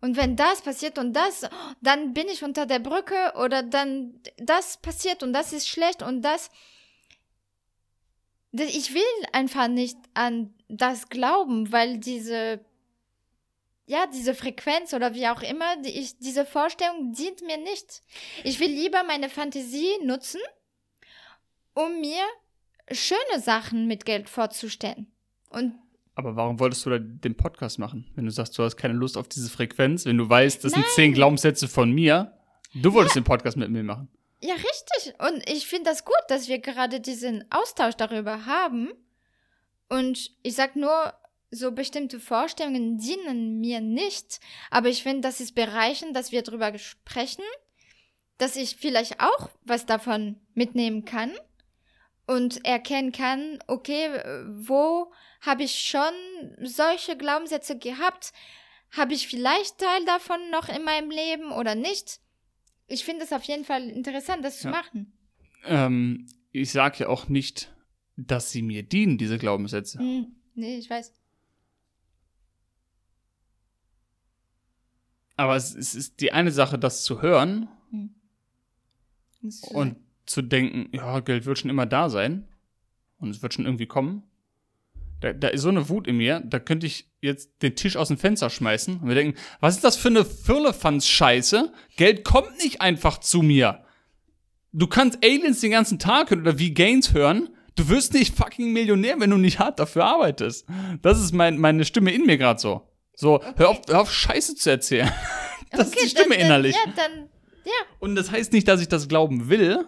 Und 0.00 0.16
wenn 0.16 0.36
das 0.36 0.62
passiert 0.62 0.98
und 0.98 1.14
das, 1.14 1.48
dann 1.80 2.12
bin 2.12 2.28
ich 2.28 2.44
unter 2.44 2.66
der 2.66 2.78
Brücke 2.78 3.32
oder 3.36 3.62
dann 3.62 4.20
das 4.36 4.76
passiert 4.76 5.22
und 5.22 5.32
das 5.32 5.52
ist 5.52 5.68
schlecht 5.68 6.02
und 6.02 6.22
das. 6.22 6.50
Ich 8.52 8.94
will 8.94 9.02
einfach 9.32 9.66
nicht 9.66 9.96
an 10.12 10.54
das 10.68 11.08
glauben, 11.08 11.72
weil 11.72 11.98
diese 11.98 12.64
ja, 13.86 14.06
diese 14.06 14.34
Frequenz 14.34 14.94
oder 14.94 15.14
wie 15.14 15.28
auch 15.28 15.42
immer, 15.42 15.76
die 15.82 15.90
ich, 15.90 16.18
diese 16.18 16.46
Vorstellung 16.46 17.12
dient 17.12 17.42
mir 17.42 17.58
nicht. 17.58 18.02
Ich 18.42 18.58
will 18.60 18.70
lieber 18.70 19.02
meine 19.04 19.28
Fantasie 19.28 19.92
nutzen, 20.04 20.40
um 21.74 22.00
mir 22.00 22.22
schöne 22.90 23.40
Sachen 23.40 23.86
mit 23.86 24.04
Geld 24.04 24.28
vorzustellen. 24.28 25.06
Und 25.50 25.74
Aber 26.14 26.36
warum 26.36 26.60
wolltest 26.60 26.86
du 26.86 26.90
da 26.90 26.98
den 26.98 27.36
Podcast 27.36 27.78
machen? 27.78 28.10
Wenn 28.14 28.24
du 28.24 28.30
sagst, 28.30 28.56
du 28.58 28.62
hast 28.62 28.76
keine 28.76 28.94
Lust 28.94 29.16
auf 29.16 29.28
diese 29.28 29.50
Frequenz, 29.50 30.04
wenn 30.06 30.18
du 30.18 30.28
weißt, 30.28 30.64
das 30.64 30.72
sind 30.72 30.82
Nein. 30.82 30.90
zehn 30.94 31.12
Glaubenssätze 31.12 31.68
von 31.68 31.90
mir, 31.92 32.36
du 32.74 32.92
wolltest 32.92 33.16
den 33.16 33.24
Podcast 33.24 33.56
mit 33.56 33.70
mir 33.70 33.82
machen. 33.82 34.08
ja, 34.40 34.54
richtig. 34.54 35.14
Und 35.18 35.48
ich 35.48 35.66
finde 35.66 35.90
das 35.90 36.04
gut, 36.04 36.22
dass 36.28 36.48
wir 36.48 36.58
gerade 36.58 37.00
diesen 37.00 37.44
Austausch 37.50 37.94
darüber 37.96 38.46
haben. 38.46 38.90
Und 39.88 40.30
ich 40.42 40.54
sag 40.54 40.76
nur, 40.76 41.12
so 41.54 41.72
bestimmte 41.72 42.20
Vorstellungen 42.20 42.98
dienen 42.98 43.60
mir 43.60 43.80
nicht. 43.80 44.40
Aber 44.70 44.88
ich 44.88 45.02
finde, 45.02 45.22
das 45.22 45.40
ist 45.40 45.54
bereichend, 45.54 46.16
dass 46.16 46.32
wir 46.32 46.42
darüber 46.42 46.76
sprechen, 46.78 47.44
dass 48.38 48.56
ich 48.56 48.76
vielleicht 48.76 49.20
auch 49.20 49.50
was 49.62 49.86
davon 49.86 50.40
mitnehmen 50.54 51.04
kann 51.04 51.32
und 52.26 52.64
erkennen 52.64 53.12
kann, 53.12 53.58
okay, 53.66 54.08
wo 54.48 55.12
habe 55.40 55.62
ich 55.62 55.74
schon 55.74 56.12
solche 56.60 57.16
Glaubenssätze 57.16 57.78
gehabt? 57.78 58.32
Habe 58.90 59.14
ich 59.14 59.28
vielleicht 59.28 59.78
Teil 59.78 60.04
davon 60.06 60.38
noch 60.50 60.68
in 60.68 60.84
meinem 60.84 61.10
Leben 61.10 61.52
oder 61.52 61.74
nicht? 61.74 62.20
Ich 62.86 63.04
finde 63.04 63.24
es 63.24 63.32
auf 63.32 63.44
jeden 63.44 63.64
Fall 63.64 63.88
interessant, 63.88 64.44
das 64.44 64.58
zu 64.60 64.68
Ja. 64.68 64.70
machen. 64.72 65.12
Ähm, 65.64 66.26
ich 66.52 66.70
sage 66.70 67.00
ja 67.00 67.08
auch 67.08 67.28
nicht, 67.28 67.74
dass 68.16 68.50
sie 68.52 68.62
mir 68.62 68.82
dienen, 68.82 69.18
diese 69.18 69.38
Glaubenssätze. 69.38 69.98
Hm, 69.98 70.36
nee, 70.54 70.76
ich 70.78 70.88
weiß. 70.88 71.12
Aber 75.36 75.56
es, 75.56 75.74
es 75.74 75.94
ist 75.94 76.20
die 76.20 76.32
eine 76.32 76.52
Sache, 76.52 76.78
das 76.78 77.02
zu 77.02 77.22
hören 77.22 77.68
ist- 79.44 79.68
und 79.68 79.96
zu 80.26 80.42
denken, 80.42 80.88
ja, 80.92 81.20
Geld 81.20 81.46
wird 81.46 81.58
schon 81.58 81.70
immer 81.70 81.86
da 81.86 82.08
sein 82.08 82.48
und 83.18 83.30
es 83.30 83.42
wird 83.42 83.54
schon 83.54 83.66
irgendwie 83.66 83.86
kommen. 83.86 84.22
Da, 85.20 85.32
da 85.32 85.48
ist 85.48 85.62
so 85.62 85.68
eine 85.68 85.88
Wut 85.88 86.06
in 86.06 86.16
mir, 86.16 86.40
da 86.40 86.58
könnte 86.58 86.86
ich 86.86 87.10
jetzt 87.20 87.62
den 87.62 87.76
Tisch 87.76 87.96
aus 87.96 88.08
dem 88.08 88.18
Fenster 88.18 88.50
schmeißen 88.50 89.00
und 89.00 89.08
wir 89.08 89.14
denken, 89.14 89.38
was 89.60 89.76
ist 89.76 89.84
das 89.84 89.96
für 89.96 90.08
eine 90.08 90.24
Firlefanz-Scheiße? 90.24 91.72
Geld 91.96 92.24
kommt 92.24 92.58
nicht 92.62 92.80
einfach 92.80 93.18
zu 93.18 93.42
mir. 93.42 93.84
Du 94.72 94.86
kannst 94.86 95.24
Aliens 95.24 95.60
den 95.60 95.70
ganzen 95.70 95.98
Tag 95.98 96.30
hören 96.30 96.40
oder 96.40 96.58
wie 96.58 96.74
Gaines 96.74 97.14
hören. 97.14 97.50
Du 97.76 97.88
wirst 97.88 98.12
nicht 98.12 98.36
fucking 98.36 98.72
Millionär, 98.72 99.18
wenn 99.20 99.30
du 99.30 99.36
nicht 99.36 99.58
hart 99.58 99.78
dafür 99.78 100.04
arbeitest. 100.04 100.66
Das 101.02 101.20
ist 101.20 101.32
mein, 101.32 101.58
meine 101.58 101.84
Stimme 101.84 102.12
in 102.12 102.26
mir 102.26 102.38
gerade 102.38 102.60
so. 102.60 102.88
So, 103.14 103.42
hör, 103.56 103.68
auf, 103.70 103.82
hör 103.88 104.00
auf, 104.00 104.12
Scheiße 104.12 104.54
zu 104.56 104.70
erzählen. 104.70 105.12
Das 105.76 105.88
ist 105.88 106.04
die 106.04 106.08
Stimme 106.08 106.36
dann, 106.36 106.46
innerlich. 106.46 106.76
Ja, 106.76 106.92
dann, 106.94 107.28
ja. 107.64 107.72
Und 107.98 108.14
das 108.14 108.30
heißt 108.30 108.52
nicht, 108.52 108.68
dass 108.68 108.80
ich 108.80 108.86
das 108.86 109.08
glauben 109.08 109.48
will, 109.48 109.84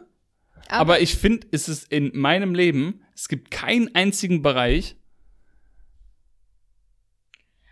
aber, 0.69 1.01
ich 1.01 1.15
finde, 1.15 1.47
es 1.53 1.69
ist 1.69 1.93
in 1.93 2.11
meinem 2.13 2.57
Leben, 2.57 3.05
es 3.15 3.29
gibt 3.29 3.53
keinen 3.53 3.95
einzigen 3.95 4.43
Bereich, 4.43 4.97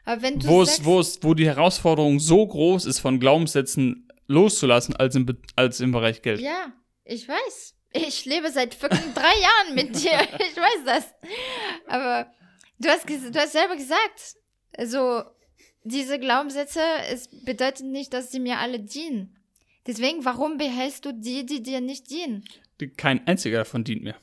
aber 0.05 0.23
wenn 0.23 0.39
du 0.39 0.47
wo 0.47 0.63
es, 0.63 0.85
wo 0.85 1.01
es, 1.01 1.23
wo 1.23 1.35
die 1.35 1.47
Herausforderung 1.47 2.21
so 2.21 2.47
groß 2.47 2.85
ist, 2.85 2.99
von 2.99 3.19
Glaubenssätzen 3.19 4.09
loszulassen, 4.27 4.95
als 4.97 5.15
im, 5.15 5.27
als 5.57 5.81
im 5.81 5.93
Bereich 5.93 6.23
Geld. 6.23 6.41
Ja, 6.41 6.73
ich 7.05 7.27
weiß. 7.27 7.75
Ich 7.93 8.25
lebe 8.25 8.51
seit 8.51 8.75
fucking 8.75 9.15
drei 9.15 9.23
Jahren 9.41 9.75
mit 9.75 9.95
dir. 10.03 10.21
Ich 10.21 10.57
weiß 10.57 10.85
das. 10.85 11.05
Aber 11.87 12.31
du 12.79 12.89
hast, 12.89 13.09
du 13.09 13.39
hast 13.39 13.53
selber 13.53 13.77
gesagt, 13.77 14.37
also 14.77 15.23
diese 15.85 16.19
Glaubenssätze, 16.19 16.81
es 17.11 17.29
bedeutet 17.45 17.87
nicht, 17.87 18.13
dass 18.13 18.33
sie 18.33 18.41
mir 18.41 18.59
alle 18.59 18.81
dienen. 18.81 19.37
Deswegen, 19.87 20.25
warum 20.25 20.57
behältst 20.57 21.05
du 21.05 21.13
die, 21.13 21.45
die 21.45 21.63
dir 21.63 21.81
nicht 21.81 22.11
dienen? 22.11 22.45
Kein 22.97 23.27
einziger 23.27 23.59
davon 23.59 23.85
dient 23.85 24.03
mir. 24.03 24.17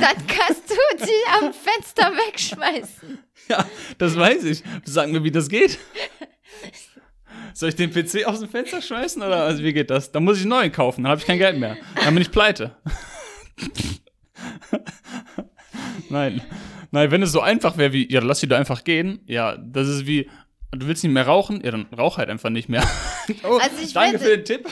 Dann 0.00 0.26
kannst 0.26 0.70
du 0.70 0.74
die 0.98 1.40
am 1.40 1.52
Fenster 1.52 2.12
wegschmeißen. 2.12 3.18
Ja, 3.48 3.68
das 3.98 4.16
weiß 4.16 4.44
ich. 4.44 4.62
Sag 4.84 5.10
mir, 5.10 5.24
wie 5.24 5.30
das 5.30 5.48
geht. 5.48 5.78
Soll 7.54 7.70
ich 7.70 7.76
den 7.76 7.90
PC 7.90 8.26
aus 8.26 8.40
dem 8.40 8.48
Fenster 8.48 8.82
schmeißen 8.82 9.22
oder 9.22 9.44
also 9.44 9.62
wie 9.62 9.72
geht 9.72 9.90
das? 9.90 10.12
Dann 10.12 10.24
muss 10.24 10.36
ich 10.36 10.42
einen 10.42 10.50
neuen 10.50 10.72
kaufen, 10.72 11.02
dann 11.02 11.10
habe 11.10 11.20
ich 11.20 11.26
kein 11.26 11.38
Geld 11.38 11.58
mehr. 11.58 11.76
Dann 11.96 12.14
bin 12.14 12.22
ich 12.22 12.30
pleite. 12.30 12.76
Nein. 16.08 16.42
Nein, 16.92 17.10
wenn 17.10 17.22
es 17.22 17.32
so 17.32 17.40
einfach 17.40 17.76
wäre 17.76 17.92
wie, 17.92 18.10
ja, 18.12 18.20
lass 18.20 18.40
sie 18.40 18.48
da 18.48 18.56
einfach 18.58 18.82
gehen. 18.84 19.20
Ja, 19.26 19.56
das 19.56 19.86
ist 19.88 20.06
wie, 20.06 20.28
du 20.72 20.86
willst 20.86 21.04
nicht 21.04 21.12
mehr 21.12 21.26
rauchen? 21.26 21.62
Ja, 21.64 21.70
dann 21.70 21.86
rauch 21.96 22.18
halt 22.18 22.28
einfach 22.30 22.50
nicht 22.50 22.68
mehr. 22.68 22.82
Oh, 23.44 23.58
Also 23.62 23.80
ich 23.82 23.92
danke 23.92 24.14
werde- 24.20 24.24
für 24.24 24.36
den 24.38 24.44
Tipp. 24.44 24.68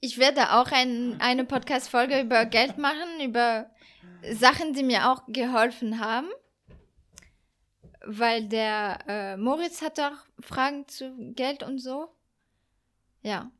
Ich 0.00 0.18
werde 0.18 0.52
auch 0.52 0.70
ein, 0.70 1.16
eine 1.20 1.44
Podcast-Folge 1.44 2.20
über 2.20 2.44
Geld 2.44 2.78
machen, 2.78 3.20
über 3.24 3.66
Sachen, 4.32 4.72
die 4.74 4.84
mir 4.84 5.10
auch 5.10 5.22
geholfen 5.26 5.98
haben. 5.98 6.28
Weil 8.06 8.48
der 8.48 8.98
äh, 9.08 9.36
Moritz 9.36 9.82
hat 9.82 9.98
auch 9.98 10.12
Fragen 10.40 10.86
zu 10.86 11.32
Geld 11.34 11.62
und 11.64 11.78
so. 11.80 12.08
Ja. 13.22 13.50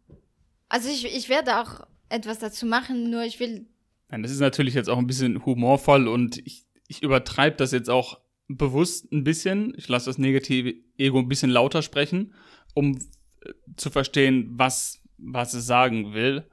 Also 0.68 0.88
ich, 0.88 1.04
ich 1.04 1.28
werde 1.28 1.58
auch 1.60 1.86
etwas 2.08 2.38
dazu 2.38 2.66
machen, 2.66 3.10
nur 3.10 3.24
ich 3.24 3.40
will. 3.40 3.66
Nein, 4.10 4.22
das 4.22 4.30
ist 4.30 4.40
natürlich 4.40 4.74
jetzt 4.74 4.88
auch 4.88 4.98
ein 4.98 5.06
bisschen 5.08 5.44
humorvoll 5.44 6.06
und 6.08 6.38
ich, 6.46 6.64
ich 6.88 7.02
übertreibe 7.02 7.56
das 7.56 7.72
jetzt 7.72 7.90
auch 7.90 8.18
bewusst 8.48 9.12
ein 9.12 9.24
bisschen. 9.24 9.74
Ich 9.76 9.88
lasse 9.88 10.06
das 10.06 10.18
negative 10.18 10.74
Ego 10.96 11.18
ein 11.18 11.28
bisschen 11.28 11.50
lauter 11.50 11.82
sprechen, 11.82 12.34
um 12.74 12.98
äh, 13.42 13.52
zu 13.76 13.90
verstehen, 13.90 14.48
was, 14.52 15.02
was 15.18 15.54
es 15.54 15.66
sagen 15.66 16.14
will. 16.14 16.44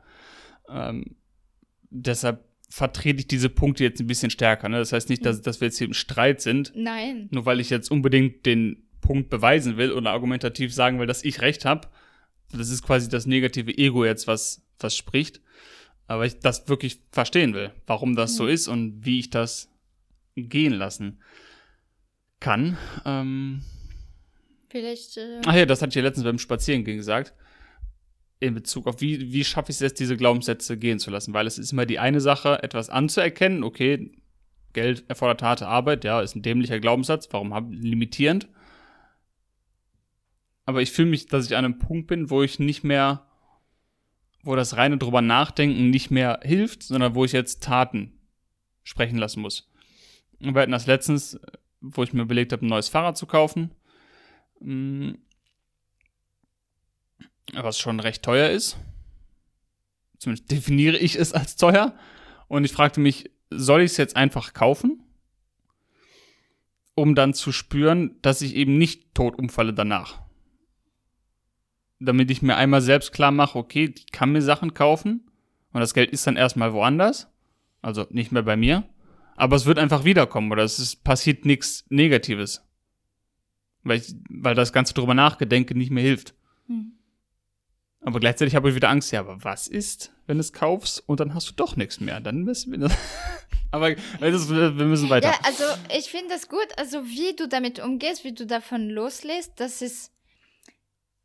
Ähm, 0.69 1.15
deshalb 1.89 2.43
vertrete 2.69 3.19
ich 3.19 3.27
diese 3.27 3.49
Punkte 3.49 3.83
jetzt 3.83 4.01
ein 4.01 4.07
bisschen 4.07 4.29
stärker. 4.29 4.67
Ne? 4.67 4.77
Das 4.77 4.91
heißt 4.91 5.09
nicht, 5.09 5.25
dass, 5.25 5.41
dass 5.41 5.61
wir 5.61 5.67
jetzt 5.67 5.77
hier 5.77 5.88
im 5.88 5.93
Streit 5.93 6.41
sind, 6.41 6.73
Nein. 6.75 7.29
nur 7.31 7.45
weil 7.45 7.61
ich 7.61 7.69
jetzt 7.69 7.89
unbedingt 7.89 8.45
den 8.45 8.83
Punkt 8.99 9.29
beweisen 9.29 9.77
will 9.77 9.91
oder 9.91 10.11
argumentativ 10.11 10.73
sagen 10.73 10.99
will, 10.99 11.07
dass 11.07 11.23
ich 11.23 11.41
recht 11.41 11.63
habe. 11.63 11.88
Das 12.51 12.69
ist 12.69 12.83
quasi 12.83 13.07
das 13.07 13.25
negative 13.25 13.77
Ego 13.77 14.03
jetzt, 14.03 14.27
was, 14.27 14.65
was 14.79 14.97
spricht. 14.97 15.41
Aber 16.07 16.25
ich 16.25 16.39
das 16.39 16.67
wirklich 16.67 16.99
verstehen 17.11 17.53
will, 17.53 17.71
warum 17.88 18.15
das 18.15 18.36
so 18.36 18.45
ist 18.45 18.67
und 18.67 19.05
wie 19.05 19.19
ich 19.19 19.29
das 19.29 19.69
gehen 20.36 20.73
lassen 20.73 21.21
kann. 22.39 22.77
Ähm, 23.05 23.61
Vielleicht. 24.69 25.17
Äh, 25.17 25.41
ach 25.45 25.55
ja, 25.55 25.65
das 25.65 25.81
hatte 25.81 25.89
ich 25.89 25.95
ja 25.95 26.01
letztens 26.01 26.25
beim 26.25 26.39
Spazierengehen 26.39 26.97
gesagt. 26.97 27.33
In 28.39 28.53
Bezug 28.53 28.88
auf, 28.88 28.99
wie, 28.99 29.31
wie 29.31 29.45
schaffe 29.45 29.71
ich 29.71 29.77
es 29.77 29.79
jetzt, 29.79 29.99
diese 29.99 30.17
Glaubenssätze 30.17 30.77
gehen 30.77 30.99
zu 30.99 31.09
lassen? 31.09 31.33
Weil 31.33 31.47
es 31.47 31.57
ist 31.57 31.71
immer 31.71 31.86
die 31.86 31.99
eine 31.99 32.19
Sache, 32.19 32.61
etwas 32.61 32.89
anzuerkennen. 32.89 33.63
Okay, 33.63 34.11
Geld 34.73 35.05
erfordert 35.07 35.41
harte 35.41 35.67
Arbeit, 35.67 36.03
ja, 36.03 36.21
ist 36.21 36.36
ein 36.36 36.41
dämlicher 36.41 36.79
Glaubenssatz. 36.79 37.29
Warum 37.31 37.71
limitierend? 37.71 38.49
Aber 40.65 40.81
ich 40.81 40.91
fühle 40.91 41.09
mich, 41.09 41.27
dass 41.27 41.45
ich 41.45 41.55
an 41.55 41.63
einem 41.63 41.79
Punkt 41.79 42.07
bin, 42.07 42.29
wo 42.29 42.43
ich 42.43 42.59
nicht 42.59 42.83
mehr, 42.83 43.25
wo 44.43 44.55
das 44.55 44.75
reine 44.75 44.97
drüber 44.97 45.21
nachdenken 45.21 45.89
nicht 45.89 46.11
mehr 46.11 46.39
hilft, 46.43 46.83
sondern 46.83 47.15
wo 47.15 47.23
ich 47.23 47.31
jetzt 47.31 47.63
Taten 47.63 48.19
sprechen 48.83 49.17
lassen 49.17 49.41
muss. 49.41 49.71
Wir 50.54 50.62
hatten 50.62 50.72
das 50.72 50.88
letztens, 50.88 51.39
wo 51.82 52.04
ich 52.04 52.14
mir 52.14 52.22
überlegt 52.22 52.52
habe, 52.52 52.66
ein 52.66 52.70
neues 52.70 52.89
Fahrrad 52.89 53.18
zu 53.18 53.26
kaufen. 53.26 53.72
Mm. 54.60 55.14
Was 57.54 57.80
schon 57.80 58.00
recht 58.00 58.24
teuer 58.24 58.50
ist. 58.50 58.78
Zumindest 60.18 60.52
definiere 60.52 60.98
ich 60.98 61.16
es 61.16 61.34
als 61.34 61.56
teuer. 61.56 61.96
Und 62.48 62.66
ich 62.66 62.72
fragte 62.72 63.00
mich, 63.00 63.32
soll 63.50 63.82
ich 63.82 63.91
es 63.91 63.98
jetzt 63.98 64.16
einfach 64.16 64.54
kaufen? 64.54 65.04
Um 66.96 67.16
dann 67.16 67.34
zu 67.34 67.52
spüren, 67.52 68.18
dass 68.22 68.41
ich 68.41 68.56
eben 68.56 68.78
nicht 68.78 69.14
tot 69.14 69.38
umfalle 69.38 69.74
danach. 69.74 70.22
Damit 72.00 72.32
ich 72.32 72.41
mir 72.41 72.56
einmal 72.56 72.82
selbst 72.82 73.12
klar 73.12 73.32
mache, 73.32 73.58
okay, 73.58 73.93
ich 73.96 74.12
kann 74.12 74.32
mir 74.32 74.41
Sachen 74.41 74.74
kaufen 74.74 75.30
und 75.72 75.82
das 75.82 75.93
Geld 75.93 76.12
ist 76.12 76.26
dann 76.26 76.38
erstmal 76.38 76.74
woanders. 76.74 77.28
Also 77.82 78.08
nicht 78.10 78.32
mehr 78.32 78.43
bei 78.43 78.56
mir. 78.56 78.84
Aber 79.36 79.55
es 79.55 79.65
wird 79.65 79.79
einfach 79.79 80.05
wiederkommen 80.05 80.51
oder 80.51 80.63
es 80.63 80.79
ist, 80.79 81.03
passiert 81.03 81.45
nichts 81.45 81.86
Negatives. 81.89 82.63
Weil, 83.83 83.99
ich, 83.99 84.15
weil 84.29 84.55
das 84.55 84.73
ganze 84.73 84.93
drüber 84.93 85.13
nachgedenke 85.13 85.77
nicht 85.77 85.91
mehr 85.91 86.03
hilft. 86.03 86.33
Hm. 86.67 86.93
Aber 88.01 88.19
gleichzeitig 88.19 88.55
habe 88.55 88.69
ich 88.69 88.75
wieder 88.75 88.89
Angst, 88.89 89.11
ja, 89.11 89.19
aber 89.19 89.43
was 89.43 89.67
ist, 89.67 90.11
wenn 90.27 90.38
du 90.38 90.41
es 90.41 90.53
kaufst 90.53 91.03
und 91.07 91.19
dann 91.19 91.33
hast 91.33 91.49
du 91.49 91.53
doch 91.53 91.75
nichts 91.75 91.99
mehr? 91.99 92.19
Dann 92.19 92.43
müssen 92.43 92.71
wir 92.71 92.79
das. 92.79 92.95
aber 93.71 93.95
das, 94.19 94.49
wir 94.49 94.71
müssen 94.71 95.09
weiter. 95.09 95.29
Ja, 95.29 95.39
also 95.43 95.63
ich 95.95 96.05
finde 96.05 96.29
das 96.29 96.47
gut. 96.47 96.67
Also 96.77 97.05
wie 97.05 97.36
du 97.36 97.47
damit 97.47 97.79
umgehst, 97.79 98.23
wie 98.23 98.33
du 98.33 98.45
davon 98.45 98.89
loslässt, 98.89 99.53
das 99.57 99.81
ist. 99.81 100.11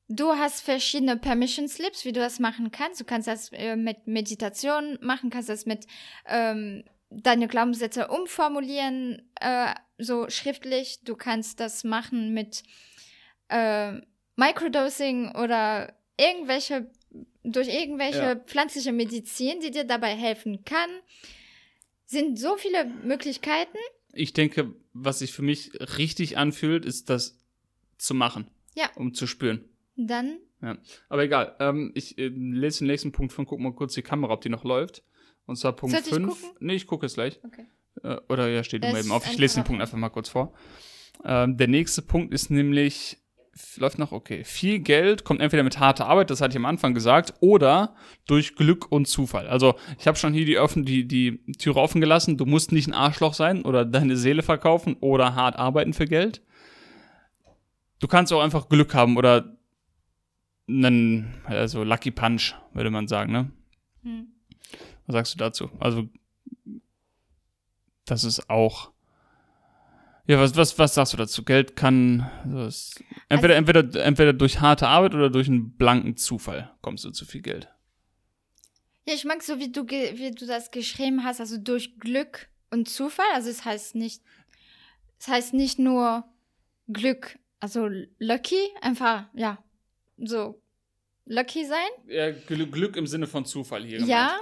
Du 0.09 0.33
hast 0.33 0.63
verschiedene 0.63 1.17
Permission 1.17 1.69
Slips, 1.69 2.05
wie 2.05 2.13
du 2.13 2.19
das 2.19 2.41
machen 2.41 2.73
kannst. 2.73 3.01
Du 3.01 3.05
kannst 3.05 3.29
das 3.29 3.53
äh, 3.53 3.77
mit 3.77 4.09
Meditation 4.09 4.99
machen, 5.01 5.31
kannst 5.31 5.49
das 5.49 5.67
mit 5.67 5.87
ähm, 6.27 6.83
deine 7.11 7.49
Glaubenssätze 7.49 8.09
umformulieren, 8.09 9.23
äh, 9.41 9.75
so 9.99 10.29
schriftlich. 10.31 11.01
Du 11.05 11.17
kannst 11.17 11.61
das 11.61 11.85
machen 11.85 12.33
mit 12.33 12.63
äh, 13.49 13.95
Microdosing 14.37 15.35
oder 15.35 15.93
irgendwelche 16.17 16.91
durch 17.43 17.69
irgendwelche 17.69 18.19
Ja. 18.23 18.37
pflanzliche 18.37 18.93
Medizin, 18.93 19.61
die 19.61 19.71
dir 19.71 19.85
dabei 19.85 20.15
helfen 20.15 20.65
kann. 20.65 20.91
Sind 22.05 22.39
so 22.39 22.57
viele 22.57 22.85
Möglichkeiten. 22.85 23.79
Ich 24.13 24.33
denke, 24.33 24.75
was 24.93 25.21
sich 25.21 25.33
für 25.33 25.43
mich 25.43 25.71
richtig 25.99 26.37
anfühlt, 26.37 26.85
ist 26.85 27.09
das 27.11 27.39
zu 27.99 28.15
machen. 28.15 28.49
Ja. 28.75 28.91
Um 28.97 29.15
zu 29.15 29.27
spüren. 29.27 29.65
Dann 29.97 30.39
Ja. 30.63 30.77
Aber 31.09 31.23
egal. 31.25 31.57
Ähm, 31.61 31.93
ich 31.95 32.19
äh, 32.19 32.29
lese 32.29 32.81
den 32.81 32.89
nächsten 32.89 33.13
Punkt 33.13 33.33
von, 33.33 33.47
guck 33.47 33.59
mal 33.61 33.73
kurz 33.73 33.95
die 33.95 34.03
Kamera, 34.03 34.33
ob 34.35 34.43
die 34.43 34.49
noch 34.51 34.65
läuft. 34.65 35.03
Und 35.51 35.57
zwar 35.57 35.73
Punkt 35.73 35.97
Sollte 35.97 36.11
ich 36.11 36.15
5. 36.15 36.29
gucken? 36.29 36.57
Nee, 36.61 36.75
ich 36.75 36.87
gucke 36.87 37.07
es 37.07 37.15
gleich. 37.15 37.41
Okay. 37.45 37.67
Äh, 38.05 38.21
oder 38.29 38.49
ja, 38.49 38.63
steht 38.63 38.85
Es 38.85 38.91
immer 38.91 39.01
eben 39.01 39.11
auf. 39.11 39.27
Ich 39.27 39.37
lese 39.37 39.57
den 39.57 39.65
Punkt 39.65 39.83
einfach 39.83 39.99
mal 39.99 40.09
kurz 40.09 40.29
vor. 40.29 40.53
Ähm, 41.25 41.57
der 41.57 41.67
nächste 41.67 42.03
Punkt 42.03 42.33
ist 42.33 42.53
nämlich, 42.53 43.19
läuft 43.77 43.99
noch, 43.99 44.13
okay. 44.13 44.45
Viel 44.45 44.79
Geld 44.79 45.25
kommt 45.25 45.41
entweder 45.41 45.65
mit 45.65 45.81
harter 45.81 46.07
Arbeit, 46.07 46.31
das 46.31 46.41
hatte 46.41 46.53
ich 46.53 46.57
am 46.57 46.67
Anfang 46.67 46.95
gesagt, 46.95 47.35
oder 47.41 47.97
durch 48.29 48.55
Glück 48.55 48.93
und 48.93 49.09
Zufall. 49.09 49.49
Also, 49.49 49.75
ich 49.99 50.07
habe 50.07 50.17
schon 50.17 50.33
hier 50.33 50.45
die, 50.45 50.57
offen, 50.57 50.85
die, 50.85 51.09
die 51.09 51.43
Türe 51.59 51.81
offen 51.81 52.01
gelassen. 52.01 52.37
Du 52.37 52.47
musst 52.47 52.71
nicht 52.71 52.87
ein 52.87 52.95
Arschloch 52.95 53.35
sein 53.35 53.63
oder 53.63 53.85
deine 53.85 54.17
Seele 54.17 54.45
verkaufen 54.45 54.99
oder 55.01 55.35
hart 55.35 55.57
arbeiten 55.57 55.95
für 55.95 56.07
Geld. 56.07 56.43
Du 57.99 58.07
kannst 58.07 58.33
auch 58.33 58.41
einfach 58.41 58.69
Glück 58.69 58.95
haben 58.95 59.17
oder 59.17 59.57
einen, 60.69 61.35
also 61.45 61.83
Lucky 61.83 62.13
Punch, 62.13 62.55
würde 62.73 62.91
man 62.93 63.09
sagen, 63.09 63.33
ne? 63.33 63.51
Hm. 64.05 64.29
Was 65.11 65.15
sagst 65.15 65.35
du 65.35 65.39
dazu? 65.39 65.71
Also, 65.81 66.09
das 68.05 68.23
ist 68.23 68.49
auch. 68.49 68.93
Ja, 70.29 70.39
was, 70.39 70.57
was, 70.57 70.79
was 70.79 70.95
sagst 70.95 71.13
du 71.13 71.17
dazu? 71.17 71.45
Geld 71.45 71.75
kann. 71.75 72.31
Also 72.45 72.61
es, 72.61 72.95
entweder, 73.29 73.57
entweder, 73.57 74.05
entweder 74.05 74.33
durch 74.33 74.61
harte 74.61 74.87
Arbeit 74.87 75.15
oder 75.15 75.29
durch 75.29 75.49
einen 75.49 75.77
blanken 75.77 76.17
Zufall 76.17 76.71
kommst 76.81 77.05
du 77.05 77.11
zu 77.11 77.25
viel 77.25 77.43
Geld. 77.43 77.69
Ja, 79.05 79.15
ich 79.15 79.25
mag 79.25 79.43
so, 79.43 79.59
wie 79.59 79.73
du, 79.73 79.85
wie 79.89 80.31
du 80.31 80.47
das 80.47 80.71
geschrieben 80.71 81.25
hast, 81.25 81.41
also 81.41 81.59
durch 81.59 81.99
Glück 81.99 82.49
und 82.71 82.89
Zufall. 82.89 83.27
Also 83.35 83.51
es 83.51 83.65
heißt 83.65 83.97
nicht, 83.97 84.23
es 85.19 85.27
heißt 85.27 85.53
nicht 85.53 85.81
nur 85.81 86.23
Glück, 86.87 87.37
also 87.59 87.89
lucky, 88.21 88.69
einfach, 88.81 89.25
ja, 89.35 89.59
so 90.17 90.63
lucky 91.25 91.65
sein. 91.65 91.89
Ja, 92.07 92.31
Glück, 92.31 92.71
Glück 92.71 92.97
im 92.97 93.09
Sinne 93.09 93.27
von 93.27 93.45
Zufall 93.45 93.85
hier. 93.85 94.01
Ja, 94.03 94.39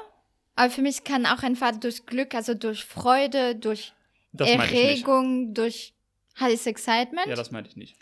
aber 0.59 0.71
für 0.71 0.83
mich 0.83 1.05
kann 1.05 1.25
auch 1.25 1.43
einfach 1.45 1.71
durch 1.79 2.05
Glück, 2.05 2.35
also 2.35 2.53
durch 2.55 2.85
Freude, 2.85 3.55
durch 3.55 3.93
Das 4.33 4.49
meine. 4.57 4.63
Erregung, 4.73 5.55
durch 5.55 5.95
heißes 6.41 6.67
Excitement. 6.67 7.27
Ja, 7.29 7.37
das 7.37 7.51
meinte 7.53 7.71
ich 7.71 7.77
nicht. 7.77 7.97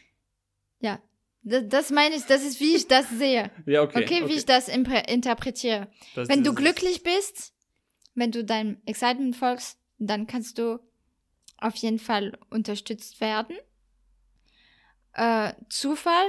ja. 0.81 1.01
Das, 1.49 1.63
das 1.69 1.91
meine 1.91 2.17
ich, 2.17 2.25
das 2.25 2.43
ist, 2.43 2.59
wie 2.59 2.75
ich 2.75 2.89
das 2.89 3.09
sehe. 3.11 3.51
Ja, 3.67 3.83
okay. 3.83 4.03
Okay, 4.05 4.27
wie 4.27 4.33
ich 4.35 4.47
das 4.47 4.67
interpretiere. 4.69 5.87
Das 6.17 6.29
Wenn 6.29 6.43
du 6.43 6.53
glücklich 6.55 7.05
bist, 7.05 7.53
wenn 8.17 8.33
du 8.33 8.43
deinem 8.43 8.79
Excitement 8.85 9.37
folgst, 9.37 9.79
dann 9.99 10.27
kannst 10.27 10.59
du 10.59 10.81
auf 11.59 11.77
jeden 11.77 12.01
Fall 12.01 12.37
unterstützt 12.51 13.21
werden. 13.21 13.57
Äh, 15.13 15.53
Zufall 15.69 16.27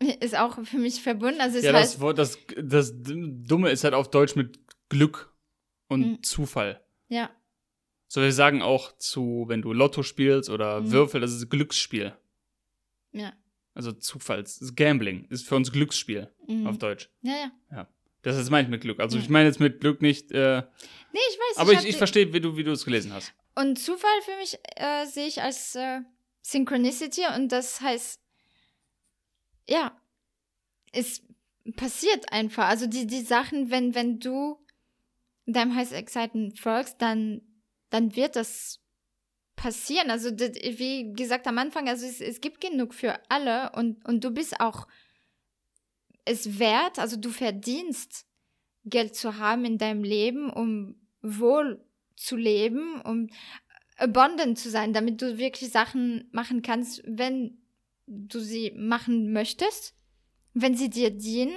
ist 0.20 0.36
auch 0.36 0.62
für 0.64 0.78
mich 0.78 1.00
verbunden. 1.02 1.40
Also 1.40 1.58
Ja, 1.60 1.72
heißt, 1.72 1.94
das, 1.94 2.00
Wort- 2.00 2.18
das, 2.18 2.38
das 2.62 2.92
Dumme 2.96 3.70
ist 3.70 3.82
halt 3.84 3.94
auf 3.94 4.10
Deutsch 4.10 4.36
mit 4.36 4.58
Glück 4.88 5.32
und 5.88 6.00
Mhm. 6.00 6.22
Zufall. 6.22 6.84
ja, 7.08 7.30
So, 8.08 8.20
wir 8.22 8.32
sagen 8.32 8.62
auch 8.62 8.96
zu, 8.98 9.44
wenn 9.48 9.62
du 9.62 9.72
Lotto 9.72 10.02
spielst 10.04 10.48
oder 10.48 10.80
Mhm. 10.80 10.92
Würfel, 10.92 11.20
das 11.20 11.32
ist 11.32 11.50
Glücksspiel. 11.50 12.16
ja. 13.12 13.32
Also 13.74 13.92
Zufalls, 13.92 14.56
ist 14.62 14.74
Gambling 14.74 15.26
ist 15.28 15.46
für 15.46 15.54
uns 15.54 15.70
Glücksspiel 15.70 16.32
Mhm. 16.46 16.66
auf 16.66 16.78
Deutsch. 16.78 17.10
Ja, 17.20 17.50
ja. 17.70 17.86
Das 18.22 18.38
ist 18.38 18.48
meine 18.48 18.62
ich 18.66 18.70
mit 18.70 18.80
Glück. 18.80 19.00
Also 19.00 19.18
Ja. 19.18 19.22
ich 19.22 19.28
meine 19.28 19.48
jetzt 19.48 19.60
mit 19.60 19.80
Glück 19.80 20.00
nicht, 20.00 20.32
äh, 20.32 20.62
Nee, 21.12 21.18
ich 21.30 21.38
weiß 21.38 21.56
aber 21.58 21.72
ich, 21.74 21.80
ich 21.80 21.84
die- 21.86 21.92
verstehe, 21.92 22.32
wie 22.32 22.40
du, 22.40 22.56
wie 22.56 22.64
du 22.64 22.72
es 22.72 22.84
gelesen 22.86 23.12
hast. 23.12 23.34
Und 23.54 23.78
Zufall 23.78 24.22
für 24.24 24.34
mich 24.38 24.58
äh, 24.76 25.04
sehe 25.06 25.26
ich 25.26 25.42
als 25.42 25.74
äh, 25.74 26.00
Synchronicity 26.42 27.22
und 27.36 27.50
das 27.52 27.80
heißt, 27.82 28.18
ja, 29.68 29.94
es 30.92 31.22
passiert 31.76 32.32
einfach. 32.32 32.68
Also 32.68 32.86
die, 32.86 33.06
die 33.06 33.20
Sachen, 33.22 33.70
wenn, 33.70 33.94
wenn 33.94 34.20
du 34.20 34.58
deinem 35.52 35.74
High 35.74 35.92
Excitement 35.92 36.58
folgst, 36.58 37.00
dann, 37.00 37.40
dann 37.90 38.16
wird 38.16 38.36
das 38.36 38.80
passieren. 39.54 40.10
Also 40.10 40.30
das, 40.30 40.50
wie 40.54 41.12
gesagt 41.12 41.46
am 41.46 41.58
Anfang, 41.58 41.88
also 41.88 42.06
es, 42.06 42.20
es 42.20 42.40
gibt 42.40 42.60
genug 42.60 42.94
für 42.94 43.18
alle 43.28 43.72
und, 43.72 44.04
und 44.04 44.22
du 44.22 44.30
bist 44.30 44.60
auch 44.60 44.86
es 46.24 46.58
wert, 46.58 46.98
also 46.98 47.16
du 47.16 47.30
verdienst 47.30 48.26
Geld 48.84 49.14
zu 49.14 49.38
haben 49.38 49.64
in 49.64 49.78
deinem 49.78 50.04
Leben, 50.04 50.50
um 50.50 50.96
wohl 51.22 51.84
zu 52.16 52.36
leben, 52.36 53.00
um 53.02 53.28
abundant 53.96 54.58
zu 54.58 54.70
sein, 54.70 54.92
damit 54.92 55.22
du 55.22 55.38
wirklich 55.38 55.70
Sachen 55.70 56.28
machen 56.32 56.62
kannst, 56.62 57.02
wenn 57.06 57.58
du 58.06 58.40
sie 58.40 58.72
machen 58.76 59.32
möchtest, 59.32 59.94
wenn 60.54 60.76
sie 60.76 60.90
dir 60.90 61.10
dienen. 61.10 61.56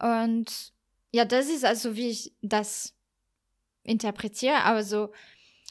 Und 0.00 0.72
ja, 1.16 1.24
das 1.24 1.48
ist 1.48 1.64
also, 1.64 1.96
wie 1.96 2.10
ich 2.10 2.34
das 2.42 2.94
interpretiere. 3.84 4.64
Aber 4.64 4.84
so 4.84 5.14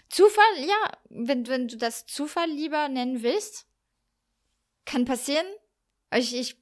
Zufall, 0.09 0.57
ja, 0.57 0.91
wenn, 1.09 1.45
wenn 1.45 1.67
du 1.67 1.77
das 1.77 2.07
Zufall 2.07 2.49
lieber 2.49 2.89
nennen 2.89 3.21
willst, 3.21 3.67
kann 4.85 5.05
passieren. 5.05 5.45
Ich, 6.15 6.35
ich 6.35 6.57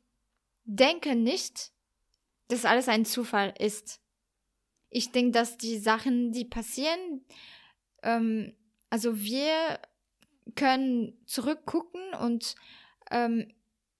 denke 0.65 1.15
nicht, 1.15 1.71
dass 2.49 2.65
alles 2.65 2.89
ein 2.89 3.05
Zufall 3.05 3.53
ist. 3.57 4.01
Ich 4.89 5.13
denke, 5.13 5.31
dass 5.31 5.55
die 5.55 5.77
Sachen, 5.77 6.33
die 6.33 6.43
passieren, 6.43 7.25
ähm, 8.03 8.53
also 8.89 9.17
wir 9.17 9.79
können 10.55 11.17
zurückgucken 11.25 12.13
und 12.15 12.55
ähm, 13.11 13.47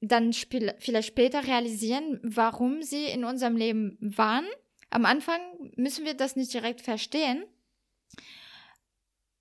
dann 0.01 0.33
vielleicht 0.33 1.07
später 1.07 1.47
realisieren, 1.47 2.19
warum 2.21 2.83
sie 2.83 3.05
in 3.05 3.23
unserem 3.23 3.55
Leben 3.55 3.97
waren. 4.01 4.45
Am 4.93 5.05
Anfang 5.05 5.41
müssen 5.75 6.05
wir 6.05 6.13
das 6.13 6.35
nicht 6.35 6.53
direkt 6.53 6.81
verstehen. 6.81 7.45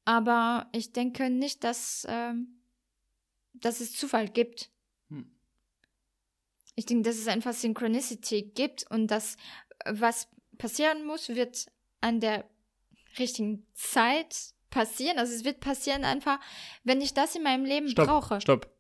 Aber 0.07 0.71
ich 0.73 0.93
denke 0.93 1.29
nicht, 1.29 1.63
dass, 1.63 2.07
ähm, 2.09 2.63
dass 3.53 3.81
es 3.81 3.93
Zufall 3.93 4.31
gibt. 4.31 4.71
Hm. 5.11 5.31
Ich 6.75 6.87
denke, 6.87 7.03
dass 7.03 7.19
es 7.19 7.29
einfach 7.29 7.53
Synchronicity 7.53 8.51
gibt 8.55 8.91
und 8.91 9.09
dass 9.09 9.37
äh, 9.81 9.93
was 9.95 10.29
passieren 10.57 11.05
muss, 11.05 11.29
wird 11.29 11.67
an 12.01 12.21
der 12.21 12.49
richtigen 13.19 13.67
Zeit 13.75 14.55
passieren. 14.71 15.19
Also 15.19 15.35
es 15.35 15.45
wird 15.45 15.61
passieren 15.61 16.05
einfach, 16.05 16.41
wenn 16.83 17.03
ich 17.03 17.13
das 17.13 17.37
in 17.37 17.43
meinem 17.43 17.67
Leben 17.67 17.89
Stopp, 17.89 18.07
brauche. 18.07 18.41
stopp. 18.41 18.75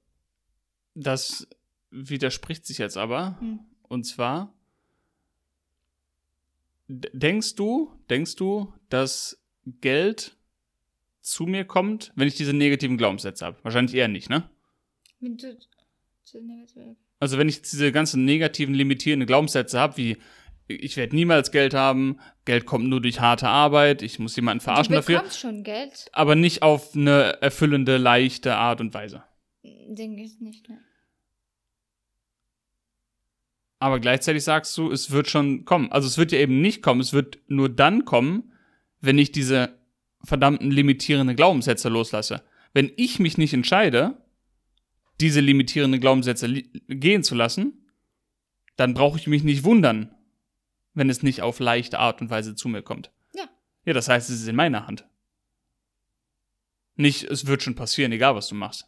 Das 0.94 1.46
widerspricht 1.90 2.64
sich 2.64 2.78
jetzt 2.78 2.96
aber. 2.96 3.38
Hm. 3.40 3.60
Und 3.82 4.04
zwar, 4.04 4.54
denkst 6.92 7.54
du, 7.54 7.90
denkst 8.10 8.36
du, 8.36 8.72
dass 8.88 9.42
Geld 9.80 10.36
zu 11.20 11.44
mir 11.44 11.64
kommt, 11.64 12.12
wenn 12.16 12.28
ich 12.28 12.34
diese 12.34 12.52
negativen 12.52 12.98
Glaubenssätze 12.98 13.46
habe? 13.46 13.58
Wahrscheinlich 13.62 13.94
eher 13.94 14.08
nicht, 14.08 14.28
ne? 14.28 14.48
Also 17.20 17.38
wenn 17.38 17.48
ich 17.48 17.56
jetzt 17.56 17.72
diese 17.72 17.92
ganzen 17.92 18.24
negativen, 18.24 18.74
limitierenden 18.74 19.26
Glaubenssätze 19.26 19.78
habe, 19.78 19.96
wie 19.96 20.16
ich 20.68 20.96
werde 20.96 21.14
niemals 21.14 21.50
Geld 21.50 21.74
haben, 21.74 22.18
Geld 22.44 22.66
kommt 22.66 22.86
nur 22.88 23.00
durch 23.00 23.20
harte 23.20 23.48
Arbeit, 23.48 24.02
ich 24.02 24.18
muss 24.18 24.36
jemanden 24.36 24.60
verarschen 24.60 24.92
du 24.92 24.98
dafür, 24.98 25.22
schon 25.30 25.62
Geld, 25.64 26.08
aber 26.12 26.34
nicht 26.34 26.62
auf 26.62 26.94
eine 26.94 27.40
erfüllende, 27.42 27.96
leichte 27.96 28.56
Art 28.56 28.80
und 28.80 28.94
Weise. 28.94 29.24
denke 29.62 30.22
ich 30.22 30.40
nicht. 30.40 30.68
Ne? 30.68 30.78
Aber 33.82 33.98
gleichzeitig 33.98 34.44
sagst 34.44 34.78
du, 34.78 34.92
es 34.92 35.10
wird 35.10 35.28
schon 35.28 35.64
kommen. 35.64 35.90
Also 35.90 36.06
es 36.06 36.16
wird 36.16 36.30
ja 36.30 36.38
eben 36.38 36.60
nicht 36.60 36.82
kommen, 36.82 37.00
es 37.00 37.12
wird 37.12 37.40
nur 37.48 37.68
dann 37.68 38.04
kommen, 38.04 38.52
wenn 39.00 39.18
ich 39.18 39.32
diese 39.32 39.76
verdammten 40.22 40.70
limitierenden 40.70 41.34
Glaubenssätze 41.34 41.88
loslasse. 41.88 42.44
Wenn 42.72 42.92
ich 42.94 43.18
mich 43.18 43.38
nicht 43.38 43.52
entscheide, 43.52 44.22
diese 45.20 45.40
limitierenden 45.40 46.00
Glaubenssätze 46.00 46.46
li 46.46 46.70
gehen 46.86 47.24
zu 47.24 47.34
lassen, 47.34 47.88
dann 48.76 48.94
brauche 48.94 49.18
ich 49.18 49.26
mich 49.26 49.42
nicht 49.42 49.64
wundern, 49.64 50.14
wenn 50.94 51.10
es 51.10 51.24
nicht 51.24 51.42
auf 51.42 51.58
leichte 51.58 51.98
Art 51.98 52.20
und 52.20 52.30
Weise 52.30 52.54
zu 52.54 52.68
mir 52.68 52.82
kommt. 52.82 53.10
Ja. 53.34 53.48
Ja, 53.84 53.94
das 53.94 54.08
heißt, 54.08 54.30
es 54.30 54.42
ist 54.42 54.48
in 54.48 54.54
meiner 54.54 54.86
Hand. 54.86 55.08
Nicht, 56.94 57.24
es 57.24 57.46
wird 57.46 57.64
schon 57.64 57.74
passieren, 57.74 58.12
egal 58.12 58.36
was 58.36 58.46
du 58.46 58.54
machst. 58.54 58.86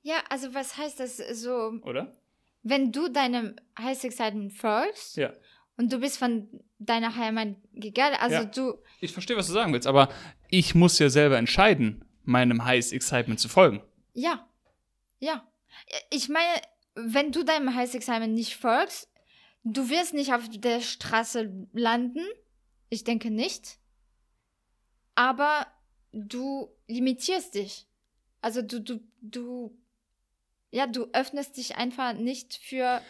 Ja, 0.00 0.22
also 0.30 0.54
was 0.54 0.78
heißt 0.78 1.00
das 1.00 1.18
so, 1.18 1.78
Oder? 1.82 2.16
Wenn 2.62 2.92
du 2.92 3.08
deinem 3.08 3.56
Excitement 3.78 4.52
folgst 4.52 5.16
Ja. 5.16 5.32
und 5.76 5.92
du 5.92 5.98
bist 5.98 6.18
von 6.18 6.48
deiner 6.78 7.14
Heimat 7.16 7.56
gegangen, 7.74 8.16
also 8.20 8.36
Ja. 8.36 8.44
du, 8.44 8.74
Ich 9.00 9.12
verstehe, 9.12 9.36
was 9.36 9.46
du 9.48 9.52
sagen 9.52 9.72
willst, 9.72 9.86
aber 9.86 10.08
ich 10.48 10.74
muss 10.74 10.98
ja 10.98 11.08
selber 11.10 11.38
entscheiden, 11.38 12.04
meinem 12.24 12.64
Highest 12.64 12.92
Excitement 12.92 13.40
zu 13.40 13.48
folgen. 13.48 13.82
ja, 14.14 14.48
ja. 15.18 15.46
Ich 16.10 16.28
meine, 16.28 16.60
wenn 16.94 17.32
du 17.32 17.42
deinem 17.44 17.74
Heißexamen 17.74 18.32
nicht 18.34 18.56
folgst, 18.56 19.08
du 19.64 19.88
wirst 19.88 20.12
nicht 20.14 20.34
auf 20.34 20.48
der 20.50 20.80
Straße 20.80 21.50
landen. 21.72 22.20
Ich 22.90 23.04
denke 23.04 23.30
nicht. 23.30 23.78
Aber 25.14 25.66
du 26.12 26.68
limitierst 26.88 27.54
dich. 27.54 27.86
Also 28.40 28.60
du, 28.62 28.80
du, 28.80 29.00
du, 29.20 29.78
ja, 30.72 30.86
du 30.88 31.06
öffnest 31.12 31.56
dich 31.56 31.76
einfach 31.76 32.14
nicht 32.14 32.54
für 32.56 33.00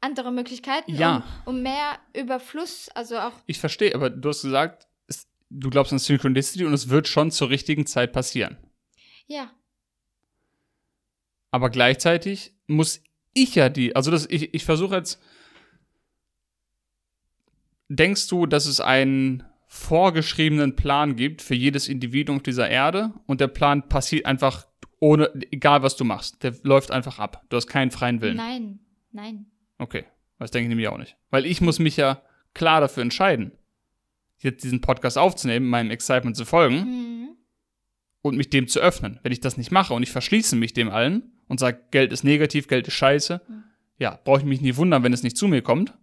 andere 0.00 0.32
Möglichkeiten, 0.32 0.94
Ja. 0.94 1.22
um, 1.44 1.54
um 1.56 1.62
mehr 1.62 1.98
Überfluss, 2.16 2.88
also 2.94 3.18
auch, 3.18 3.32
Ich 3.46 3.58
verstehe, 3.60 3.94
aber 3.94 4.10
du 4.10 4.28
hast 4.30 4.42
gesagt, 4.42 4.88
es, 5.06 5.28
du 5.50 5.70
glaubst 5.70 5.92
an 5.92 5.98
Synchronicity 5.98 6.64
und 6.64 6.72
es 6.72 6.88
wird 6.88 7.06
schon 7.06 7.30
zur 7.30 7.50
richtigen 7.50 7.86
Zeit 7.86 8.12
passieren. 8.12 8.56
ja, 9.26 9.50
Aber 11.52 11.68
gleichzeitig 11.70 12.54
muss 12.66 13.02
ich 13.34 13.54
ja 13.56 13.68
die, 13.68 13.94
also 13.96 14.10
das, 14.10 14.26
ich, 14.30 14.54
ich 14.54 14.64
versuche 14.64 14.94
jetzt, 14.96 15.20
denkst 17.88 18.28
du, 18.28 18.46
dass 18.46 18.66
es 18.66 18.80
einen 18.80 19.44
vorgeschriebenen 19.66 20.76
Plan 20.76 21.16
gibt 21.16 21.42
für 21.42 21.54
jedes 21.54 21.88
Individuum 21.88 22.38
auf 22.38 22.42
dieser 22.42 22.68
Erde 22.68 23.12
und 23.26 23.40
der 23.40 23.48
Plan 23.48 23.88
passiert 23.88 24.26
einfach 24.26 24.66
ohne, 25.00 25.30
egal 25.50 25.82
was 25.82 25.96
du 25.96 26.04
machst, 26.04 26.42
der 26.42 26.54
läuft 26.62 26.90
einfach 26.92 27.18
ab. 27.18 27.44
Du 27.48 27.56
hast 27.56 27.66
keinen 27.66 27.90
freien 27.90 28.20
Willen. 28.20 28.36
nein, 28.36 28.78
nein. 29.12 29.46
Okay, 29.78 30.04
das 30.38 30.50
denke 30.50 30.64
ich 30.64 30.68
nämlich 30.68 30.88
auch 30.88 30.98
nicht. 30.98 31.16
Weil 31.30 31.46
ich 31.46 31.60
muss 31.60 31.78
mich 31.78 31.96
ja 31.96 32.22
klar 32.54 32.80
dafür 32.80 33.02
entscheiden, 33.02 33.52
jetzt 34.38 34.62
diesen 34.64 34.80
Podcast 34.80 35.16
aufzunehmen, 35.18 35.66
meinem 35.68 35.90
Excitement 35.90 36.36
zu 36.36 36.44
folgen 36.44 36.76
Mhm. 36.76 37.28
und 38.22 38.36
mich 38.36 38.50
dem 38.50 38.68
zu 38.68 38.80
öffnen. 38.80 39.18
Wenn 39.22 39.32
ich 39.32 39.40
das 39.40 39.56
nicht 39.56 39.70
mache 39.70 39.94
und 39.94 40.02
ich 40.02 40.10
verschließe 40.12 40.54
mich 40.56 40.72
dem 40.74 40.90
allen 40.90 41.32
und 41.48 41.58
sage, 41.60 41.80
Geld 41.90 42.12
ist 42.12 42.24
negativ, 42.24 42.68
Geld 42.68 42.86
ist 42.88 42.94
scheiße, 42.94 43.40
Mhm. 43.48 43.64
ja, 43.98 44.18
brauche 44.24 44.40
ich 44.40 44.44
mich 44.44 44.60
nicht 44.60 44.76
wundern, 44.76 45.02
wenn 45.02 45.12
es 45.14 45.22
nicht 45.22 45.36
zu 45.36 45.48
mir 45.48 45.62
kommt. 45.62 45.94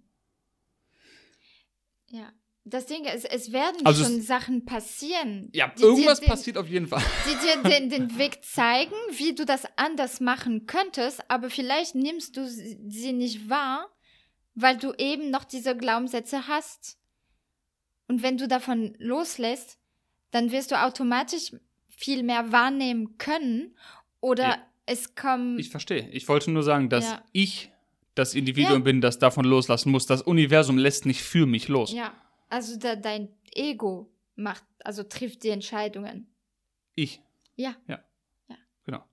Das 2.69 2.85
Ding 2.85 3.05
ist, 3.05 3.25
es 3.25 3.51
werden 3.51 3.85
Also 3.85 4.03
schon 4.03 4.17
es- 4.19 4.27
Sachen 4.27 4.65
passieren. 4.65 5.49
Ja, 5.53 5.69
die- 5.77 5.83
irgendwas 5.83 6.19
die, 6.19 6.25
passiert 6.27 6.57
auf 6.57 6.67
jeden 6.67 6.87
Fall. 6.87 7.01
Die 7.25 7.45
dir 7.45 7.69
den, 7.69 7.89
den 7.89 8.17
Weg 8.17 8.43
zeigen, 8.43 8.93
wie 9.11 9.33
du 9.33 9.45
das 9.45 9.63
anders 9.77 10.19
machen 10.19 10.65
könntest, 10.67 11.21
aber 11.29 11.49
vielleicht 11.49 11.95
nimmst 11.95 12.35
du 12.35 12.47
sie 12.47 12.77
sie 12.87 13.13
nicht 13.13 13.49
wahr, 13.49 13.87
weil 14.55 14.77
du 14.77 14.93
eben 14.97 15.29
noch 15.29 15.43
diese 15.45 15.77
Glaubenssätze 15.77 16.47
hast. 16.47 16.97
Und 18.07 18.23
wenn 18.23 18.37
du 18.37 18.47
davon 18.47 18.95
loslässt, 18.99 19.77
dann 20.31 20.51
wirst 20.51 20.71
du 20.71 20.81
automatisch 20.81 21.51
viel 21.89 22.23
mehr 22.23 22.51
wahrnehmen 22.51 23.17
können 23.17 23.75
oder 24.21 24.43
Ja. 24.43 24.57
es 24.85 25.15
kommen. 25.15 25.57
Ich 25.59 25.69
verstehe. 25.69 26.09
Ich 26.11 26.27
wollte 26.27 26.51
nur 26.51 26.63
sagen, 26.63 26.89
dass 26.89 27.05
Ja. 27.05 27.23
ich 27.33 27.71
das 28.15 28.33
Individuum 28.33 28.73
Ja. 28.73 28.79
bin, 28.79 29.01
das 29.01 29.19
davon 29.19 29.45
loslassen 29.45 29.91
muss. 29.91 30.05
Das 30.05 30.21
Universum 30.21 30.77
lässt 30.77 31.05
nicht 31.05 31.21
für 31.21 31.45
mich 31.45 31.67
los. 31.67 31.91
ja, 31.93 32.11
also 32.49 32.77
da, 32.77 32.95
dein 32.95 33.29
Ego 33.53 34.11
macht, 34.35 34.63
also 34.83 35.03
trifft 35.03 35.43
die 35.43 35.49
Entscheidungen. 35.49 36.27
Ich. 36.95 37.21
Ja. 37.55 37.75
Ja. 37.87 38.03
Ja. 38.49 38.55
Genau. 38.85 39.03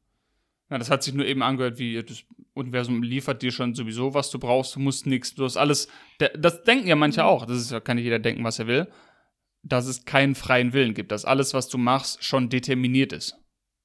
Ja, 0.71 0.79
das 0.79 0.91
hat 0.91 1.03
sich 1.03 1.15
nur 1.15 1.27
eben 1.27 1.43
angehört, 1.43 1.79
wie 1.79 2.03
das 2.03 2.25
Universum 2.55 3.03
liefert 3.03 3.43
dir 3.43 3.53
schon 3.53 3.75
sowieso, 3.75 4.15
was 4.15 4.31
du 4.31 4.39
brauchst. 4.39 4.77
Du 4.77 4.81
musst 4.81 5.07
nichts, 5.07 5.35
du 5.35 5.45
hast 5.45 5.57
alles. 5.57 5.89
Das 6.39 6.63
denken 6.65 6.87
ja 6.87 6.97
manche 6.97 7.23
Mhm. 7.23 7.27
auch. 7.27 7.47
Das 7.47 7.59
ist 7.59 7.71
ja, 7.71 7.81
kann 7.81 7.97
nicht 7.97 8.05
jeder 8.05 8.19
denken, 8.19 8.45
was 8.45 8.59
er 8.59 8.67
will. 8.67 8.91
Dass 9.63 9.87
es 9.87 10.05
keinen 10.05 10.35
freien 10.35 10.73
Willen 10.73 10.95
gibt, 10.95 11.11
dass 11.11 11.25
alles, 11.25 11.55
was 11.55 11.69
du 11.69 11.79
machst, 11.79 12.23
schon 12.23 12.49
determiniert 12.51 13.13
ist. 13.13 13.37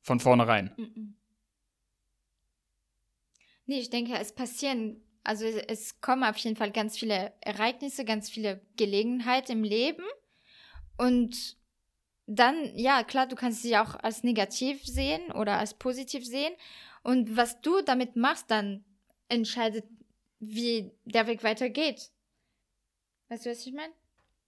Von 0.01 0.19
vornherein. 0.19 0.73
Mhm. 0.77 1.15
Nee, 3.65 3.79
ich 3.79 3.89
denke, 3.89 4.13
es 4.17 4.33
passieren, 4.33 5.01
also 5.29 5.45
es, 5.45 6.01
kommen 6.01 6.23
auf 6.23 6.37
jeden 6.37 6.55
Fall 6.55 6.71
ganz 6.71 6.97
viele 6.97 7.31
Ereignisse, 7.41 8.03
ganz 8.03 8.31
viele 8.31 8.61
Gelegenheiten 8.77 9.51
im 9.51 9.63
Leben. 9.63 10.03
Und 10.97 11.55
dann, 12.25 12.75
ja, 12.75 13.03
klar, 13.03 13.27
du 13.27 13.35
kannst 13.35 13.61
sie 13.61 13.77
auch 13.77 13.93
als 13.93 14.23
negativ 14.23 14.83
sehen 14.83 15.31
oder 15.31 15.59
als 15.59 15.75
positiv 15.75 16.25
sehen. 16.25 16.51
Und 17.03 17.37
was 17.37 17.61
du 17.61 17.83
damit 17.83 18.15
machst, 18.15 18.49
dann 18.49 18.83
entscheidet, 19.27 19.85
wie 20.39 20.89
der 21.05 21.27
Weg 21.27 21.43
weitergeht. 21.43 22.09
Weißt 23.27 23.45
du, 23.45 23.51
was 23.51 23.63
ich 23.67 23.73
meine? 23.73 23.93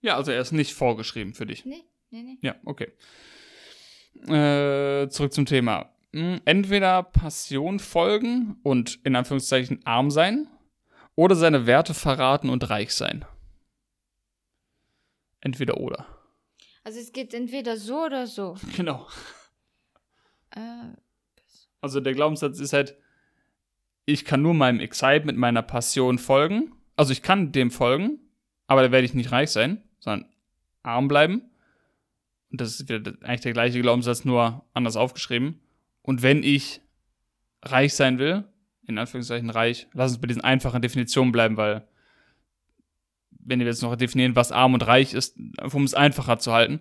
Ja, 0.00 0.16
also 0.16 0.32
er 0.32 0.40
ist 0.40 0.50
nicht 0.50 0.74
vorgeschrieben 0.74 1.32
für 1.32 1.46
dich. 1.46 1.64
Nee, 1.64 1.84
nee, 2.10 2.22
nee. 2.22 2.38
Ja, 2.40 2.56
okay. 2.64 2.90
Äh, 4.26 5.08
zurück 5.10 5.32
zum 5.32 5.46
Thema. 5.46 5.94
Hm, 6.12 6.40
Entweder 6.44 7.04
Passion 7.04 7.78
folgen 7.78 8.56
und 8.64 8.98
in 9.04 9.14
Anführungszeichen 9.14 9.86
arm 9.86 10.10
sein 10.10 10.48
oder 11.14 11.34
seine 11.34 11.66
Werte 11.66 11.94
verraten 11.94 12.48
und 12.50 12.68
reich 12.70 12.94
sein. 12.94 13.24
Entweder 15.40 15.78
oder. 15.78 16.06
Also 16.84 16.98
es 16.98 17.12
geht 17.12 17.34
entweder 17.34 17.76
so 17.76 18.04
oder 18.04 18.26
so. 18.26 18.56
Genau. 18.76 19.06
Äh, 20.50 20.94
Also 21.80 22.00
der 22.00 22.14
Glaubenssatz 22.14 22.60
ist 22.60 22.72
halt, 22.72 22.96
ich 24.04 24.24
kann 24.24 24.42
nur 24.42 24.54
meinem 24.54 24.80
Excitement, 24.80 25.38
meiner 25.38 25.62
Passion 25.62 26.18
folgen. 26.18 26.72
Also 26.96 27.12
ich 27.12 27.22
kann 27.22 27.52
dem 27.52 27.70
folgen, 27.70 28.18
aber 28.66 28.82
da 28.82 28.92
werde 28.92 29.04
ich 29.04 29.14
nicht 29.14 29.32
reich 29.32 29.50
sein, 29.50 29.82
sondern 30.00 30.28
arm 30.82 31.08
bleiben. 31.08 31.42
Und 32.50 32.60
das 32.60 32.80
ist 32.80 32.88
wieder 32.88 33.12
eigentlich 33.22 33.40
der 33.40 33.52
gleiche 33.52 33.80
Glaubenssatz, 33.80 34.24
nur 34.24 34.64
anders 34.74 34.96
aufgeschrieben. 34.96 35.60
Und 36.02 36.22
wenn 36.22 36.42
ich 36.42 36.80
reich 37.62 37.94
sein 37.94 38.18
will, 38.18 38.44
in 38.86 38.98
Anführungszeichen 38.98 39.50
reich, 39.50 39.88
lass 39.92 40.12
uns 40.12 40.20
bei 40.20 40.26
diesen 40.26 40.42
einfachen 40.42 40.82
Definitionen 40.82 41.32
bleiben, 41.32 41.56
weil 41.56 41.86
wenn 43.30 43.58
wir 43.58 43.66
jetzt 43.66 43.82
noch 43.82 43.96
definieren, 43.96 44.36
was 44.36 44.52
arm 44.52 44.74
und 44.74 44.86
reich 44.86 45.14
ist, 45.14 45.36
um 45.72 45.84
es 45.84 45.94
einfacher 45.94 46.38
zu 46.38 46.52
halten, 46.52 46.80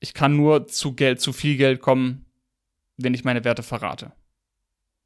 ich 0.00 0.14
kann 0.14 0.36
nur 0.36 0.66
zu 0.66 0.94
Geld, 0.94 1.20
zu 1.20 1.32
viel 1.32 1.56
Geld 1.56 1.80
kommen, 1.80 2.26
wenn 2.96 3.14
ich 3.14 3.24
meine 3.24 3.44
Werte 3.44 3.62
verrate. 3.62 4.12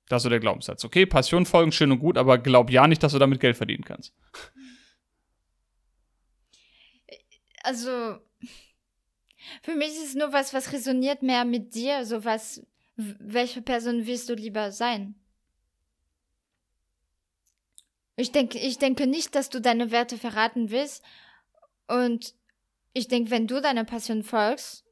Das 0.09 0.21
ist 0.21 0.25
so 0.25 0.31
der 0.31 0.41
Glaubenssatz. 0.41 0.85
Okay, 0.85 1.05
Passion 1.05 1.45
folgen, 1.45 1.73
schön 1.73 1.93
und 1.93 1.99
gut, 1.99 2.17
aber 2.17 2.39
glaub 2.39 2.71
ja 2.71 2.89
nicht, 2.89 3.03
dass 3.03 3.13
du 3.13 3.19
damit 3.19 3.41
Geld 3.41 3.57
verdienen 3.57 3.85
kannst. 3.85 4.15
also 7.69 8.19
für 9.63 9.75
mich 9.75 9.89
ist 9.89 10.09
es 10.09 10.15
nur 10.15 10.33
was, 10.33 10.55
was 10.55 10.73
resoniert 10.73 11.23
mehr 11.23 11.45
mit 11.45 11.75
dir, 11.75 12.05
so 12.05 12.25
was, 12.25 12.67
welche 12.97 13.63
Person 13.63 14.07
willst 14.07 14.29
du 14.29 14.35
lieber 14.35 14.73
sein? 14.73 15.15
Ich 18.19 18.33
denke, 18.33 18.59
ich 18.59 18.79
denke 18.79 19.07
nicht, 19.07 19.37
dass 19.37 19.49
du 19.49 19.61
deine 19.61 19.93
Werte 19.93 20.19
verraten 20.19 20.71
willst. 20.71 21.05
Und 21.87 22.35
ich 22.93 23.07
denke, 23.07 23.31
wenn 23.31 23.47
du 23.47 23.61
deiner 23.61 23.85
Passion 23.85 24.25
folgst, 24.25 24.85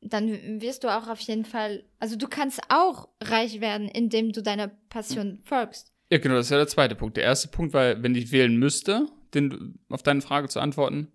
dann 0.00 0.60
wirst 0.60 0.84
du 0.84 0.88
auch 0.88 1.08
auf 1.08 1.18
jeden 1.20 1.44
Fall, 1.44 1.82
also 1.98 2.14
du 2.14 2.28
kannst 2.28 2.60
auch 2.68 3.08
reich 3.20 3.60
werden, 3.60 3.88
indem 3.88 4.30
du 4.30 4.42
deiner 4.42 4.68
Passion 4.68 5.40
folgst. 5.42 5.92
Ja, 6.08 6.18
genau, 6.18 6.36
das 6.36 6.46
ist 6.46 6.50
ja 6.50 6.58
der 6.58 6.68
zweite 6.68 6.94
Punkt. 6.94 7.16
Der 7.16 7.24
erste 7.24 7.48
Punkt 7.48 7.74
war, 7.74 8.00
wenn 8.00 8.14
ich 8.14 8.30
wählen 8.30 8.56
müsste, 8.56 9.08
den, 9.34 9.80
auf 9.88 10.04
deine 10.04 10.20
Frage 10.20 10.48
zu 10.48 10.60
antworten, 10.60 11.10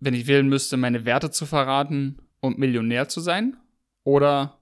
wenn 0.00 0.14
ich 0.14 0.26
wählen 0.26 0.48
müsste, 0.48 0.76
meine 0.76 1.04
Werte 1.04 1.30
zu 1.30 1.46
verraten 1.46 2.18
und 2.40 2.58
Millionär 2.58 3.08
zu 3.08 3.20
sein 3.20 3.56
oder 4.02 4.57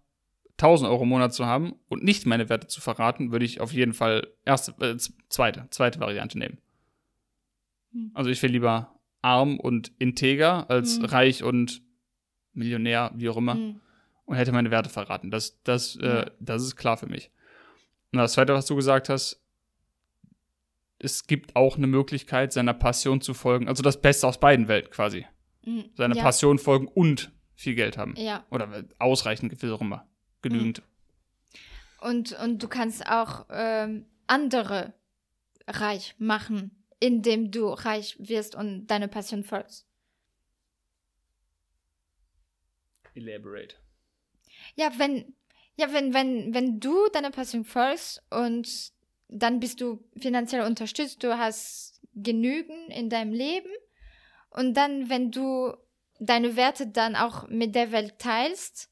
1000 0.59 0.89
Euro 0.91 1.03
im 1.03 1.09
Monat 1.11 1.35
zu 1.35 1.47
haben 1.47 1.75
und 1.89 2.03
nicht 2.03 2.27
meine 2.27 2.49
Werte 2.49 2.67
zu 2.67 2.81
verraten, 2.81 3.31
würde 3.33 3.45
ich 3.45 3.61
auf 3.61 3.73
jeden 3.73 3.93
Fall 3.93 4.27
erste, 4.45 4.73
äh, 4.85 4.97
zweite, 5.29 5.67
zweite 5.71 6.01
Variante 6.01 6.39
nehmen. 6.39 6.59
Hm. 7.93 8.11
Also 8.15 8.31
ich 8.31 8.43
will 8.43 8.51
lieber 8.51 8.95
arm 9.23 9.59
und 9.59 9.93
integer 9.99 10.71
als 10.71 10.97
Hm. 10.99 11.05
reich 11.07 11.43
und 11.43 11.83
Millionär, 12.55 13.13
wie 13.15 13.29
auch 13.29 13.37
immer. 13.37 13.55
Hm. 13.55 13.81
und 14.25 14.35
hätte 14.37 14.51
meine 14.51 14.73
Werte 14.73 14.89
verraten. 14.89 15.31
Das, 15.31 15.63
das, 15.63 15.95
äh, 15.97 16.07
Ja. 16.07 16.31
das 16.41 16.63
ist 16.63 16.75
klar 16.75 16.97
für 16.97 17.07
mich. 17.07 17.31
Und 18.13 18.19
das 18.19 18.33
Zweite, 18.33 18.55
was 18.55 18.67
du 18.67 18.75
gesagt 18.75 19.09
hast, 19.09 19.41
es 20.99 21.27
gibt 21.27 21.55
auch 21.55 21.77
eine 21.77 21.87
Möglichkeit, 21.87 22.53
seiner 22.53 22.75
Passion 22.75 23.21
zu 23.21 23.35
folgen. 23.35 23.69
Also 23.69 23.83
das 23.83 24.01
Beste 24.01 24.27
aus 24.27 24.41
beiden 24.41 24.67
Welten 24.69 24.91
quasi. 24.91 25.27
Hm. 25.63 25.85
Seiner 25.95 26.17
ja. 26.17 26.23
Passion 26.23 26.59
folgen 26.59 26.89
und 26.89 27.31
viel 27.55 27.75
Geld 27.75 27.99
haben. 27.99 28.15
Ja. 28.17 28.45
Oder 28.51 28.85
ausreichend, 28.99 29.63
wie 29.63 29.71
auch 29.71 29.81
immer. 29.81 30.07
Genügend. 30.49 30.83
Und, 32.01 32.33
und 32.33 32.63
du 32.63 32.69
kannst 32.69 33.07
auch 33.07 33.47
ähm, 33.51 34.07
andere 34.27 34.95
reich 35.67 36.15
machen, 36.19 36.85
indem 37.01 37.51
du 37.51 37.69
reich 37.69 38.17
wirst 38.19 38.55
und 38.55 38.87
deine 38.87 39.09
Passion 39.09 39.45
folgst. 39.45 39.87
Elaborate. 43.15 43.77
Ja, 44.75 44.93
wenn, 44.99 45.35
ja, 45.77 45.93
wenn, 45.93 46.13
wenn, 46.15 46.55
wenn 46.55 46.81
du 46.81 47.09
deiner 47.13 47.31
Passion 47.31 47.65
folgst 47.65 48.23
und 48.31 48.93
dann 49.29 49.59
bist 49.59 49.81
du 49.81 50.05
finanziell 50.17 50.63
unterstützt, 50.63 51.23
du 51.25 51.37
hast 51.37 52.01
genügend 52.15 52.91
in 52.91 53.11
deinem 53.11 53.33
Leben 53.33 53.71
und 54.51 54.75
dann, 54.75 55.09
wenn 55.09 55.31
du 55.31 55.75
deine 56.19 56.57
Werte 56.57 56.87
dann 56.87 57.17
auch 57.17 57.49
mit 57.49 57.75
der 57.75 57.93
Welt 57.93 58.19
teilst 58.19 58.91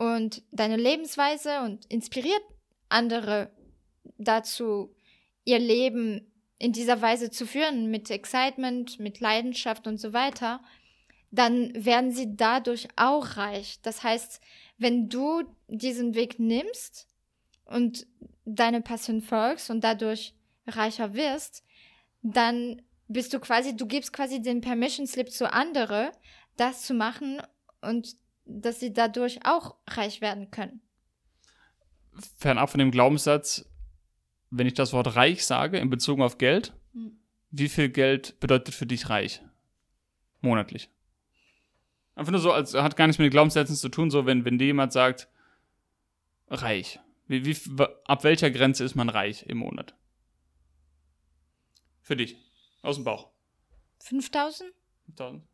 und 0.00 0.42
deine 0.50 0.78
Lebensweise 0.78 1.60
und 1.60 1.84
inspiriert 1.92 2.42
andere 2.88 3.50
dazu, 4.16 4.94
ihr 5.44 5.58
Leben 5.58 6.32
in 6.58 6.72
dieser 6.72 7.02
Weise 7.02 7.30
zu 7.30 7.46
führen, 7.46 7.90
mit 7.90 8.10
Excitement, 8.10 8.98
mit 8.98 9.20
Leidenschaft 9.20 9.86
und 9.86 9.98
so 9.98 10.14
weiter, 10.14 10.62
dann 11.30 11.72
werden 11.74 12.12
sie 12.12 12.34
dadurch 12.34 12.88
auch 12.96 13.36
reich. 13.36 13.82
Das 13.82 14.02
heißt, 14.02 14.40
wenn 14.78 15.10
du 15.10 15.42
diesen 15.68 16.14
Weg 16.14 16.38
nimmst 16.38 17.06
und 17.66 18.06
deine 18.46 18.80
Passion 18.80 19.20
folgst 19.20 19.68
und 19.68 19.84
dadurch 19.84 20.34
reicher 20.66 21.12
wirst, 21.12 21.62
dann 22.22 22.80
bist 23.06 23.34
du 23.34 23.38
quasi, 23.38 23.76
du 23.76 23.86
gibst 23.86 24.14
quasi 24.14 24.40
den 24.40 24.62
Permission 24.62 25.06
Slip 25.06 25.30
zu 25.30 25.52
andere, 25.52 26.12
das 26.56 26.84
zu 26.84 26.94
machen 26.94 27.42
und 27.82 28.16
dass 28.50 28.80
sie 28.80 28.92
dadurch 28.92 29.40
auch 29.44 29.76
reich 29.86 30.20
werden 30.20 30.50
können. 30.50 30.80
Fernab 32.36 32.70
von 32.70 32.78
dem 32.78 32.90
Glaubenssatz, 32.90 33.70
wenn 34.50 34.66
ich 34.66 34.74
das 34.74 34.92
Wort 34.92 35.14
reich 35.16 35.46
sage 35.46 35.78
in 35.78 35.90
Bezug 35.90 36.20
auf 36.20 36.38
Geld, 36.38 36.74
hm. 36.92 37.18
wie 37.50 37.68
viel 37.68 37.88
Geld 37.88 38.38
bedeutet 38.40 38.74
für 38.74 38.86
dich 38.86 39.08
reich? 39.08 39.42
Monatlich. 40.40 40.90
Einfach 42.14 42.32
nur 42.32 42.40
so, 42.40 42.52
als 42.52 42.74
hat 42.74 42.96
gar 42.96 43.06
nichts 43.06 43.18
mit 43.18 43.26
den 43.26 43.30
Glaubenssätzen 43.32 43.76
zu 43.76 43.88
tun, 43.88 44.10
so 44.10 44.26
wenn, 44.26 44.44
wenn 44.44 44.58
dir 44.58 44.66
jemand 44.66 44.92
sagt, 44.92 45.28
reich. 46.48 46.98
Wie, 47.26 47.44
wie, 47.44 47.56
ab 48.04 48.24
welcher 48.24 48.50
Grenze 48.50 48.84
ist 48.84 48.96
man 48.96 49.08
reich 49.08 49.44
im 49.44 49.58
Monat? 49.58 49.94
Für 52.00 52.16
dich. 52.16 52.36
Aus 52.82 52.96
dem 52.96 53.04
Bauch. 53.04 53.30
5000? 54.00 54.72
5000. 55.06 55.49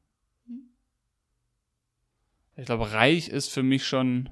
Ich 2.56 2.64
glaube, 2.64 2.92
reich 2.92 3.28
ist 3.28 3.48
für 3.48 3.62
mich 3.62 3.86
schon 3.86 4.30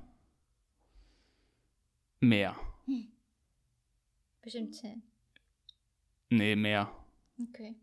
mehr. 2.20 2.56
Hm. 2.86 3.12
Bestimmt 4.40 4.74
10. 4.74 5.02
Nee, 6.30 6.56
mehr. 6.56 6.90
Okay. 7.50 7.74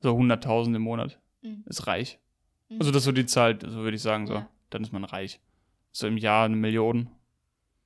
So 0.00 0.16
100.000 0.16 0.76
im 0.76 0.82
Monat 0.82 1.18
hm. 1.40 1.64
ist 1.66 1.86
reich. 1.86 2.18
Mhm. 2.68 2.78
Also 2.78 2.92
das 2.92 3.02
ist 3.02 3.06
so 3.06 3.12
die 3.12 3.26
Zahl, 3.26 3.58
so 3.60 3.78
würde 3.78 3.96
ich 3.96 4.02
sagen, 4.02 4.26
so. 4.26 4.34
Ja. 4.34 4.50
Dann 4.70 4.82
ist 4.82 4.92
man 4.92 5.04
reich. 5.04 5.40
So 5.92 6.06
im 6.06 6.16
Jahr 6.16 6.44
eine 6.44 6.56
Million. 6.56 7.08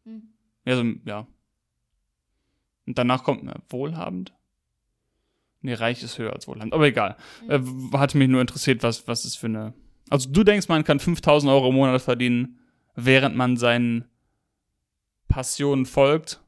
Mhm. 0.05 0.33
Ja, 0.65 0.77
so, 0.77 0.85
ja. 1.05 1.27
Und 2.87 2.99
danach 2.99 3.23
kommt 3.23 3.45
ne, 3.45 3.55
wohlhabend. 3.69 4.35
Nee, 5.61 5.75
reich 5.75 6.03
ist 6.03 6.19
höher 6.19 6.33
als 6.33 6.49
wohlhabend. 6.49 6.73
Aber 6.73 6.87
egal. 6.87 7.17
Mhm. 7.47 7.91
Äh, 7.93 7.99
hatte 7.99 8.19
mich 8.19 8.29
nur 8.29 8.41
interessiert, 8.41 8.83
was, 8.83 9.07
was 9.07 9.25
ist 9.25 9.37
für 9.37 9.47
eine. 9.47 9.75
Also 10.11 10.31
du 10.31 10.45
denkst, 10.45 10.69
man 10.69 10.85
kann 10.85 11.01
5000 11.01 11.53
Euro 11.53 11.69
im 11.69 11.75
Monat 11.75 12.01
verdienen, 12.01 12.59
während 12.95 13.37
man 13.37 13.57
seinen 13.57 14.05
Passionen 15.29 15.87
folgt. 15.87 16.41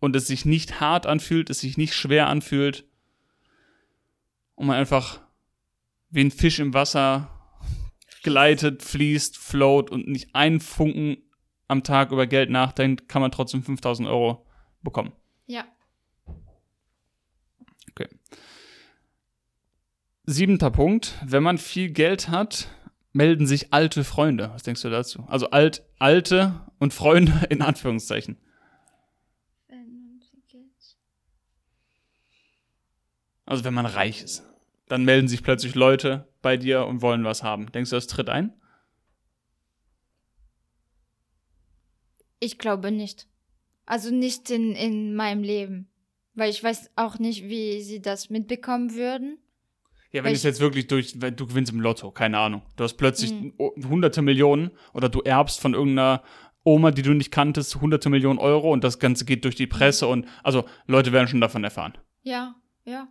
Und 0.00 0.16
es 0.16 0.26
sich 0.26 0.44
nicht 0.44 0.80
hart 0.80 1.06
anfühlt, 1.06 1.50
es 1.50 1.60
sich 1.60 1.76
nicht 1.76 1.94
schwer 1.94 2.26
anfühlt 2.26 2.84
und 4.56 4.66
man 4.66 4.76
einfach 4.76 5.20
wie 6.10 6.24
ein 6.24 6.30
Fisch 6.30 6.58
im 6.58 6.74
Wasser 6.74 7.30
gleitet, 8.22 8.82
fließt, 8.82 9.36
float 9.36 9.90
und 9.90 10.08
nicht 10.08 10.34
einen 10.34 10.60
Funken 10.60 11.18
am 11.68 11.82
Tag 11.82 12.12
über 12.12 12.26
Geld 12.26 12.50
nachdenkt, 12.50 13.08
kann 13.08 13.22
man 13.22 13.30
trotzdem 13.30 13.62
5000 13.62 14.08
Euro 14.08 14.46
bekommen. 14.82 15.12
Ja. 15.46 15.64
Okay. 17.90 18.08
Siebenter 20.24 20.70
Punkt. 20.70 21.18
Wenn 21.24 21.42
man 21.42 21.58
viel 21.58 21.90
Geld 21.90 22.28
hat, 22.28 22.68
melden 23.12 23.46
sich 23.46 23.72
alte 23.72 24.04
Freunde. 24.04 24.50
Was 24.52 24.62
denkst 24.62 24.82
du 24.82 24.90
dazu? 24.90 25.24
Also 25.28 25.50
alt, 25.50 25.84
alte 25.98 26.60
und 26.78 26.94
Freunde 26.94 27.32
in 27.50 27.62
Anführungszeichen. 27.62 28.36
Also 33.44 33.64
wenn 33.64 33.74
man 33.74 33.86
reich 33.86 34.22
ist 34.22 34.44
dann 34.92 35.06
melden 35.06 35.26
sich 35.26 35.42
plötzlich 35.42 35.74
Leute 35.74 36.28
bei 36.42 36.58
dir 36.58 36.84
und 36.84 37.00
wollen 37.00 37.24
was 37.24 37.42
haben. 37.42 37.72
Denkst 37.72 37.88
du, 37.88 37.96
das 37.96 38.08
tritt 38.08 38.28
ein? 38.28 38.52
Ich 42.40 42.58
glaube 42.58 42.90
nicht. 42.90 43.26
Also 43.86 44.10
nicht 44.10 44.50
in, 44.50 44.74
in 44.74 45.14
meinem 45.14 45.44
Leben. 45.44 45.88
Weil 46.34 46.50
ich 46.50 46.62
weiß 46.62 46.90
auch 46.96 47.18
nicht, 47.18 47.44
wie 47.44 47.80
sie 47.80 48.02
das 48.02 48.28
mitbekommen 48.28 48.94
würden. 48.94 49.38
Ja, 50.12 50.22
wenn 50.24 50.34
es 50.34 50.42
jetzt 50.42 50.60
wirklich 50.60 50.86
durch, 50.88 51.20
wenn 51.20 51.36
du 51.36 51.46
gewinnst 51.46 51.72
im 51.72 51.80
Lotto, 51.80 52.10
keine 52.10 52.38
Ahnung. 52.38 52.62
Du 52.76 52.84
hast 52.84 52.94
plötzlich 52.94 53.32
mhm. 53.32 53.54
hunderte 53.88 54.20
Millionen 54.20 54.70
oder 54.92 55.08
du 55.08 55.20
erbst 55.20 55.58
von 55.58 55.72
irgendeiner 55.72 56.22
Oma, 56.64 56.90
die 56.90 57.02
du 57.02 57.14
nicht 57.14 57.32
kanntest, 57.32 57.80
hunderte 57.80 58.10
Millionen 58.10 58.38
Euro 58.38 58.70
und 58.72 58.84
das 58.84 58.98
Ganze 58.98 59.24
geht 59.24 59.44
durch 59.44 59.54
die 59.54 59.66
Presse 59.66 60.06
und 60.06 60.26
also 60.42 60.64
Leute 60.86 61.12
werden 61.12 61.28
schon 61.28 61.40
davon 61.40 61.64
erfahren. 61.64 61.96
Ja, 62.22 62.54
ja. 62.84 63.08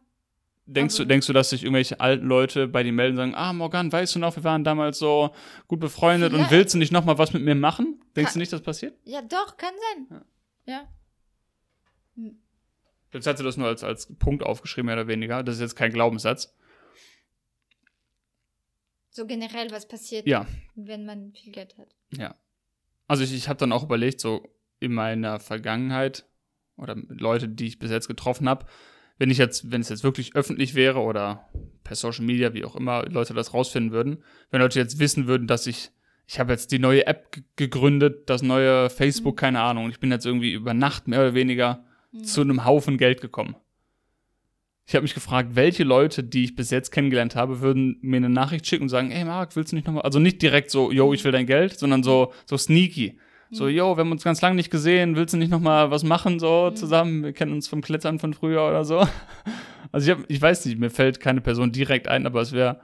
Denkst 0.68 0.96
du, 0.96 1.06
denkst 1.06 1.28
du, 1.28 1.34
dass 1.34 1.50
sich 1.50 1.64
irgendwelche 1.64 2.00
alten 2.00 2.28
Leute 2.28 2.68
bei 2.68 2.84
dir 2.84 2.94
melden 2.94 3.14
und 3.14 3.18
sagen, 3.18 3.36
ah, 3.36 3.52
Morgan, 3.52 3.92
weißt 3.92 4.16
du 4.16 4.20
noch, 4.20 4.36
wir 4.36 4.44
waren 4.44 4.64
damals 4.64 5.00
so 5.00 5.32
gut 5.68 5.80
befreundet 5.80 6.32
Vielleicht. 6.32 6.52
und 6.52 6.56
willst 6.56 6.74
du 6.76 6.78
nicht 6.78 6.94
nochmal 6.94 7.18
was 7.18 7.34
mit 7.34 7.44
mir 7.44 7.56
machen? 7.56 8.00
Denkst 8.16 8.32
kann, 8.32 8.34
du 8.34 8.40
nicht, 8.40 8.54
das 8.54 8.62
passiert? 8.62 8.96
Ja, 9.04 9.22
doch, 9.24 9.58
kann 9.58 9.74
sein. 9.90 10.22
Ja. 10.66 10.74
ja. 10.74 10.82
Hm. 12.16 12.38
Jetzt 13.12 13.28
hast 13.28 13.40
du 13.40 13.44
das 13.44 13.58
nur 13.58 13.68
als, 13.68 13.84
als 13.84 14.14
Punkt 14.16 14.44
aufgeschrieben, 14.44 14.86
mehr 14.86 14.96
oder 14.96 15.08
weniger. 15.08 15.44
Das 15.44 15.56
ist 15.56 15.62
jetzt 15.62 15.76
kein 15.76 15.92
Glaubenssatz. 15.92 16.56
So 19.12 19.26
generell, 19.26 19.70
was 19.72 19.88
passiert, 19.88 20.26
ja. 20.26 20.48
wenn 20.76 21.06
man 21.06 21.34
viel 21.34 21.52
Geld 21.52 21.78
hat. 21.78 21.94
Ja. 22.18 22.36
Also 23.08 23.24
ich, 23.24 23.34
ich 23.34 23.50
habe 23.50 23.60
dann 23.60 23.74
auch 23.74 23.84
überlegt, 23.84 24.22
so 24.22 24.42
in 24.80 24.94
meiner 24.94 25.40
Vergangenheit 25.40 26.26
oder 26.78 26.96
Leute, 26.96 27.50
die 27.50 27.68
ich 27.68 27.78
bis 27.78 27.92
jetzt 27.92 28.08
getroffen 28.08 28.48
habe, 28.48 28.66
wenn 29.18 29.30
ich 29.30 29.38
jetzt, 29.38 29.70
wenn 29.70 29.82
es 29.82 29.90
jetzt 29.90 30.04
wirklich 30.04 30.36
öffentlich 30.36 30.76
wäre 30.76 31.00
oder 31.00 31.50
per 31.84 31.96
Social 31.96 32.26
Media, 32.26 32.54
wie 32.54 32.64
auch 32.64 32.76
immer, 32.76 33.06
Leute 33.06 33.34
das 33.34 33.54
rausfinden 33.54 33.92
würden, 33.92 34.24
wenn 34.50 34.62
Leute 34.62 34.80
jetzt 34.80 34.98
wissen 34.98 35.28
würden, 35.28 35.46
dass 35.46 35.68
ich, 35.68 35.92
ich 36.26 36.40
habe 36.40 36.54
jetzt 36.54 36.72
die 36.72 36.80
neue 36.80 37.06
App 37.06 37.38
gegründet, 37.58 38.30
das 38.30 38.42
neue 38.42 38.90
Facebook, 38.90 39.36
mhm. 39.36 39.40
keine 39.40 39.62
Ahnung, 39.62 39.90
ich 39.90 40.00
bin 40.00 40.10
jetzt 40.10 40.26
irgendwie 40.26 40.54
über 40.54 40.74
Nacht 40.74 41.10
mehr 41.10 41.20
oder 41.20 41.34
weniger 41.34 41.84
mhm. 42.12 42.24
zu 42.24 42.42
einem 42.42 42.64
Haufen 42.64 42.98
Geld 42.98 43.20
gekommen. 43.20 43.56
Ich 44.92 44.96
habe 44.96 45.04
mich 45.04 45.14
gefragt, 45.14 45.52
welche 45.54 45.86
Leute, 45.86 46.22
die 46.22 46.44
ich 46.44 46.54
bis 46.58 46.70
jetzt 46.70 46.92
kennengelernt 46.92 47.34
habe, 47.34 47.62
würden 47.62 47.98
mir 48.02 48.18
eine 48.18 48.28
Nachricht 48.28 48.68
schicken 48.68 48.84
und 48.84 48.90
sagen, 48.90 49.10
hey 49.10 49.24
Marc, 49.24 49.56
willst 49.56 49.72
du 49.72 49.78
nicht 49.78 49.88
nochmal, 49.88 50.04
also 50.04 50.20
nicht 50.20 50.42
direkt 50.42 50.70
so, 50.70 50.92
yo, 50.92 51.14
ich 51.14 51.24
will 51.24 51.32
dein 51.32 51.46
Geld, 51.46 51.80
sondern 51.80 52.04
so, 52.04 52.34
so 52.46 52.58
sneaky. 52.58 53.18
So, 53.52 53.64
mhm. 53.64 53.70
yo, 53.70 53.96
wir 53.96 54.02
haben 54.02 54.12
uns 54.12 54.26
ganz 54.26 54.42
lange 54.42 54.58
nicht 54.58 54.70
gesehen, 54.70 55.16
willst 55.16 55.34
du 55.34 55.38
nicht 55.38 55.50
noch 55.50 55.62
mal 55.62 55.92
was 55.92 56.04
machen 56.04 56.42
so 56.42 56.72
mhm. 56.72 56.76
zusammen? 56.76 57.24
Wir 57.24 57.32
kennen 57.32 57.54
uns 57.54 57.70
vom 57.70 57.80
Klettern 57.80 58.20
von 58.20 58.34
früher 58.34 58.68
oder 58.68 58.84
so. 58.84 59.08
Also 59.94 60.10
ich, 60.10 60.18
hab, 60.18 60.30
ich 60.30 60.42
weiß 60.42 60.66
nicht, 60.66 60.80
mir 60.80 60.90
fällt 60.90 61.20
keine 61.20 61.42
Person 61.42 61.74
direkt 61.74 62.08
ein, 62.08 62.26
aber 62.26 62.40
es 62.40 62.54
wäre 62.54 62.80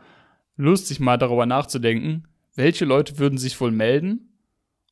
lustig 0.57 0.99
mal 0.99 1.15
darüber 1.17 1.45
nachzudenken, 1.45 2.27
welche 2.55 2.83
Leute 2.83 3.17
würden 3.17 3.37
sich 3.37 3.61
wohl 3.61 3.71
melden 3.71 4.33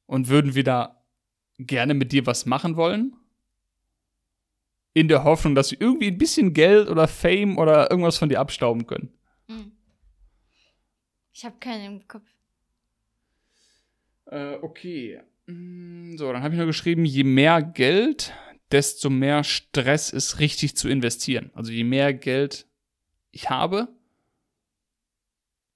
und 0.06 0.30
würden 0.30 0.56
wieder 0.56 1.02
gerne 1.58 1.94
mit 1.94 2.14
dir 2.14 2.26
was 2.26 2.46
machen 2.46 2.78
wollen? 2.78 3.18
In 4.96 5.08
der 5.08 5.24
Hoffnung, 5.24 5.54
dass 5.54 5.68
sie 5.70 5.78
irgendwie 5.80 6.08
ein 6.08 6.18
bisschen 6.18 6.54
Geld 6.54 6.90
oder 6.90 7.08
Fame 7.08 7.60
oder 7.60 7.92
irgendwas 7.92 8.18
von 8.18 8.30
dir 8.30 8.40
abstauben 8.40 8.88
können. 8.88 9.14
Mhm. 9.48 9.74
Ich 11.34 11.46
habe 11.46 11.58
keinen 11.60 11.86
im 11.86 12.08
Kopf. 12.08 12.24
Äh, 14.28 14.56
okay. 14.62 15.22
Mm, 15.48 16.16
so, 16.18 16.32
dann 16.32 16.42
habe 16.42 16.54
ich 16.54 16.58
nur 16.58 16.66
geschrieben, 16.66 17.06
je 17.06 17.26
mehr 17.26 17.62
Geld, 17.62 18.34
desto 18.72 19.10
mehr 19.10 19.44
Stress 19.44 20.12
ist 20.12 20.40
richtig 20.40 20.76
zu 20.78 20.90
investieren. 20.90 21.52
Also 21.54 21.72
je 21.72 21.84
mehr 21.84 22.14
Geld 22.14 22.68
ich 23.32 23.50
habe, 23.50 23.90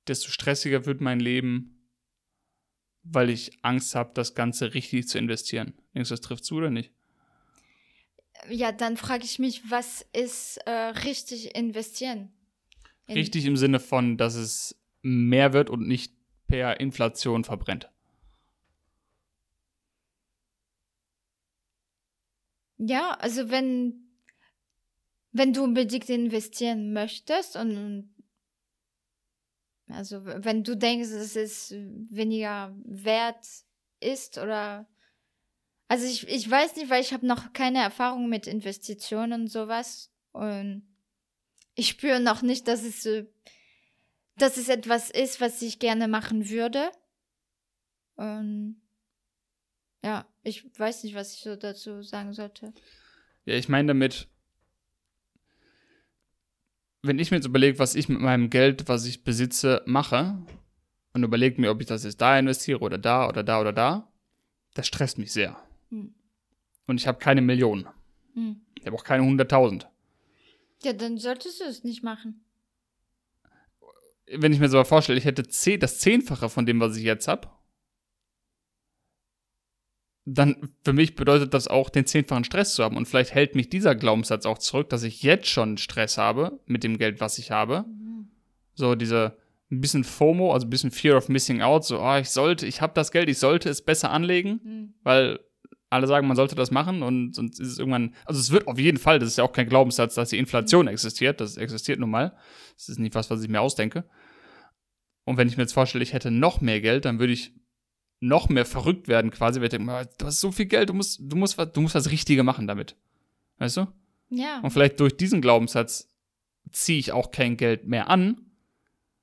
desto 0.08 0.32
stressiger 0.32 0.86
wird 0.86 1.02
mein 1.02 1.20
Leben, 1.20 1.88
weil 3.04 3.30
ich 3.30 3.64
Angst 3.64 3.96
habe, 3.96 4.12
das 4.14 4.36
Ganze 4.36 4.74
richtig 4.74 5.08
zu 5.08 5.18
investieren. 5.18 5.74
Denkst 5.94 6.10
du, 6.10 6.14
das 6.14 6.22
trifft 6.22 6.46
zu 6.46 6.56
oder 6.56 6.70
nicht? 6.70 6.94
Ja, 8.48 8.72
dann 8.72 8.98
frage 8.98 9.26
ich 9.26 9.40
mich, 9.40 9.70
was 9.70 10.06
ist 10.14 10.58
äh, 10.66 10.72
richtig 10.72 11.56
investieren? 11.56 12.32
In 13.08 13.16
richtig 13.16 13.46
im 13.46 13.58
Sinne 13.58 13.80
von, 13.80 14.18
dass 14.18 14.36
es 14.36 14.80
mehr 15.02 15.54
wird 15.54 15.70
und 15.70 15.88
nicht 15.88 16.14
per 16.48 16.80
Inflation 16.80 17.44
verbrennt. 17.44 17.90
Ja, 22.78 23.12
also 23.20 23.50
wenn, 23.50 24.10
wenn 25.32 25.54
du 25.54 25.64
unbedingt 25.64 26.10
investieren 26.10 26.94
möchtest 26.94 27.56
und 27.56 28.14
also 29.90 30.24
wenn 30.24 30.64
du 30.64 30.78
denkst, 30.78 31.10
dass 31.10 31.36
es 31.36 31.72
weniger 31.72 32.74
wert 32.86 33.46
ist 34.00 34.38
oder 34.38 34.88
also 35.90 36.06
ich, 36.06 36.28
ich 36.28 36.50
weiß 36.50 36.76
nicht, 36.76 36.90
weil 36.90 37.02
ich 37.02 37.14
habe 37.14 37.26
noch 37.26 37.52
keine 37.52 37.80
Erfahrung 37.80 38.30
mit 38.30 38.48
Investitionen 38.48 39.42
und 39.42 39.48
sowas 39.48 40.12
und 40.32 40.88
ich 41.76 41.88
spüre 41.90 42.20
noch 42.20 42.42
nicht, 42.44 42.68
dass 42.68 42.84
es 42.84 43.08
dass 44.38 44.56
es 44.56 44.70
etwas 44.70 45.10
ist, 45.10 45.42
was 45.42 45.62
ich 45.62 45.80
gerne 45.80 46.08
machen 46.08 46.50
würde. 46.50 46.92
Und 48.16 48.82
Ja, 50.04 50.26
ich 50.44 50.64
weiß 50.80 51.04
nicht, 51.04 51.16
was 51.16 51.34
ich 51.34 51.42
so 51.42 51.56
dazu 51.56 52.04
sagen 52.04 52.34
sollte. 52.34 52.72
Ja, 53.46 53.56
ich 53.56 53.68
meine 53.68 53.88
damit, 53.88 54.28
wenn 57.02 57.18
ich 57.18 57.32
mir 57.32 57.38
jetzt 57.38 57.48
überlege, 57.48 57.80
was 57.80 57.96
ich 57.96 58.10
mit 58.10 58.22
meinem 58.22 58.50
Geld, 58.50 58.88
was 58.88 59.06
ich 59.06 59.24
besitze, 59.24 59.82
mache 59.88 60.38
und 61.14 61.24
überlege 61.24 61.60
mir, 61.60 61.72
ob 61.72 61.82
ich 61.82 61.88
das 61.88 62.04
jetzt 62.04 62.22
da 62.22 62.38
investiere 62.38 62.80
oder 62.80 63.00
da 63.00 63.28
oder 63.28 63.44
da 63.44 63.60
oder 63.60 63.74
da, 63.74 64.14
das 64.76 64.86
stresst 64.86 65.18
mich 65.18 65.34
sehr. 65.34 65.58
Und 66.90 67.00
ich 67.00 67.08
habe 67.08 67.20
keine 67.20 67.42
Millionen. 67.42 67.88
Hm. 68.34 68.62
Ich 68.80 68.86
habe 68.86 68.96
auch 68.96 69.04
keine 69.04 69.24
hunderttausend. 69.24 69.88
Ja, 70.84 70.94
dann 70.94 71.18
solltest 71.18 71.60
du 71.60 71.66
es 71.66 71.84
nicht 71.84 72.04
machen. 72.04 72.44
Wenn 74.32 74.54
ich 74.54 74.60
mir 74.60 74.70
so 74.70 74.84
vorstelle, 74.84 75.18
ich 75.18 75.26
hätte 75.26 75.44
das 75.44 76.00
Zehnfache 76.00 76.50
von 76.50 76.66
dem, 76.66 76.80
was 76.80 76.96
ich 76.96 77.04
jetzt 77.04 77.28
habe, 77.28 77.50
dann 80.26 80.70
für 80.84 80.94
mich 80.94 81.16
bedeutet 81.16 81.54
das 81.54 81.68
auch, 81.68 81.90
den 81.90 82.06
zehnfachen 82.06 82.44
Stress 82.44 82.76
zu 82.76 82.84
haben. 82.84 82.98
Und 82.98 83.08
vielleicht 83.08 83.34
hält 83.34 83.56
mich 83.56 83.70
dieser 83.70 83.96
Glaubenssatz 83.96 84.46
auch 84.46 84.60
zurück, 84.60 84.90
dass 84.90 85.04
ich 85.04 85.24
jetzt 85.24 85.48
schon 85.48 85.78
Stress 85.78 86.18
habe 86.18 86.60
mit 86.66 86.84
dem 86.84 86.98
Geld, 86.98 87.20
was 87.20 87.40
ich 87.40 87.52
habe. 87.52 87.86
So 88.76 88.96
diese 88.96 89.38
ein 89.72 89.82
bisschen 89.82 90.04
FOMO, 90.04 90.54
also 90.54 90.66
ein 90.66 90.70
bisschen 90.70 90.92
Fear 90.92 91.18
of 91.18 91.30
Missing 91.30 91.62
Out, 91.62 91.86
so, 91.86 92.02
oh, 92.02 92.16
ich 92.16 92.30
sollte, 92.30 92.66
ich 92.66 92.82
habe 92.82 92.94
das 92.96 93.12
Geld, 93.12 93.30
ich 93.30 93.38
sollte 93.38 93.70
es 93.70 93.84
besser 93.84 94.10
anlegen, 94.10 94.60
Hm. 94.64 94.94
weil 95.04 95.40
alle 95.90 96.08
sagen, 96.08 96.28
man 96.28 96.36
sollte 96.36 96.56
das 96.56 96.72
machen 96.72 97.02
und 97.02 97.34
sonst 97.34 97.60
ist 97.60 97.70
es 97.70 97.80
irgendwann, 97.80 98.14
also 98.26 98.40
es 98.40 98.52
wird 98.52 98.68
auf 98.68 98.78
jeden 98.78 98.98
Fall, 98.98 99.20
das 99.20 99.30
ist 99.30 99.38
ja 99.38 99.44
auch 99.44 99.54
kein 99.54 99.68
Glaubenssatz, 99.68 100.16
dass 100.16 100.30
die 100.30 100.38
Inflation 100.38 100.88
existiert, 100.88 101.42
das 101.42 101.58
existiert 101.58 102.00
nun 102.00 102.12
mal. 102.12 102.36
Das 102.76 102.90
ist 102.90 103.00
nicht 103.00 103.16
was, 103.16 103.30
was 103.30 103.42
ich 103.42 103.50
mir 103.50 103.62
ausdenke. 103.62 104.06
Und 105.26 105.38
wenn 105.38 105.48
ich 105.48 105.58
mir 105.58 105.64
jetzt 105.64 105.74
vorstelle, 105.74 106.04
ich 106.04 106.14
hätte 106.14 106.32
noch 106.32 106.62
mehr 106.62 106.82
Geld, 106.82 107.06
dann 107.06 107.20
würde 107.20 107.34
ich 107.34 107.54
noch 108.20 108.50
mehr 108.50 108.66
verrückt 108.66 109.08
werden 109.08 109.32
quasi, 109.32 109.60
weil 109.60 109.66
ich 109.66 109.72
denke, 109.72 110.10
du 110.18 110.26
hast 110.26 110.40
so 110.40 110.52
viel 110.52 110.66
Geld, 110.66 110.90
du 110.90 110.94
musst, 110.94 111.20
du 111.22 111.36
musst 111.36 111.58
was, 111.58 111.72
du 111.72 111.82
musst 111.82 111.96
das 111.96 112.12
Richtige 112.12 112.44
machen 112.44 112.68
damit. 112.68 112.96
Weißt 113.58 113.78
du? 113.78 113.88
Ja. 114.30 114.60
Und 114.62 114.72
vielleicht 114.72 115.00
durch 115.00 115.18
diesen 115.18 115.42
Glaubenssatz 115.42 116.14
ziehe 116.72 117.00
ich 117.00 117.12
auch 117.12 117.32
kein 117.32 117.58
Geld 117.58 117.88
mehr 117.88 118.10
an, 118.10 118.49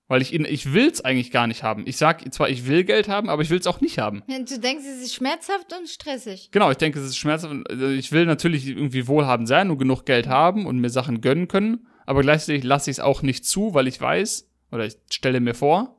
weil 0.08 0.22
ich 0.22 0.32
ihn, 0.32 0.44
ich 0.44 0.72
will 0.72 0.88
es 0.88 1.04
eigentlich 1.04 1.30
gar 1.30 1.46
nicht 1.46 1.62
haben. 1.62 1.84
Ich 1.86 1.96
sag 1.96 2.32
zwar, 2.32 2.48
ich 2.48 2.66
will 2.66 2.84
Geld 2.84 3.08
haben, 3.08 3.28
aber 3.28 3.42
ich 3.42 3.50
will 3.50 3.58
es 3.58 3.66
auch 3.66 3.80
nicht 3.80 3.98
haben. 3.98 4.22
Du 4.28 4.58
denkst, 4.58 4.84
es 4.84 5.02
ist 5.02 5.14
schmerzhaft 5.14 5.72
und 5.76 5.88
stressig. 5.88 6.50
Genau, 6.52 6.70
ich 6.70 6.76
denke, 6.76 7.00
es 7.00 7.06
ist 7.06 7.16
schmerzhaft. 7.16 7.54
Also 7.68 7.88
Ich 7.88 8.12
will 8.12 8.26
natürlich 8.26 8.66
irgendwie 8.66 9.08
wohlhabend 9.08 9.48
sein 9.48 9.70
und 9.70 9.78
genug 9.78 10.06
Geld 10.06 10.28
haben 10.28 10.66
und 10.66 10.78
mir 10.78 10.90
Sachen 10.90 11.20
gönnen 11.20 11.48
können, 11.48 11.86
aber 12.04 12.22
gleichzeitig 12.22 12.62
lasse 12.62 12.90
ich 12.90 12.96
es 12.96 13.00
auch 13.00 13.22
nicht 13.22 13.44
zu, 13.44 13.74
weil 13.74 13.88
ich 13.88 14.00
weiß 14.00 14.48
oder 14.70 14.86
ich 14.86 14.96
stelle 15.10 15.40
mir 15.40 15.54
vor, 15.54 15.96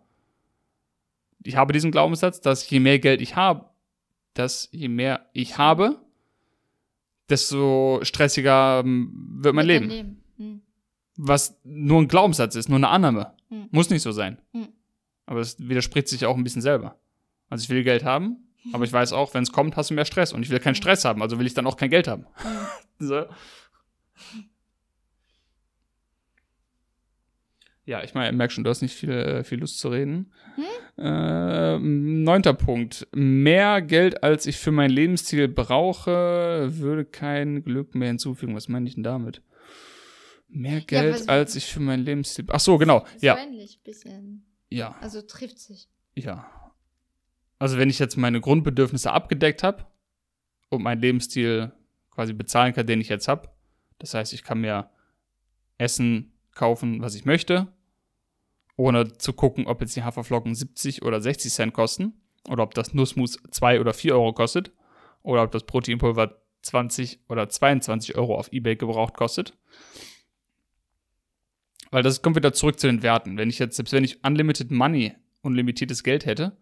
ich 1.43 1.55
habe 1.55 1.73
diesen 1.73 1.91
Glaubenssatz, 1.91 2.41
dass 2.41 2.69
je 2.69 2.79
mehr 2.79 2.99
Geld 2.99 3.21
ich 3.21 3.35
habe, 3.35 3.69
dass 4.33 4.69
je 4.71 4.87
mehr 4.87 5.27
ich 5.33 5.57
habe, 5.57 6.01
desto 7.29 7.99
stressiger 8.03 8.81
ähm, 8.85 9.11
wird 9.41 9.55
mein 9.55 9.65
Leben. 9.65 9.89
Leben. 9.89 10.23
Hm. 11.17 11.27
Was 11.27 11.59
nur 11.63 12.01
ein 12.01 12.07
Glaubenssatz 12.07 12.55
ist, 12.55 12.69
nur 12.69 12.77
eine 12.77 12.89
Annahme. 12.89 13.33
Hm. 13.49 13.67
Muss 13.71 13.89
nicht 13.89 14.01
so 14.01 14.11
sein. 14.11 14.39
Hm. 14.53 14.69
Aber 15.25 15.41
es 15.41 15.59
widerspricht 15.59 16.07
sich 16.07 16.25
auch 16.25 16.37
ein 16.37 16.43
bisschen 16.43 16.61
selber. 16.61 16.99
Also 17.49 17.63
ich 17.63 17.69
will 17.69 17.83
Geld 17.83 18.03
haben, 18.03 18.37
aber 18.73 18.83
ich 18.83 18.93
weiß 18.93 19.13
auch, 19.13 19.33
wenn 19.33 19.43
es 19.43 19.51
kommt, 19.51 19.75
hast 19.77 19.89
du 19.89 19.93
mehr 19.93 20.05
Stress. 20.05 20.33
Und 20.33 20.43
ich 20.43 20.49
will 20.49 20.59
keinen 20.59 20.75
Stress 20.75 21.05
haben, 21.05 21.21
also 21.21 21.39
will 21.39 21.45
ich 21.45 21.53
dann 21.53 21.67
auch 21.67 21.77
kein 21.77 21.89
Geld 21.89 22.07
haben. 22.07 22.25
so. 22.99 23.25
Ja, 27.85 28.03
ich 28.03 28.13
meine, 28.13 28.35
merk 28.35 28.51
schon, 28.51 28.65
du 28.65 28.69
hast 28.69 28.81
nicht 28.81 28.95
viel, 28.95 29.11
äh, 29.11 29.43
viel 29.45 29.61
Lust 29.61 29.79
zu 29.79 29.87
reden. 29.87 30.33
Äh, 30.97 31.79
neunter 31.79 32.53
Punkt. 32.53 33.07
Mehr 33.15 33.81
Geld, 33.81 34.23
als 34.23 34.45
ich 34.45 34.57
für 34.57 34.71
mein 34.71 34.89
Lebensstil 34.89 35.47
brauche, 35.47 36.67
würde 36.71 37.05
kein 37.05 37.63
Glück 37.63 37.95
mehr 37.95 38.09
hinzufügen. 38.09 38.55
Was 38.55 38.67
meine 38.67 38.87
ich 38.87 38.95
denn 38.95 39.03
damit? 39.03 39.41
Mehr 40.49 40.81
Geld, 40.81 41.13
was- 41.13 41.27
als 41.27 41.55
ich 41.55 41.65
für 41.65 41.79
mein 41.79 42.01
Lebensstil. 42.01 42.45
Ach 42.49 42.59
so, 42.59 42.77
genau. 42.77 43.05
Ist 43.15 43.23
Ja, 43.23 43.37
ähnlich, 43.37 43.81
bisschen. 43.83 44.45
ja, 44.69 44.95
Also 45.01 45.21
trifft 45.21 45.59
sich. 45.59 45.89
ja. 46.15 46.49
Also 47.59 47.77
wenn 47.79 47.89
ich 47.89 47.97
jetzt 47.97 48.17
meine 48.17 48.39
Grundbedürfnisse 48.39 49.11
abgedeckt 49.11 49.63
habe 49.63 49.87
und 50.69 50.83
meinen 50.83 51.01
Lebensstil 51.01 51.71
quasi 52.11 52.33
bezahlen 52.33 52.73
kann, 52.73 52.85
den 52.85 53.01
ich 53.01 53.09
jetzt 53.09 53.27
habe, 53.27 53.49
das 53.97 54.13
heißt, 54.13 54.31
ich 54.33 54.43
kann 54.43 54.61
mir 54.61 54.91
Essen 55.79 56.33
kaufen, 56.53 57.01
was 57.01 57.15
ich 57.15 57.25
möchte, 57.25 57.67
ohne 58.75 59.11
zu 59.17 59.33
gucken, 59.33 59.65
ob 59.65 59.81
jetzt 59.81 59.95
die 59.95 60.03
Haferflocken 60.03 60.53
70 60.53 61.01
oder 61.01 61.19
60 61.19 61.51
Cent 61.51 61.73
kosten 61.73 62.13
oder 62.47 62.61
ob 62.63 62.75
das 62.75 62.93
Nussmus 62.93 63.39
2 63.49 63.79
oder 63.81 63.93
4 63.93 64.13
Euro 64.13 64.33
kostet 64.33 64.71
oder 65.23 65.41
ob 65.43 65.51
das 65.51 65.63
Proteinpulver 65.65 66.39
20 66.61 67.21
oder 67.27 67.49
22 67.49 68.15
Euro 68.17 68.37
auf 68.37 68.53
Ebay 68.53 68.75
gebraucht 68.75 69.15
kostet. 69.15 69.57
Weil 71.91 72.03
das 72.03 72.21
kommt 72.21 72.35
wieder 72.35 72.53
zurück 72.53 72.79
zu 72.79 72.87
den 72.87 73.03
Werten. 73.03 73.37
Wenn 73.37 73.49
ich 73.49 73.59
jetzt, 73.59 73.77
selbst 73.77 73.93
wenn 73.93 74.03
ich 74.03 74.23
Unlimited 74.23 74.71
Money, 74.71 75.13
unlimitiertes 75.41 76.03
Geld 76.03 76.25
hätte, 76.25 76.57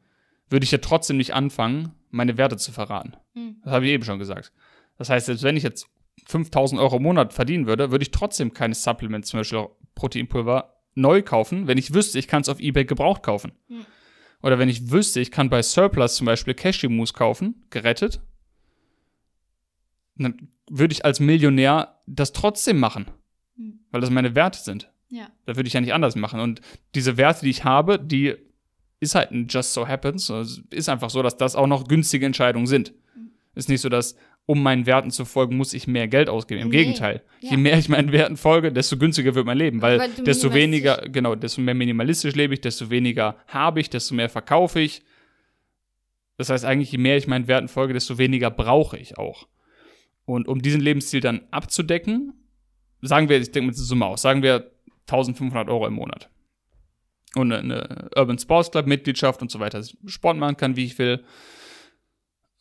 würde 0.49 0.63
ich 0.63 0.71
ja 0.71 0.77
trotzdem 0.77 1.17
nicht 1.17 1.33
anfangen, 1.33 1.93
meine 2.11 2.37
Werte 2.37 2.57
zu 2.57 2.71
verraten. 2.71 3.13
Hm. 3.33 3.57
Das 3.63 3.73
habe 3.73 3.85
ich 3.85 3.91
eben 3.91 4.03
schon 4.03 4.19
gesagt. 4.19 4.51
Das 4.97 5.09
heißt, 5.09 5.25
selbst 5.25 5.43
wenn 5.43 5.57
ich 5.57 5.63
jetzt 5.63 5.87
5000 6.27 6.79
Euro 6.79 6.97
im 6.97 7.03
Monat 7.03 7.33
verdienen 7.33 7.67
würde, 7.67 7.91
würde 7.91 8.03
ich 8.03 8.11
trotzdem 8.11 8.53
keine 8.53 8.75
Supplements, 8.75 9.29
zum 9.29 9.39
Beispiel 9.39 9.67
Proteinpulver, 9.95 10.75
neu 10.93 11.21
kaufen, 11.21 11.67
wenn 11.67 11.77
ich 11.77 11.93
wüsste, 11.93 12.19
ich 12.19 12.27
kann 12.27 12.41
es 12.41 12.49
auf 12.49 12.59
Ebay 12.59 12.85
gebraucht 12.85 13.23
kaufen. 13.23 13.51
Hm. 13.67 13.85
Oder 14.41 14.59
wenn 14.59 14.69
ich 14.69 14.91
wüsste, 14.91 15.19
ich 15.19 15.31
kann 15.31 15.49
bei 15.49 15.61
Surplus 15.61 16.15
zum 16.15 16.25
Beispiel 16.25 16.53
Cashew-Mousse 16.53 17.13
kaufen, 17.13 17.65
gerettet, 17.69 18.21
dann 20.17 20.49
würde 20.69 20.93
ich 20.93 21.03
als 21.03 21.19
Millionär 21.19 21.99
das 22.05 22.31
trotzdem 22.31 22.79
machen, 22.79 23.07
Hm. 23.57 23.79
weil 23.91 24.01
das 24.01 24.09
meine 24.09 24.35
Werte 24.35 24.59
sind. 24.59 24.91
Ja. 25.15 25.29
Da 25.45 25.55
würde 25.55 25.67
ich 25.67 25.73
ja 25.73 25.81
nicht 25.81 25.93
anders 25.93 26.15
machen. 26.15 26.39
Und 26.39 26.61
diese 26.93 27.17
Werte, 27.17 27.45
die 27.45 27.51
ich 27.51 27.63
habe, 27.63 27.99
die 27.99 28.35
ist 28.99 29.15
halt 29.15 29.31
ein 29.31 29.47
Just 29.47 29.73
So 29.73 29.87
Happens. 29.87 30.29
Also 30.29 30.61
es 30.71 30.77
ist 30.77 30.89
einfach 30.89 31.09
so, 31.09 31.21
dass 31.21 31.37
das 31.37 31.55
auch 31.55 31.67
noch 31.67 31.87
günstige 31.87 32.25
Entscheidungen 32.25 32.67
sind. 32.67 32.93
Ist 33.55 33.69
nicht 33.69 33.81
so, 33.81 33.89
dass 33.89 34.15
um 34.47 34.61
meinen 34.61 34.85
Werten 34.85 35.09
zu 35.09 35.25
folgen, 35.25 35.57
muss 35.57 35.73
ich 35.73 35.87
mehr 35.87 36.07
Geld 36.07 36.29
ausgeben. 36.29 36.61
Im 36.61 36.69
Nee. 36.69 36.77
Gegenteil. 36.77 37.23
Ja. 37.39 37.51
Je 37.51 37.57
mehr 37.57 37.77
ich 37.79 37.89
meinen 37.89 38.11
Werten 38.11 38.37
folge, 38.37 38.71
desto 38.71 38.97
günstiger 38.97 39.33
wird 39.33 39.45
mein 39.45 39.57
Leben. 39.57 39.81
Weil, 39.81 39.97
Weil 39.99 40.11
desto 40.11 40.53
weniger, 40.53 40.97
genau, 41.09 41.33
desto 41.35 41.61
mehr 41.61 41.73
minimalistisch 41.73 42.35
lebe 42.35 42.53
ich, 42.53 42.61
desto 42.61 42.89
weniger 42.89 43.37
habe 43.47 43.79
ich, 43.79 43.89
desto 43.89 44.13
mehr 44.13 44.29
verkaufe 44.29 44.81
ich. 44.81 45.01
Das 46.37 46.49
heißt 46.49 46.65
eigentlich, 46.65 46.91
je 46.91 46.97
mehr 46.97 47.17
ich 47.17 47.27
meinen 47.27 47.47
Werten 47.47 47.69
folge, 47.69 47.93
desto 47.93 48.17
weniger 48.17 48.51
brauche 48.51 48.97
ich 48.97 49.17
auch. 49.17 49.47
Und 50.25 50.47
um 50.47 50.61
diesen 50.61 50.81
Lebensstil 50.81 51.21
dann 51.21 51.41
abzudecken, 51.51 52.33
sagen 53.01 53.29
wir, 53.29 53.39
ich 53.39 53.51
denke 53.51 53.67
mit 53.67 53.77
der 53.77 53.83
Summe 53.83 54.05
aus, 54.05 54.21
sagen 54.21 54.43
wir 54.43 54.71
1500 55.07 55.69
Euro 55.69 55.87
im 55.87 55.93
Monat. 55.93 56.29
Und 57.35 57.51
eine, 57.51 58.09
Urban 58.15 58.39
Sports 58.39 58.71
Club 58.71 58.87
Mitgliedschaft 58.87 59.41
und 59.41 59.51
so 59.51 59.59
weiter, 59.59 59.77
dass 59.77 59.93
ich 59.93 59.97
Sport 60.13 60.37
machen 60.37 60.57
kann, 60.57 60.75
wie 60.75 60.85
ich 60.85 60.97
will. 60.97 61.23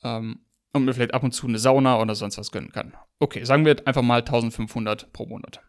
Ähm, 0.03 0.41
und 0.73 0.85
mir 0.85 0.93
vielleicht 0.93 1.15
ab 1.15 1.23
und 1.23 1.33
zu 1.33 1.47
eine 1.47 1.59
Sauna 1.59 2.01
oder 2.01 2.17
sonst 2.17 2.37
was 2.37 2.51
gönnen 2.51 2.73
kann. 2.73 2.95
Okay, 3.21 3.45
sagen 3.45 3.65
wir 3.65 3.87
einfach 3.87 4.03
mal 4.03 4.19
1500 4.19 5.13
pro 5.13 5.27
Monat. 5.27 5.61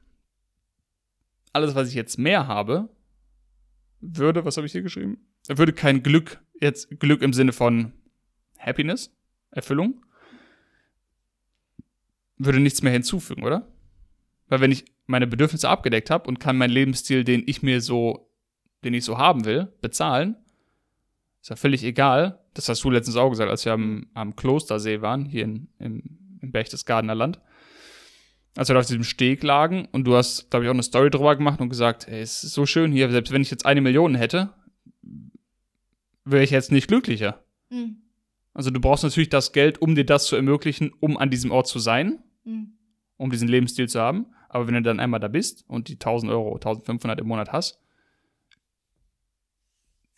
Alles, 1.54 1.76
was 1.76 1.90
ich 1.90 1.94
jetzt 1.94 2.18
mehr 2.18 2.48
habe, 2.48 2.90
würde, 4.02 4.44
was 4.44 4.58
habe 4.58 4.66
ich 4.66 4.74
hier 4.74 4.82
geschrieben? 4.82 5.20
Würde 5.48 5.74
kein 5.74 6.02
Glück, 6.02 6.44
jetzt 6.60 7.00
Glück 7.00 7.22
im 7.22 7.34
Sinne 7.34 7.54
von 7.54 7.94
Happiness, 8.58 9.16
Erfüllung, 9.52 10.04
würde 12.38 12.60
nichts 12.60 12.82
mehr 12.82 12.92
hinzufügen, 12.92 13.44
oder? 13.44 13.68
Weil 14.48 14.62
wenn 14.62 14.72
ich 14.72 14.86
meine 15.08 15.28
Bedürfnisse 15.28 15.70
abgedeckt 15.70 16.10
habe 16.10 16.28
und 16.28 16.40
kann 16.40 16.58
meinen 16.58 16.72
Lebensstil, 16.72 17.24
den 17.24 17.44
ich 17.46 17.62
mir 17.62 17.82
so, 17.82 18.30
den 18.84 18.94
ich 18.94 19.04
so 19.04 19.18
haben 19.18 19.46
will, 19.46 19.72
bezahlen, 19.82 20.36
ist 21.42 21.50
ja 21.50 21.56
völlig 21.56 21.84
egal. 21.84 22.40
Das 22.54 22.70
hast 22.70 22.84
du 22.84 22.90
letztens 22.90 23.18
auch 23.18 23.30
gesagt, 23.30 23.52
als 23.52 23.66
wir 23.66 23.74
am, 23.74 24.08
am 24.14 24.36
Klostersee 24.36 25.02
waren, 25.02 25.26
hier 25.26 25.44
in, 25.44 25.68
im, 25.80 26.02
im 26.42 26.52
Berchtesgadener 26.52 27.16
Land. 27.16 27.40
Als 28.56 28.70
wir 28.70 28.74
da 28.74 28.80
auf 28.80 28.86
diesem 28.86 29.04
Steg 29.04 29.44
lagen 29.44 29.88
und 29.92 30.06
du 30.06 30.16
hast, 30.16 30.50
glaube 30.50 30.64
ich, 30.64 30.70
auch 30.70 30.74
eine 30.74 30.84
Story 30.84 31.10
drüber 31.10 31.36
gemacht 31.36 31.60
und 31.60 31.70
gesagt, 31.70 32.08
ey, 32.08 32.22
es 32.22 32.44
ist 32.44 32.54
so 32.54 32.66
schön 32.66 32.92
hier, 32.92 33.12
selbst 33.12 33.34
wenn 33.34 33.42
ich 33.42 33.52
jetzt 33.52 33.66
eine 33.66 33.82
Million 33.82 34.16
hätte, 34.16 34.54
wäre 36.24 36.44
ich 36.44 36.52
jetzt 36.52 36.72
nicht 36.72 36.88
glücklicher. 36.88 37.44
Hm. 37.70 37.98
Also 38.54 38.72
du 38.72 38.80
brauchst 38.80 39.04
natürlich 39.04 39.30
das 39.30 39.52
Geld, 39.52 39.82
um 39.82 39.96
dir 39.96 40.06
das 40.06 40.28
zu 40.28 40.36
ermöglichen, 40.38 40.94
um 41.00 41.18
an 41.18 41.30
diesem 41.30 41.52
Ort 41.52 41.68
zu 41.68 41.80
sein, 41.80 42.20
Hm. 42.46 42.74
um 43.18 43.30
diesen 43.30 43.48
Lebensstil 43.48 43.90
zu 43.90 44.00
haben. 44.00 44.28
Aber 44.56 44.68
wenn 44.68 44.76
du 44.76 44.84
dann 44.84 45.02
einmal 45.02 45.20
da 45.20 45.28
bist 45.28 45.66
und 45.68 45.90
die 45.90 45.96
1000 45.96 46.32
Euro, 46.32 46.54
1500 46.54 47.20
im 47.20 47.28
Monat 47.28 47.52
hast, 47.52 47.78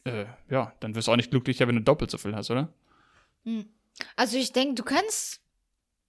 äh, 0.04 0.28
ja, 0.48 0.76
dann 0.80 0.94
wirst 0.94 1.08
du 1.08 1.12
auch 1.12 1.16
nicht 1.16 1.32
glücklicher, 1.32 1.68
wenn 1.68 1.78
du 1.78 1.82
doppelt 1.82 2.12
so 2.12 2.20
viel 2.20 2.36
hast, 2.36 2.52
oder? 2.52 2.72
Also 4.16 4.38
ich 4.38 4.54
denke, 4.54 4.76
du 4.76 4.84
kannst. 4.84 5.42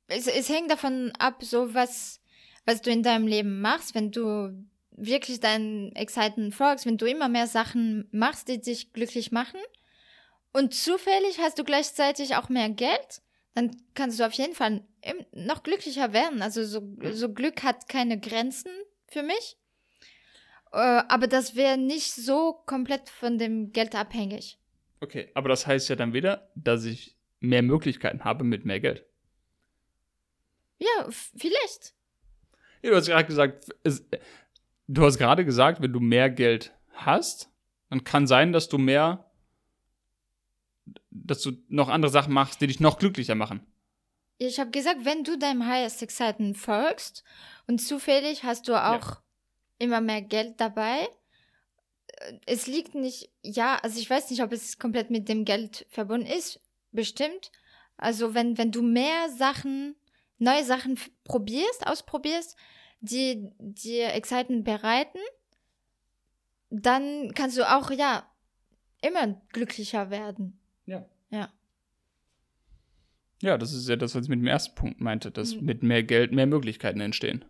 Es, 0.08 0.26
es 0.26 0.50
hängt 0.50 0.70
davon 0.70 1.10
ab, 1.18 1.42
so 1.42 1.72
was, 1.72 2.20
was 2.66 2.82
du 2.82 2.90
in 2.90 3.02
deinem 3.02 3.26
Leben 3.26 3.62
machst, 3.62 3.94
wenn 3.94 4.10
du 4.10 4.62
wirklich 4.90 5.40
deinen 5.40 5.96
Excitement 5.96 6.54
folgst, 6.54 6.84
wenn 6.84 6.98
du 6.98 7.06
immer 7.06 7.30
mehr 7.30 7.46
Sachen 7.46 8.08
machst, 8.12 8.48
die 8.48 8.60
dich 8.60 8.92
glücklich 8.92 9.32
machen 9.32 9.60
und 10.52 10.74
zufällig 10.74 11.38
hast 11.38 11.58
du 11.58 11.64
gleichzeitig 11.64 12.36
auch 12.36 12.50
mehr 12.50 12.68
Geld, 12.68 13.22
dann 13.58 13.76
kannst 13.94 14.20
du 14.20 14.24
auf 14.24 14.32
jeden 14.34 14.54
Fall 14.54 14.84
noch 15.32 15.64
glücklicher 15.64 16.12
werden. 16.12 16.42
Also 16.42 16.64
so, 16.64 16.96
so 17.10 17.32
Glück 17.32 17.64
hat 17.64 17.88
keine 17.88 18.20
Grenzen 18.20 18.70
für 19.08 19.22
mich. 19.22 19.58
Äh, 20.72 21.02
aber 21.08 21.26
das 21.26 21.56
wäre 21.56 21.76
nicht 21.76 22.12
so 22.12 22.62
komplett 22.66 23.08
von 23.08 23.36
dem 23.38 23.72
Geld 23.72 23.96
abhängig. 23.96 24.60
Okay, 25.00 25.30
aber 25.34 25.48
das 25.48 25.66
heißt 25.66 25.88
ja 25.88 25.96
dann 25.96 26.12
wieder, 26.12 26.50
dass 26.54 26.84
ich 26.84 27.16
mehr 27.40 27.62
Möglichkeiten 27.62 28.24
habe 28.24 28.44
mit 28.44 28.64
mehr 28.64 28.80
Geld. 28.80 29.04
Ja, 30.78 31.08
vielleicht. 31.08 31.94
Ja, 32.82 32.90
du 32.90 32.96
hast 32.96 33.06
gerade 33.08 33.26
gesagt, 33.26 33.68
es, 33.82 34.06
du 34.86 35.04
hast 35.04 35.18
gerade 35.18 35.44
gesagt, 35.44 35.80
wenn 35.80 35.92
du 35.92 36.00
mehr 36.00 36.30
Geld 36.30 36.72
hast, 36.92 37.50
dann 37.90 38.04
kann 38.04 38.28
sein, 38.28 38.52
dass 38.52 38.68
du 38.68 38.78
mehr, 38.78 39.27
dass 41.10 41.42
du 41.42 41.52
noch 41.68 41.88
andere 41.88 42.10
Sachen 42.10 42.32
machst, 42.32 42.60
die 42.60 42.66
dich 42.66 42.80
noch 42.80 42.98
glücklicher 42.98 43.34
machen. 43.34 43.66
Ich 44.38 44.60
habe 44.60 44.70
gesagt, 44.70 45.04
wenn 45.04 45.24
du 45.24 45.36
deinem 45.36 45.66
Highest 45.66 46.02
Excitement 46.02 46.56
folgst 46.56 47.24
und 47.66 47.80
zufällig 47.80 48.44
hast 48.44 48.68
du 48.68 48.74
auch 48.74 49.20
immer 49.78 50.00
mehr 50.00 50.22
Geld 50.22 50.60
dabei, 50.60 51.08
äh, 52.06 52.34
es 52.46 52.66
liegt 52.66 52.94
nicht, 52.94 53.30
ja, 53.42 53.76
also 53.82 53.98
ich 53.98 54.08
weiß 54.08 54.30
nicht, 54.30 54.42
ob 54.42 54.52
es 54.52 54.78
komplett 54.78 55.10
mit 55.10 55.28
dem 55.28 55.44
Geld 55.44 55.86
verbunden 55.90 56.26
ist, 56.26 56.60
bestimmt. 56.92 57.50
Also 57.96 58.34
wenn, 58.34 58.58
wenn 58.58 58.70
du 58.70 58.82
mehr 58.82 59.28
Sachen, 59.30 59.96
neue 60.38 60.64
Sachen 60.64 60.98
probierst, 61.24 61.86
ausprobierst, 61.86 62.56
die 63.00 63.50
dir 63.58 64.14
Excitement 64.14 64.64
bereiten, 64.64 65.18
dann 66.70 67.32
kannst 67.34 67.56
du 67.56 67.68
auch, 67.68 67.90
ja, 67.90 68.30
immer 69.00 69.40
glücklicher 69.52 70.10
werden. 70.10 70.57
Ja. 70.88 71.04
Ja. 71.30 71.48
Ja, 73.40 73.56
das 73.58 73.72
ist 73.72 73.88
ja 73.88 73.96
das, 73.96 74.14
was 74.14 74.24
ich 74.24 74.28
mit 74.28 74.40
dem 74.40 74.46
ersten 74.46 74.74
Punkt 74.74 75.00
meinte, 75.00 75.30
dass 75.30 75.54
Mhm. 75.54 75.64
mit 75.66 75.82
mehr 75.82 76.02
Geld 76.02 76.32
mehr 76.32 76.46
Möglichkeiten 76.46 77.00
entstehen. 77.00 77.44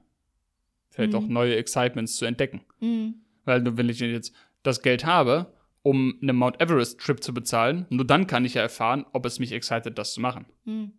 Vielleicht 0.90 1.12
Mhm. 1.12 1.18
auch 1.18 1.28
neue 1.28 1.56
Excitements 1.56 2.16
zu 2.16 2.24
entdecken. 2.26 2.62
Mhm. 2.80 3.14
Weil 3.44 3.62
nur 3.62 3.76
wenn 3.78 3.88
ich 3.88 4.00
jetzt 4.00 4.34
das 4.62 4.82
Geld 4.82 5.06
habe, 5.06 5.54
um 5.82 6.18
einen 6.20 6.36
Mount 6.36 6.60
Everest-Trip 6.60 7.22
zu 7.22 7.32
bezahlen, 7.32 7.86
nur 7.88 8.04
dann 8.06 8.26
kann 8.26 8.44
ich 8.44 8.54
ja 8.54 8.62
erfahren, 8.62 9.06
ob 9.12 9.24
es 9.24 9.38
mich 9.38 9.52
excited, 9.52 9.96
das 9.96 10.12
zu 10.12 10.20
machen. 10.20 10.46
Mhm. 10.64 10.92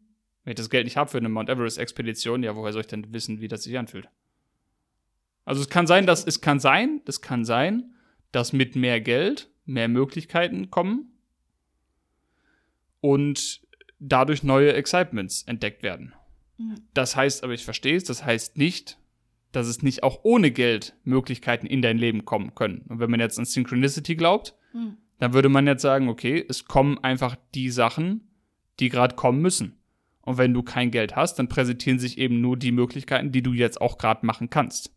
Wenn 0.43 0.51
ich 0.51 0.55
das 0.57 0.69
Geld 0.69 0.85
nicht 0.85 0.97
habe 0.97 1.11
für 1.11 1.17
eine 1.17 1.29
Mount 1.29 1.49
Everest-Expedition, 1.49 2.41
ja, 2.41 2.55
woher 2.55 2.71
soll 2.73 2.81
ich 2.81 2.87
denn 2.87 3.13
wissen, 3.13 3.41
wie 3.41 3.49
das 3.49 3.63
sich 3.63 3.77
anfühlt? 3.77 4.09
Also 5.45 5.61
es 5.61 5.69
kann 5.69 5.85
sein, 5.85 6.07
dass 6.07 6.25
es 6.25 6.41
kann 6.41 6.59
sein, 6.59 7.01
es 7.05 7.21
kann 7.21 7.43
sein, 7.45 7.93
dass 8.31 8.53
mit 8.53 8.75
mehr 8.75 9.01
Geld 9.01 9.49
mehr 9.65 9.87
Möglichkeiten 9.87 10.71
kommen 10.71 11.11
und 13.01 13.61
dadurch 13.99 14.43
neue 14.43 14.73
Excitements 14.73 15.43
entdeckt 15.43 15.83
werden. 15.83 16.13
Mhm. 16.57 16.75
Das 16.93 17.15
heißt, 17.15 17.43
aber 17.43 17.53
ich 17.53 17.63
verstehe 17.65 17.95
es, 17.95 18.03
das 18.03 18.23
heißt 18.25 18.57
nicht, 18.57 18.97
dass 19.51 19.67
es 19.67 19.81
nicht 19.81 20.03
auch 20.03 20.19
ohne 20.23 20.51
Geld 20.51 20.95
Möglichkeiten 21.03 21.65
in 21.65 21.81
dein 21.81 21.97
Leben 21.97 22.23
kommen 22.25 22.53
können. 22.55 22.85
Und 22.87 22.99
wenn 22.99 23.09
man 23.09 23.19
jetzt 23.19 23.39
an 23.39 23.45
Synchronicity 23.45 24.15
glaubt, 24.15 24.55
Mhm. 24.73 24.97
dann 25.17 25.33
würde 25.33 25.49
man 25.49 25.65
jetzt 25.67 25.81
sagen, 25.81 26.07
okay, 26.07 26.45
es 26.47 26.65
kommen 26.65 26.97
einfach 27.03 27.35
die 27.55 27.69
Sachen, 27.71 28.27
die 28.79 28.89
gerade 28.89 29.15
kommen 29.15 29.41
müssen. 29.41 29.75
Und 30.21 30.37
wenn 30.37 30.53
du 30.53 30.61
kein 30.61 30.91
Geld 30.91 31.15
hast, 31.15 31.39
dann 31.39 31.49
präsentieren 31.49 31.97
sich 31.97 32.19
eben 32.19 32.39
nur 32.39 32.55
die 32.57 32.71
Möglichkeiten, 32.71 33.31
die 33.31 33.41
du 33.41 33.53
jetzt 33.53 33.81
auch 33.81 33.97
gerade 33.97 34.25
machen 34.25 34.49
kannst. 34.51 34.91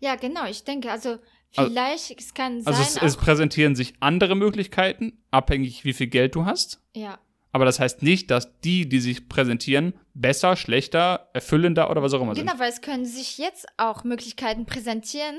Ja, 0.00 0.16
genau. 0.16 0.46
Ich 0.48 0.64
denke, 0.64 0.90
also 0.90 1.18
Also- 1.56 1.70
vielleicht, 1.70 2.18
es 2.18 2.34
kann 2.34 2.60
sein, 2.62 2.74
Also 2.74 2.82
es, 2.82 2.96
es 3.00 3.16
präsentieren 3.16 3.76
sich 3.76 3.94
andere 4.00 4.34
Möglichkeiten, 4.34 5.22
abhängig 5.30 5.84
wie 5.84 5.92
viel 5.92 6.08
Geld 6.08 6.34
du 6.34 6.44
hast. 6.46 6.82
ja, 6.94 7.18
Aber 7.54 7.64
das 7.64 7.78
heißt 7.78 8.02
nicht, 8.02 8.32
dass 8.32 8.58
die, 8.62 8.88
die 8.88 8.98
sich 8.98 9.28
präsentieren, 9.28 9.94
besser, 10.12 10.56
schlechter, 10.56 11.30
erfüllender 11.34 11.88
oder 11.88 12.02
was 12.02 12.12
auch 12.12 12.20
immer 12.20 12.34
genau, 12.34 12.50
sind. 12.50 12.60
weil 12.60 12.68
es 12.68 12.80
können 12.80 13.06
sich 13.06 13.38
jetzt 13.38 13.66
auch 13.76 14.02
Möglichkeiten 14.02 14.66
präsentieren, 14.66 15.36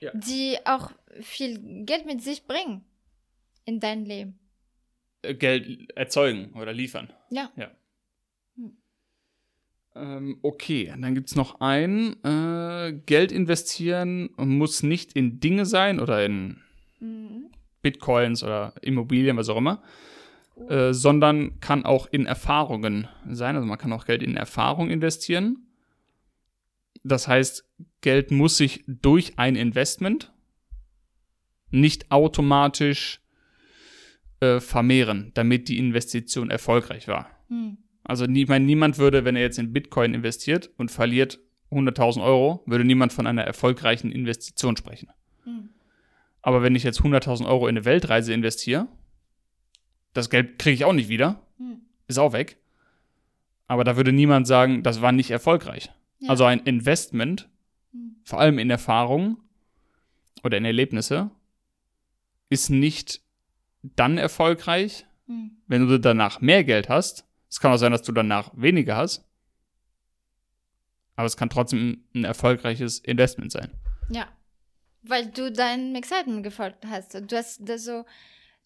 Ja. 0.00 0.10
die 0.14 0.56
auch 0.64 0.92
viel 1.20 1.84
Geld 1.84 2.06
mit 2.06 2.22
sich 2.22 2.46
bringen 2.46 2.86
in 3.66 3.80
dein 3.80 4.06
Leben. 4.06 4.38
Äh, 5.20 5.34
Geld 5.34 5.92
erzeugen 5.94 6.54
oder 6.54 6.72
liefern. 6.72 7.12
Ja. 7.30 7.50
Ja. 7.56 7.70
Hm. 8.56 8.76
Ähm, 9.94 10.38
okay, 10.40 10.90
dann 10.98 11.14
gibt 11.14 11.28
es 11.28 11.36
noch 11.36 11.60
einen. 11.60 12.16
Äh, 12.24 12.94
Geld 13.04 13.30
investieren 13.30 14.30
muss 14.38 14.82
nicht 14.82 15.12
in 15.12 15.38
Dinge 15.40 15.66
sein 15.66 16.00
oder 16.00 16.24
in 16.24 16.62
Mhm. 17.00 17.50
Bitcoins 17.82 18.42
oder 18.42 18.72
Immobilien, 18.80 19.36
was 19.36 19.48
auch 19.50 19.58
immer, 19.58 19.82
äh, 20.68 20.92
sondern 20.92 21.60
kann 21.60 21.84
auch 21.84 22.06
in 22.10 22.26
Erfahrungen 22.26 23.08
sein. 23.28 23.54
Also 23.56 23.66
man 23.66 23.78
kann 23.78 23.92
auch 23.92 24.04
Geld 24.04 24.22
in 24.22 24.36
Erfahrung 24.36 24.90
investieren. 24.90 25.66
Das 27.04 27.28
heißt, 27.28 27.64
Geld 28.00 28.30
muss 28.30 28.56
sich 28.56 28.84
durch 28.86 29.38
ein 29.38 29.56
Investment 29.56 30.32
nicht 31.70 32.10
automatisch 32.10 33.20
äh, 34.40 34.60
vermehren, 34.60 35.30
damit 35.34 35.68
die 35.68 35.78
Investition 35.78 36.50
erfolgreich 36.50 37.08
war. 37.08 37.30
Mhm. 37.48 37.78
Also 38.04 38.26
nie, 38.26 38.42
ich 38.42 38.48
meine, 38.48 38.64
niemand 38.64 38.98
würde, 38.98 39.24
wenn 39.24 39.36
er 39.36 39.42
jetzt 39.42 39.58
in 39.58 39.72
Bitcoin 39.72 40.14
investiert 40.14 40.70
und 40.76 40.90
verliert 40.90 41.38
100.000 41.70 42.22
Euro, 42.22 42.62
würde 42.66 42.84
niemand 42.84 43.12
von 43.12 43.26
einer 43.26 43.42
erfolgreichen 43.42 44.10
Investition 44.10 44.76
sprechen. 44.76 45.10
Mhm. 45.44 45.70
Aber 46.40 46.62
wenn 46.62 46.74
ich 46.74 46.84
jetzt 46.84 47.00
100.000 47.00 47.46
Euro 47.46 47.68
in 47.68 47.76
eine 47.76 47.84
Weltreise 47.84 48.32
investiere, 48.32 48.88
das 50.18 50.30
Geld 50.30 50.58
kriege 50.58 50.74
ich 50.74 50.84
auch 50.84 50.92
nicht 50.92 51.08
wieder, 51.08 51.40
Mhm. 51.58 51.80
ist 52.06 52.18
auch 52.18 52.32
weg. 52.32 52.58
Aber 53.66 53.84
da 53.84 53.96
würde 53.96 54.12
niemand 54.12 54.46
sagen, 54.46 54.82
das 54.82 55.00
war 55.02 55.12
nicht 55.12 55.30
erfolgreich. 55.30 55.90
Ja. 56.20 56.30
Also 56.30 56.44
ein 56.44 56.60
Investment, 56.60 57.48
Mhm. 57.92 58.16
vor 58.24 58.40
allem 58.40 58.58
in 58.58 58.70
Erfahrung 58.70 59.38
oder 60.44 60.56
in 60.58 60.64
Erlebnisse, 60.64 61.30
ist 62.50 62.70
nicht 62.70 63.20
dann 63.82 64.18
erfolgreich, 64.18 65.06
Mhm. 65.26 65.50
wenn 65.66 65.86
du 65.88 65.98
danach 65.98 66.40
mehr 66.40 66.64
Geld 66.64 66.88
hast. 66.88 67.24
Es 67.50 67.60
kann 67.60 67.72
auch 67.72 67.76
sein, 67.76 67.92
dass 67.92 68.02
du 68.02 68.12
danach 68.12 68.50
weniger 68.56 68.96
hast. 68.96 69.24
Aber 71.16 71.26
es 71.26 71.36
kann 71.36 71.50
trotzdem 71.50 72.04
ein 72.14 72.24
erfolgreiches 72.24 73.00
Investment 73.00 73.52
sein. 73.52 73.72
Ja. 74.10 74.26
Weil 75.02 75.26
du 75.26 75.50
deinem 75.52 75.94
Excitement 75.94 76.42
gefolgt 76.42 76.84
hast. 76.86 77.14
Du 77.14 77.36
hast 77.36 77.68
das 77.68 77.84
so, 77.84 78.04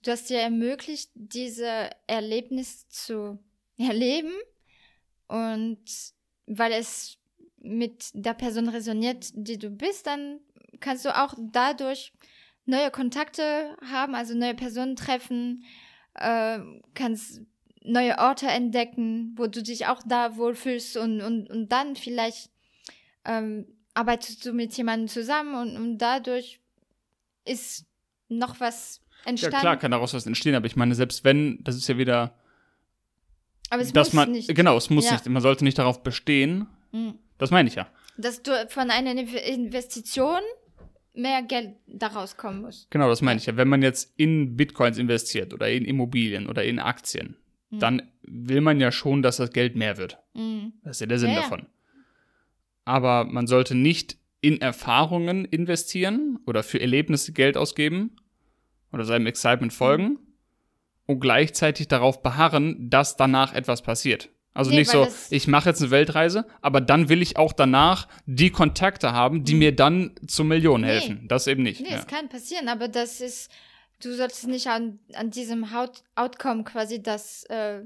du 0.03 0.11
hast 0.11 0.29
dir 0.31 0.39
ermöglicht, 0.39 1.11
diese 1.15 1.91
Erlebnis 2.07 2.89
zu 2.89 3.39
erleben. 3.79 4.33
Und 5.29 5.85
weil 6.47 6.73
es 6.73 7.19
mit 7.59 8.11
der 8.13 8.35
Person 8.35 8.69
resoniert, 8.69 9.31
die 9.35 9.59
du 9.59 9.71
bist, 9.71 10.07
dann 10.07 10.41
kannst 10.81 11.05
du 11.05 11.17
auch 11.17 11.35
dadurch 11.39 12.13
neue 12.67 12.91
Kontakte 12.91 13.77
haben, 13.89 14.15
also 14.15 14.35
neue 14.35 14.55
Personen 14.55 14.97
treffen, 14.97 15.65
äh, 16.15 16.59
kannst 16.95 17.41
neue 17.85 18.19
Orte 18.19 18.47
entdecken, 18.47 19.35
wo 19.37 19.47
du 19.47 19.63
dich 19.63 19.87
auch 19.87 20.03
da 20.07 20.37
wohlfühlst 20.37 20.97
und, 20.97 21.21
und, 21.21 21.51
und 21.51 21.71
dann 21.71 21.97
vielleicht 21.97 22.51
ähm, 23.25 23.67
arbeitest 23.95 24.45
du 24.45 24.53
mit 24.53 24.77
jemandem 24.77 25.09
zusammen 25.09 25.55
und, 25.55 25.77
und 25.77 25.99
dadurch 25.99 26.61
ist 27.45 27.87
noch 28.29 28.61
was 28.61 29.02
Ja, 29.25 29.31
entstanden. 29.31 29.59
klar 29.61 29.77
kann 29.79 29.91
daraus 29.91 30.15
was 30.15 30.27
entstehen, 30.27 30.55
aber 30.55 30.67
ich 30.67 30.77
meine, 30.77 30.95
selbst 30.95 31.25
wenn, 31.25 31.63
das 31.65 31.77
ist 31.77 31.89
ja 31.89 31.99
wieder, 31.99 32.35
aber 33.71 33.83
es 33.83 33.93
dass 33.93 34.09
muss 34.09 34.15
man, 34.15 34.33
nicht. 34.33 34.55
genau, 34.55 34.77
es 34.77 34.91
muss 34.91 35.07
Ja. 35.07 35.13
nicht, 35.13 35.29
man 35.29 35.43
sollte 35.43 35.65
nicht 35.65 35.79
darauf 35.79 36.03
bestehen, 36.03 36.67
Mhm. 36.93 37.15
das 37.39 37.51
meine 37.51 37.69
ich 37.69 37.75
ja. 37.77 37.87
Dass 38.19 38.43
du 38.43 38.51
von 38.69 38.91
einer 38.91 39.13
Inve- 39.13 39.37
Investition 39.39 40.41
mehr 41.15 41.43
Geld 41.43 41.75
daraus 41.87 42.37
kommen 42.37 42.63
muss. 42.63 42.87
Genau, 42.91 43.09
das 43.09 43.23
meine 43.23 43.39
ich 43.39 43.47
ja. 43.47 43.57
Wenn 43.57 43.69
man 43.69 43.83
jetzt 43.83 44.13
in 44.17 44.57
Bitcoins 44.57 44.99
investiert 44.99 45.53
oder 45.55 45.71
in 45.71 45.85
Immobilien 45.85 46.47
oder 46.49 46.65
in 46.65 46.79
Aktien, 46.79 47.37
Mhm. 47.71 47.79
dann 47.79 48.03
will 48.23 48.61
man 48.61 48.81
ja 48.81 48.93
schon, 48.93 49.23
dass 49.23 49.37
das 49.39 49.51
Geld 49.51 49.77
mehr 49.77 49.97
wird. 49.99 50.19
Mhm. 50.35 50.73
Das 50.85 50.97
ist 50.97 51.01
ja 51.01 51.07
der 51.07 51.19
Sinn 51.19 51.31
Ja, 51.31 51.37
ja. 51.37 51.41
davon. 51.43 51.67
Aber 52.85 53.25
man 53.25 53.47
sollte 53.47 53.75
nicht 53.75 54.17
in 54.41 54.61
Erfahrungen 54.61 55.45
investieren 55.45 56.39
oder 56.47 56.63
für 56.63 56.81
Erlebnisse 56.81 57.33
Geld 57.33 57.57
ausgeben 57.57 58.17
oder 58.93 59.05
seinem 59.05 59.27
Excitement 59.27 59.73
folgen 59.73 60.19
und 61.07 61.21
gleichzeitig 61.21 61.89
darauf 61.89 62.23
beharren, 62.23 62.91
dass 62.91 63.17
danach 63.17 63.55
etwas 63.55 63.83
passiert. 63.83 64.31
Also 64.55 64.71
Nee, 64.71 64.81
nicht 64.81 64.91
so, 64.91 65.09
ich 65.31 65.49
mache 65.49 65.71
jetzt 65.71 65.81
eine 65.81 65.91
Weltreise, 65.91 66.47
aber 66.61 66.81
dann 66.83 67.09
will 67.09 67.23
ich 67.23 67.39
auch 67.39 67.55
danach 67.55 68.07
die 68.27 68.51
Kontakte 68.51 69.13
haben, 69.13 69.45
die 69.45 69.55
mir 69.55 69.75
dann 69.75 70.15
zur 70.27 70.45
Million 70.45 70.83
Nee. 70.83 70.89
helfen. 70.89 71.27
Das 71.29 71.47
eben 71.47 71.63
nicht. 71.63 71.81
Nee, 71.81 71.91
ja. 71.91 71.99
es 71.99 72.07
kann 72.07 72.29
passieren, 72.29 72.69
aber 72.69 72.89
das 72.89 73.23
ist, 73.23 73.51
du 74.03 74.15
solltest 74.15 74.47
nicht 74.47 74.67
an, 74.67 74.99
an 75.15 75.31
diesem 75.31 75.73
Haut 75.73 76.05
Outcome 76.17 76.65
quasi 76.65 77.03
das 77.03 77.45
äh, 77.45 77.81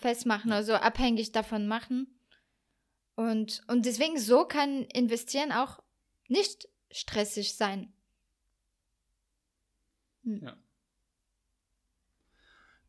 festmachen, 0.00 0.52
also 0.52 0.74
abhängig 0.74 1.32
davon 1.32 1.66
machen. 1.66 2.06
Und, 3.14 3.62
und 3.66 3.86
deswegen 3.86 4.18
so 4.18 4.44
kann 4.44 4.82
investieren 4.92 5.52
auch 5.52 5.82
nicht 6.28 6.68
stressig 6.90 7.54
sein. 7.54 7.92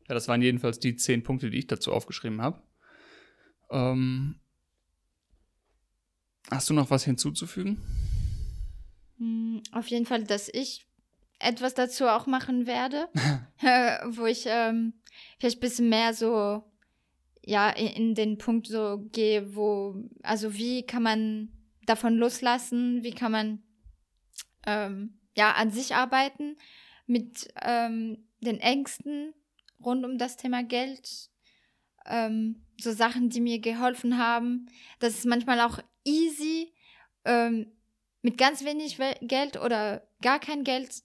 Ja, 0.08 0.14
das 0.14 0.28
waren 0.28 0.42
jedenfalls 0.42 0.78
die 0.78 0.96
zehn 0.96 1.22
Punkte, 1.22 1.50
die 1.50 1.58
ich 1.58 1.66
dazu 1.66 1.92
aufgeschrieben 1.92 2.42
habe. 2.42 2.62
Ähm, 3.70 4.40
hast 6.50 6.68
du 6.68 6.74
noch 6.74 6.90
was 6.90 7.04
hinzuzufügen? 7.04 7.80
Hm, 9.18 9.62
Auf 9.72 9.86
jeden 9.88 10.06
Fall, 10.06 10.24
dass 10.24 10.48
ich 10.48 10.86
etwas 11.38 11.74
dazu 11.74 12.06
auch 12.06 12.26
machen 12.26 12.66
werde, 12.66 13.08
äh, 13.62 13.98
wo 14.08 14.26
ich 14.26 14.44
ähm, 14.46 14.94
vielleicht 15.38 15.58
ein 15.58 15.60
bisschen 15.60 15.88
mehr 15.88 16.12
so 16.14 16.64
ja 17.46 17.70
in, 17.70 17.88
in 17.88 18.14
den 18.14 18.38
Punkt 18.38 18.66
so 18.66 19.06
gehe, 19.12 19.54
wo 19.54 19.96
also 20.22 20.54
wie 20.54 20.84
kann 20.84 21.02
man 21.02 21.48
davon 21.86 22.16
loslassen, 22.16 23.02
wie 23.02 23.12
kann 23.12 23.32
man 23.32 23.62
ähm, 24.66 25.18
ja 25.36 25.52
an 25.52 25.70
sich 25.70 25.94
arbeiten 25.94 26.56
mit 27.06 27.48
ähm, 27.62 28.26
den 28.40 28.60
Ängsten 28.60 29.34
rund 29.84 30.04
um 30.04 30.18
das 30.18 30.36
Thema 30.36 30.62
Geld, 30.62 31.30
ähm, 32.06 32.64
so 32.80 32.92
Sachen, 32.92 33.30
die 33.30 33.40
mir 33.40 33.60
geholfen 33.60 34.18
haben. 34.18 34.66
Das 34.98 35.14
ist 35.14 35.26
manchmal 35.26 35.60
auch 35.60 35.78
easy, 36.04 36.72
ähm, 37.24 37.72
mit 38.22 38.38
ganz 38.38 38.64
wenig 38.64 38.98
We 38.98 39.14
Geld 39.20 39.60
oder 39.60 40.06
gar 40.22 40.38
kein 40.38 40.64
Geld 40.64 41.02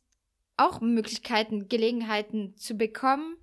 auch 0.57 0.81
Möglichkeiten, 0.81 1.67
Gelegenheiten 1.67 2.55
zu 2.57 2.75
bekommen. 2.75 3.37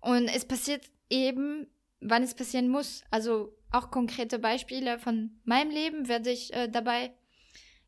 Und 0.00 0.28
es 0.28 0.44
passiert 0.44 0.84
eben, 1.10 1.66
wann 2.00 2.22
es 2.22 2.34
passieren 2.34 2.68
muss. 2.68 3.02
Also 3.10 3.56
auch 3.70 3.90
konkrete 3.90 4.38
Beispiele 4.38 4.98
von 4.98 5.40
meinem 5.44 5.70
Leben 5.70 6.08
werde 6.08 6.30
ich 6.30 6.52
äh, 6.54 6.68
dabei 6.68 7.12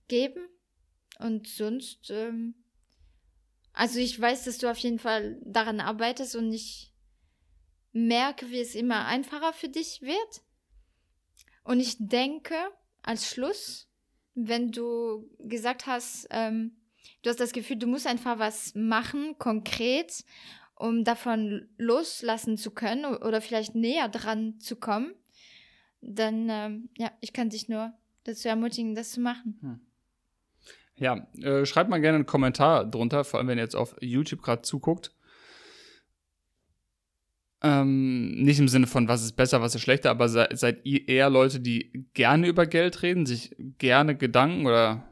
geben. 0.09 0.49
Und 1.19 1.49
sonst, 1.49 2.11
ähm, 2.11 2.55
also 3.79 4.01
ich 4.01 4.21
weiß, 4.21 4.43
dass 4.43 4.59
du 4.59 4.69
auf 4.69 4.79
jeden 4.79 4.99
Fall 4.99 5.41
daran 5.45 5.79
arbeitest 5.79 6.35
und 6.35 6.53
ich 6.53 6.93
merke, 7.93 8.51
wie 8.51 8.59
es 8.59 8.75
immer 8.75 9.07
einfacher 9.07 9.53
für 9.53 9.69
dich 9.69 10.03
wird. 10.03 10.43
Und 11.63 11.79
ich 11.79 11.95
denke, 12.01 12.57
als 13.03 13.31
Schluss, 13.31 13.89
wenn 14.35 14.73
du 14.73 15.31
gesagt 15.39 15.87
hast, 15.87 16.27
ähm, 16.31 16.77
du 17.23 17.31
hast 17.31 17.39
das 17.39 17.53
Gefühl, 17.53 17.77
du 17.77 17.87
musst 17.87 18.09
einfach 18.09 18.41
was 18.41 18.75
machen, 18.75 19.39
konkret, 19.39 20.25
um 20.75 21.05
davon 21.05 21.69
loslassen 21.79 22.57
zu 22.57 22.73
können 22.73 23.05
oder 23.05 23.41
vielleicht 23.41 23.77
näher 23.77 24.09
dran 24.09 24.59
zu 24.59 24.75
kommen, 24.75 25.15
dann, 26.01 26.49
ähm, 26.51 26.89
ja, 26.99 27.13
ich 27.21 27.33
kann 27.33 27.51
dich 27.51 27.69
nur 27.69 27.93
dazu 28.25 28.49
ermutigen, 28.49 28.97
das 28.97 29.13
zu 29.13 29.21
machen. 29.21 29.57
Hm. 29.61 29.88
Ja, 30.99 31.27
äh, 31.41 31.65
schreibt 31.65 31.91
mal 31.91 32.01
gerne 32.01 32.17
einen 32.17 32.27
Kommentar 32.27 32.85
drunter, 32.85 33.25
vor 33.25 33.39
allem 33.39 33.49
wenn 33.49 33.59
ihr 33.59 33.65
jetzt 33.65 33.77
auf 33.77 33.95
YouTube 34.01 34.43
gerade 34.43 34.63
zuguckt. 34.63 35.13
Ähm, 37.61 38.43
nicht 38.43 38.61
im 38.61 38.69
Sinne 38.69 38.87
von, 38.87 39.09
was 39.09 39.25
ist 39.25 39.33
besser, 39.33 39.61
was 39.61 39.75
ist 39.75 39.83
schlechter, 39.83 40.11
aber 40.11 40.29
se 40.29 40.49
seid 40.53 40.85
ihr 40.85 41.09
eher 41.09 41.29
Leute, 41.29 41.59
die 41.59 42.07
gerne 42.15 42.47
über 42.47 42.67
Geld 42.67 43.03
reden, 43.03 43.27
sich 43.27 43.57
gerne 43.79 44.17
Gedanken 44.17 44.67
oder 44.67 45.09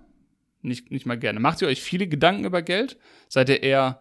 nicht, 0.63 0.91
nicht 0.91 1.07
mal 1.07 1.19
gerne. 1.19 1.41
Macht 1.41 1.63
ihr 1.63 1.69
euch 1.69 1.83
viele 1.83 2.07
Gedanken 2.07 2.45
über 2.45 2.63
Geld? 2.63 2.99
Seid 3.29 3.49
ihr 3.49 3.63
eher 3.63 4.01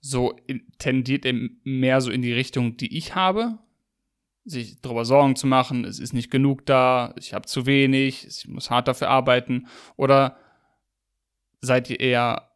so, 0.00 0.36
tendiert 0.78 1.24
ihr 1.24 1.50
mehr 1.64 2.00
so 2.00 2.10
in 2.10 2.22
die 2.22 2.32
Richtung, 2.32 2.76
die 2.76 2.96
ich 2.96 3.14
habe? 3.14 3.58
Sich 4.44 4.80
darüber 4.80 5.04
Sorgen 5.04 5.36
zu 5.36 5.46
machen, 5.46 5.84
es 5.84 5.98
ist 5.98 6.12
nicht 6.12 6.30
genug 6.30 6.66
da, 6.66 7.14
ich 7.18 7.34
habe 7.34 7.46
zu 7.46 7.66
wenig, 7.66 8.26
ich 8.26 8.48
muss 8.48 8.70
hart 8.70 8.88
dafür 8.88 9.08
arbeiten. 9.08 9.68
Oder 9.96 10.36
seid 11.60 11.90
ihr 11.90 12.00
eher, 12.00 12.50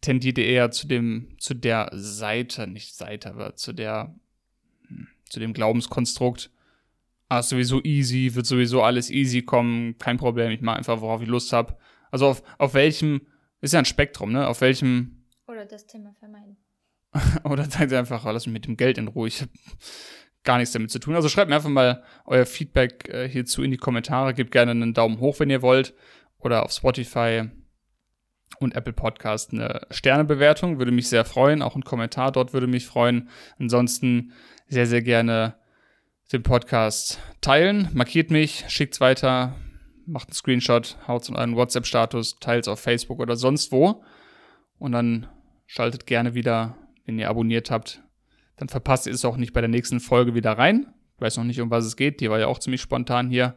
tendiert 0.00 0.38
ihr 0.38 0.46
eher 0.46 0.70
zu 0.70 0.86
dem, 0.86 1.36
zu 1.38 1.54
der 1.54 1.90
Seite, 1.92 2.66
nicht 2.66 2.94
Seite, 2.94 3.30
aber 3.30 3.56
zu 3.56 3.72
der 3.72 4.14
zu 5.28 5.40
dem 5.40 5.52
Glaubenskonstrukt, 5.52 6.50
ah, 7.28 7.40
ist 7.40 7.48
sowieso 7.48 7.82
easy, 7.82 8.34
wird 8.34 8.46
sowieso 8.46 8.82
alles 8.82 9.10
easy 9.10 9.42
kommen, 9.42 9.98
kein 9.98 10.16
Problem, 10.16 10.50
ich 10.50 10.60
mache 10.60 10.76
einfach, 10.76 11.00
worauf 11.00 11.22
ich 11.22 11.28
Lust 11.28 11.52
habe. 11.52 11.76
Also 12.10 12.26
auf, 12.26 12.42
auf 12.58 12.74
welchem, 12.74 13.22
ist 13.60 13.72
ja 13.72 13.78
ein 13.78 13.84
Spektrum, 13.84 14.32
ne? 14.32 14.46
Auf 14.46 14.60
welchem. 14.60 15.24
Oder 15.48 15.66
das 15.66 15.86
Thema 15.86 16.14
vermeiden. 16.18 16.56
oder 17.44 17.64
sagt 17.64 17.90
ihr 17.90 17.98
einfach, 17.98 18.24
lass 18.24 18.46
mich 18.46 18.52
mit 18.52 18.66
dem 18.66 18.76
Geld 18.76 18.98
in 18.98 19.08
Ruhe, 19.08 19.28
ich 19.28 19.40
habe 19.40 19.50
gar 20.44 20.58
nichts 20.58 20.72
damit 20.72 20.90
zu 20.90 21.00
tun. 21.00 21.14
Also 21.14 21.28
schreibt 21.28 21.48
mir 21.48 21.56
einfach 21.56 21.70
mal 21.70 22.04
euer 22.24 22.46
Feedback 22.46 23.08
äh, 23.08 23.28
hierzu 23.28 23.62
in 23.62 23.72
die 23.72 23.76
Kommentare, 23.76 24.34
gebt 24.34 24.52
gerne 24.52 24.70
einen 24.70 24.94
Daumen 24.94 25.18
hoch, 25.18 25.40
wenn 25.40 25.50
ihr 25.50 25.62
wollt. 25.62 25.94
Oder 26.38 26.64
auf 26.64 26.70
Spotify 26.70 27.50
und 28.60 28.74
Apple 28.74 28.92
Podcast 28.92 29.52
eine 29.52 29.82
Sternebewertung, 29.90 30.78
würde 30.78 30.92
mich 30.92 31.08
sehr 31.08 31.24
freuen. 31.24 31.62
Auch 31.62 31.76
ein 31.76 31.84
Kommentar 31.84 32.32
dort 32.32 32.52
würde 32.52 32.66
mich 32.66 32.86
freuen. 32.86 33.28
Ansonsten 33.58 34.32
sehr, 34.68 34.86
sehr 34.86 35.02
gerne 35.02 35.54
den 36.32 36.42
Podcast 36.42 37.20
teilen. 37.40 37.88
Markiert 37.92 38.30
mich, 38.30 38.64
schickt's 38.68 39.00
weiter, 39.00 39.54
macht 40.06 40.28
einen 40.28 40.34
Screenshot, 40.34 40.96
haut's 41.06 41.28
in 41.28 41.36
einen 41.36 41.56
WhatsApp-Status, 41.56 42.38
teilt's 42.40 42.68
auf 42.68 42.80
Facebook 42.80 43.20
oder 43.20 43.36
sonst 43.36 43.72
wo. 43.72 44.02
Und 44.78 44.92
dann 44.92 45.26
schaltet 45.66 46.06
gerne 46.06 46.34
wieder, 46.34 46.76
wenn 47.04 47.18
ihr 47.18 47.28
abonniert 47.28 47.70
habt. 47.70 48.02
Dann 48.56 48.68
verpasst 48.68 49.06
ihr 49.06 49.12
es 49.12 49.24
auch 49.24 49.36
nicht 49.36 49.52
bei 49.52 49.60
der 49.60 49.68
nächsten 49.68 50.00
Folge 50.00 50.34
wieder 50.34 50.52
rein. 50.52 50.92
Ich 51.14 51.20
weiß 51.20 51.36
noch 51.36 51.44
nicht, 51.44 51.60
um 51.60 51.70
was 51.70 51.84
es 51.84 51.96
geht. 51.96 52.20
Die 52.20 52.30
war 52.30 52.38
ja 52.38 52.46
auch 52.46 52.58
ziemlich 52.58 52.80
spontan 52.80 53.28
hier. 53.30 53.56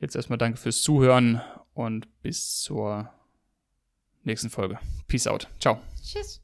Jetzt 0.00 0.16
erstmal 0.16 0.38
danke 0.38 0.58
fürs 0.58 0.82
Zuhören 0.82 1.40
und 1.74 2.08
bis 2.22 2.60
zur 2.60 3.10
nächsten 4.24 4.50
Folge. 4.50 4.78
Peace 5.08 5.26
out. 5.26 5.48
Ciao. 5.58 5.80
Tschüss. 6.02 6.42